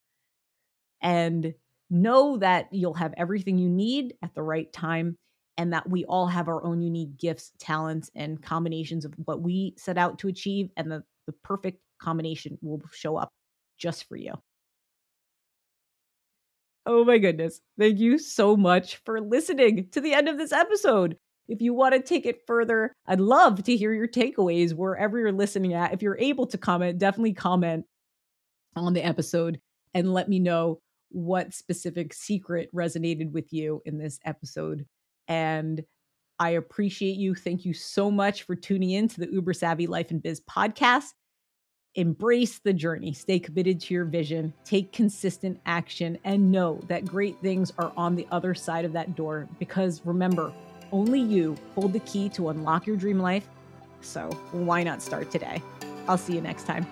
And 1.02 1.54
know 1.90 2.38
that 2.38 2.68
you'll 2.72 2.94
have 2.94 3.14
everything 3.18 3.58
you 3.58 3.70
need 3.70 4.16
at 4.22 4.34
the 4.36 4.44
right 4.44 4.72
time 4.74 5.16
and 5.58 5.74
that 5.74 5.90
we 5.90 6.06
all 6.06 6.28
have 6.28 6.48
our 6.48 6.64
own 6.64 6.82
unique 6.82 7.18
gifts, 7.18 7.52
talents, 7.60 8.12
and 8.16 8.42
combinations 8.42 9.06
of 9.06 9.14
what 9.26 9.42
we 9.42 9.74
set 9.78 9.98
out 9.98 10.20
to 10.20 10.28
achieve, 10.28 10.70
and 10.78 10.92
the, 10.92 11.04
the 11.26 11.34
perfect 11.44 11.80
combination 12.00 12.58
will 12.62 12.82
show 12.94 13.18
up 13.18 13.30
just 13.78 14.08
for 14.08 14.16
you. 14.16 14.34
Oh 16.86 17.04
my 17.04 17.18
goodness. 17.18 17.60
Thank 17.78 18.00
you 18.00 18.18
so 18.18 18.56
much 18.56 18.98
for 18.98 19.20
listening 19.20 19.90
to 19.92 20.00
the 20.00 20.14
end 20.14 20.30
of 20.30 20.38
this 20.38 20.54
episode. 20.54 21.18
If 21.48 21.62
you 21.62 21.74
want 21.74 21.96
to 21.96 22.02
take 22.02 22.26
it 22.26 22.46
further, 22.46 22.94
I'd 23.08 23.20
love 23.20 23.64
to 23.64 23.76
hear 23.76 23.94
your 23.94 24.08
takeaways 24.08 24.74
wherever 24.74 25.18
you're 25.18 25.32
listening 25.32 25.74
at. 25.74 25.94
If 25.94 26.02
you're 26.02 26.18
able 26.18 26.48
to 26.48 26.58
comment, 26.58 27.00
definitely 27.00 27.34
comment 27.34 27.86
on 28.76 28.94
the 28.94 29.04
episode 29.04 29.60
and 29.94 30.14
let 30.14 30.30
me 30.30 30.40
know 30.40 30.80
what 31.10 31.54
specific 31.54 32.14
secret 32.14 32.70
resonated 32.74 33.32
with 33.32 33.54
you 33.54 33.82
in 33.86 33.98
this 33.98 34.20
episode. 34.26 34.86
And 35.28 35.84
I 36.40 36.52
appreciate 36.52 37.18
you. 37.18 37.34
Thank 37.36 37.66
you 37.66 37.74
so 37.74 38.12
much 38.12 38.44
for 38.44 38.56
tuning 38.56 38.92
in 38.92 39.08
to 39.10 39.20
the 39.20 39.32
Uber 39.32 39.54
Savvy 39.54 39.88
Life 39.88 40.12
and 40.12 40.22
Biz 40.22 40.42
podcast. 40.42 41.14
Embrace 41.96 42.60
the 42.60 42.74
journey, 42.74 43.12
stay 43.12 43.40
committed 43.40 43.82
to 43.82 43.94
your 43.94 44.06
vision, 44.06 44.54
take 44.64 44.92
consistent 44.92 45.60
action, 45.66 46.16
and 46.24 46.52
know 46.52 46.80
that 46.88 47.06
great 47.06 47.36
things 47.42 47.74
are 47.80 47.92
on 47.98 48.16
the 48.16 48.28
other 48.30 48.54
side 48.54 48.86
of 48.86 48.94
that 48.94 49.16
door. 49.16 49.50
Because 49.58 50.02
remember, 50.06 50.54
only 50.92 51.20
you 51.20 51.58
hold 51.74 51.94
the 51.94 52.00
key 52.02 52.30
to 52.30 52.50
unlock 52.50 52.86
your 52.86 52.98
dream 52.98 53.20
life. 53.20 53.48
So 54.02 54.30
why 54.52 54.84
not 54.84 55.02
start 55.02 55.32
today? 55.32 55.64
I'll 56.08 56.20
see 56.20 56.34
you 56.34 56.42
next 56.42 56.68
time. 56.68 56.86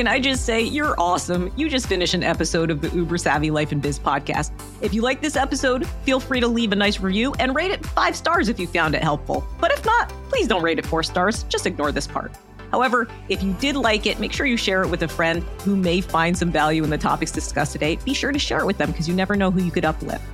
Can 0.00 0.08
I 0.08 0.18
just 0.18 0.46
say, 0.46 0.62
you're 0.62 0.98
awesome. 0.98 1.52
You 1.56 1.68
just 1.68 1.86
finished 1.86 2.14
an 2.14 2.22
episode 2.22 2.70
of 2.70 2.80
the 2.80 2.88
Uber 2.88 3.18
Savvy 3.18 3.50
Life 3.50 3.70
and 3.70 3.82
Biz 3.82 3.98
podcast. 3.98 4.50
If 4.80 4.94
you 4.94 5.02
like 5.02 5.20
this 5.20 5.36
episode, 5.36 5.86
feel 6.06 6.18
free 6.18 6.40
to 6.40 6.48
leave 6.48 6.72
a 6.72 6.74
nice 6.74 7.00
review 7.00 7.34
and 7.34 7.54
rate 7.54 7.70
it 7.70 7.84
five 7.84 8.16
stars 8.16 8.48
if 8.48 8.58
you 8.58 8.66
found 8.66 8.94
it 8.94 9.02
helpful. 9.02 9.46
But 9.60 9.72
if 9.72 9.84
not, 9.84 10.08
please 10.30 10.48
don't 10.48 10.62
rate 10.62 10.78
it 10.78 10.86
four 10.86 11.02
stars. 11.02 11.42
Just 11.50 11.66
ignore 11.66 11.92
this 11.92 12.06
part. 12.06 12.32
However, 12.70 13.08
if 13.28 13.42
you 13.42 13.52
did 13.60 13.76
like 13.76 14.06
it, 14.06 14.18
make 14.18 14.32
sure 14.32 14.46
you 14.46 14.56
share 14.56 14.82
it 14.82 14.88
with 14.88 15.02
a 15.02 15.08
friend 15.08 15.42
who 15.64 15.76
may 15.76 16.00
find 16.00 16.34
some 16.34 16.50
value 16.50 16.82
in 16.82 16.88
the 16.88 16.96
topics 16.96 17.30
discussed 17.30 17.72
today. 17.72 17.96
Be 17.96 18.14
sure 18.14 18.32
to 18.32 18.38
share 18.38 18.60
it 18.60 18.66
with 18.66 18.78
them 18.78 18.92
because 18.92 19.06
you 19.06 19.14
never 19.14 19.36
know 19.36 19.50
who 19.50 19.62
you 19.62 19.70
could 19.70 19.84
uplift. 19.84 20.24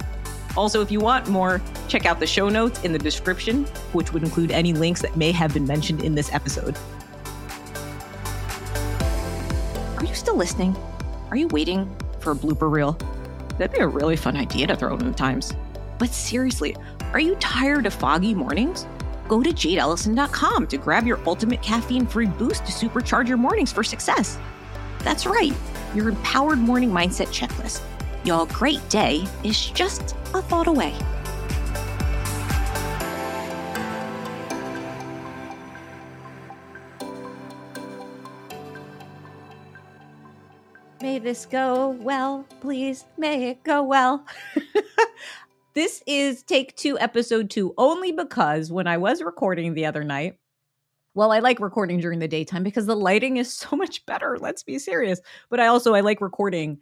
Also, 0.57 0.81
if 0.81 0.93
you 0.93 1.01
want 1.01 1.27
more, 1.27 1.61
check 1.89 2.07
out 2.07 2.21
the 2.21 2.27
show 2.29 2.49
notes 2.49 2.85
in 2.85 2.93
the 2.93 3.01
description, 3.01 3.65
which 3.95 4.13
would 4.13 4.23
include 4.23 4.53
any 4.53 4.73
links 4.73 5.03
that 5.03 5.17
may 5.17 5.33
have 5.33 5.53
been 5.53 5.67
mentioned 5.67 6.05
in 6.05 6.15
this 6.15 6.33
episode. 6.33 6.77
Still 10.13 10.37
listening? 10.37 10.77
Are 11.31 11.37
you 11.37 11.49
waiting 11.49 11.95
for 12.21 12.33
a 12.33 12.35
blooper 12.35 12.71
reel? 12.71 12.99
That'd 13.59 13.73
be 13.73 13.79
a 13.79 13.87
really 13.87 14.17
fun 14.17 14.37
idea 14.37 14.67
to 14.67 14.77
throw 14.77 14.97
in 14.97 15.07
the 15.07 15.13
Times. 15.13 15.55
But 15.99 16.11
seriously, 16.11 16.77
are 17.13 17.21
you 17.21 17.37
tired 17.37 17.87
of 17.87 17.95
foggy 17.95 18.35
mornings? 18.35 18.87
Go 19.29 19.43
to 19.43 19.51
jadeelysan.com 19.51 20.67
to 20.67 20.77
grab 20.79 21.07
your 21.07 21.21
ultimate 21.27 21.63
caffeine 21.63 22.07
free 22.07 22.27
boost 22.27 22.67
to 22.67 22.73
supercharge 22.73 23.29
your 23.29 23.37
mornings 23.37 23.73
for 23.73 23.85
success. 23.85 24.39
That's 25.01 25.27
right, 25.27 25.55
your 25.95 26.09
empowered 26.09 26.59
morning 26.59 26.91
mindset 26.91 27.29
checklist. 27.29 27.83
Your 28.25 28.47
great 28.47 28.87
day 28.89 29.27
is 29.45 29.71
just 29.71 30.17
a 30.35 30.43
thought 30.43 30.67
away. 30.67 30.95
May 41.07 41.21
this 41.21 41.47
go 41.47 41.91
well, 41.91 42.45
please. 42.61 43.05
May 43.17 43.51
it 43.51 43.63
go 43.63 43.81
well. 43.81 44.27
this 45.75 46.03
is 46.05 46.43
take 46.43 46.75
two, 46.75 46.99
episode 46.99 47.49
two, 47.49 47.75
only 47.79 48.11
because 48.11 48.73
when 48.73 48.89
I 48.89 48.97
was 48.97 49.23
recording 49.23 49.75
the 49.75 49.87
other 49.87 50.03
night, 50.03 50.37
well, 51.15 51.31
I 51.31 51.39
like 51.39 51.61
recording 51.61 52.01
during 52.01 52.19
the 52.19 52.27
daytime 52.27 52.65
because 52.65 52.87
the 52.87 52.97
lighting 52.97 53.37
is 53.37 53.55
so 53.55 53.77
much 53.77 54.05
better. 54.05 54.37
Let's 54.37 54.65
be 54.65 54.81
serious. 54.81 55.21
But 55.49 55.61
I 55.61 55.69
also 55.69 55.95
I 55.95 56.01
like 56.01 56.21
recording 56.21 56.79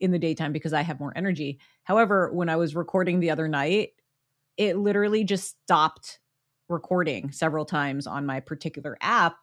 in 0.00 0.10
the 0.10 0.18
daytime 0.18 0.52
because 0.52 0.72
I 0.72 0.82
have 0.82 0.98
more 0.98 1.12
energy. 1.14 1.60
However, 1.84 2.32
when 2.32 2.48
I 2.48 2.56
was 2.56 2.74
recording 2.74 3.20
the 3.20 3.30
other 3.30 3.46
night, 3.46 3.90
it 4.56 4.76
literally 4.76 5.22
just 5.22 5.56
stopped 5.62 6.18
recording 6.68 7.30
several 7.30 7.66
times 7.66 8.08
on 8.08 8.26
my 8.26 8.40
particular 8.40 8.98
app 9.00 9.36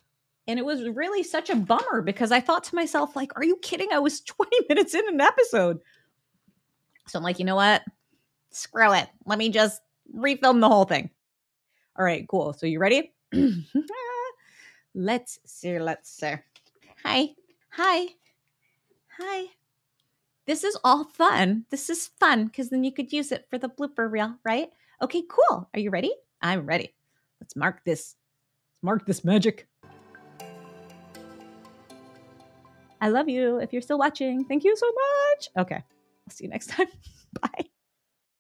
and 0.48 0.60
it 0.60 0.66
was 0.66 0.88
really 0.90 1.24
such 1.24 1.50
a 1.50 1.56
bummer 1.56 2.02
because 2.02 2.32
I 2.32 2.40
thought 2.40 2.64
to 2.66 2.76
myself, 2.76 3.16
like, 3.16 3.36
are 3.36 3.44
you 3.44 3.58
kidding? 3.58 3.90
I 3.92 4.00
was 4.00 4.22
20 4.22 4.58
minutes 4.70 4.94
in 4.94 5.08
an 5.08 5.22
episode. 5.22 5.80
So 7.08 7.20
I'm 7.20 7.24
like, 7.24 7.40
you 7.40 7.46
know 7.46 7.56
what? 7.56 7.84
Screw 8.52 8.94
it. 8.94 9.08
Let 9.26 9.38
me 9.38 9.50
just 9.50 9.82
refilm 10.16 10.62
the 10.62 10.70
whole 10.70 10.86
thing. 10.86 11.10
All 11.98 12.06
right, 12.06 12.28
cool. 12.28 12.54
So 12.54 12.66
you 12.66 12.80
ready? 12.80 13.14
let's 14.96 15.40
see. 15.46 15.80
Let's 15.80 16.10
see. 16.10 16.34
Hi. 17.04 17.30
Hi. 17.72 18.08
Hi. 19.20 19.46
This 20.46 20.64
is 20.64 20.78
all 20.84 21.06
fun. 21.06 21.66
This 21.70 21.90
is 21.90 22.08
fun 22.20 22.46
because 22.46 22.70
then 22.70 22.84
you 22.84 22.92
could 22.92 23.12
use 23.12 23.32
it 23.32 23.48
for 23.50 23.58
the 23.58 23.70
blooper 23.70 24.12
reel, 24.12 24.36
right? 24.44 24.70
Okay, 25.02 25.24
cool. 25.28 25.68
Are 25.74 25.80
you 25.80 25.90
ready? 25.90 26.14
I'm 26.42 26.66
ready. 26.66 26.94
Let's 27.42 27.56
mark 27.56 27.84
this. 27.84 28.16
Let's 28.76 28.84
mark 28.84 29.06
this 29.06 29.24
magic. 29.24 29.68
I 33.02 33.10
love 33.10 33.30
you. 33.30 33.60
If 33.60 33.74
you're 33.74 33.82
still 33.82 34.00
watching, 34.00 34.46
thank 34.46 34.64
you 34.64 34.76
so 34.76 34.88
much. 34.88 35.50
Okay. 35.58 35.76
I'll 35.76 36.32
see 36.36 36.46
you 36.46 36.50
next 36.50 36.68
time. 36.72 36.88
Bye. 37.42 37.66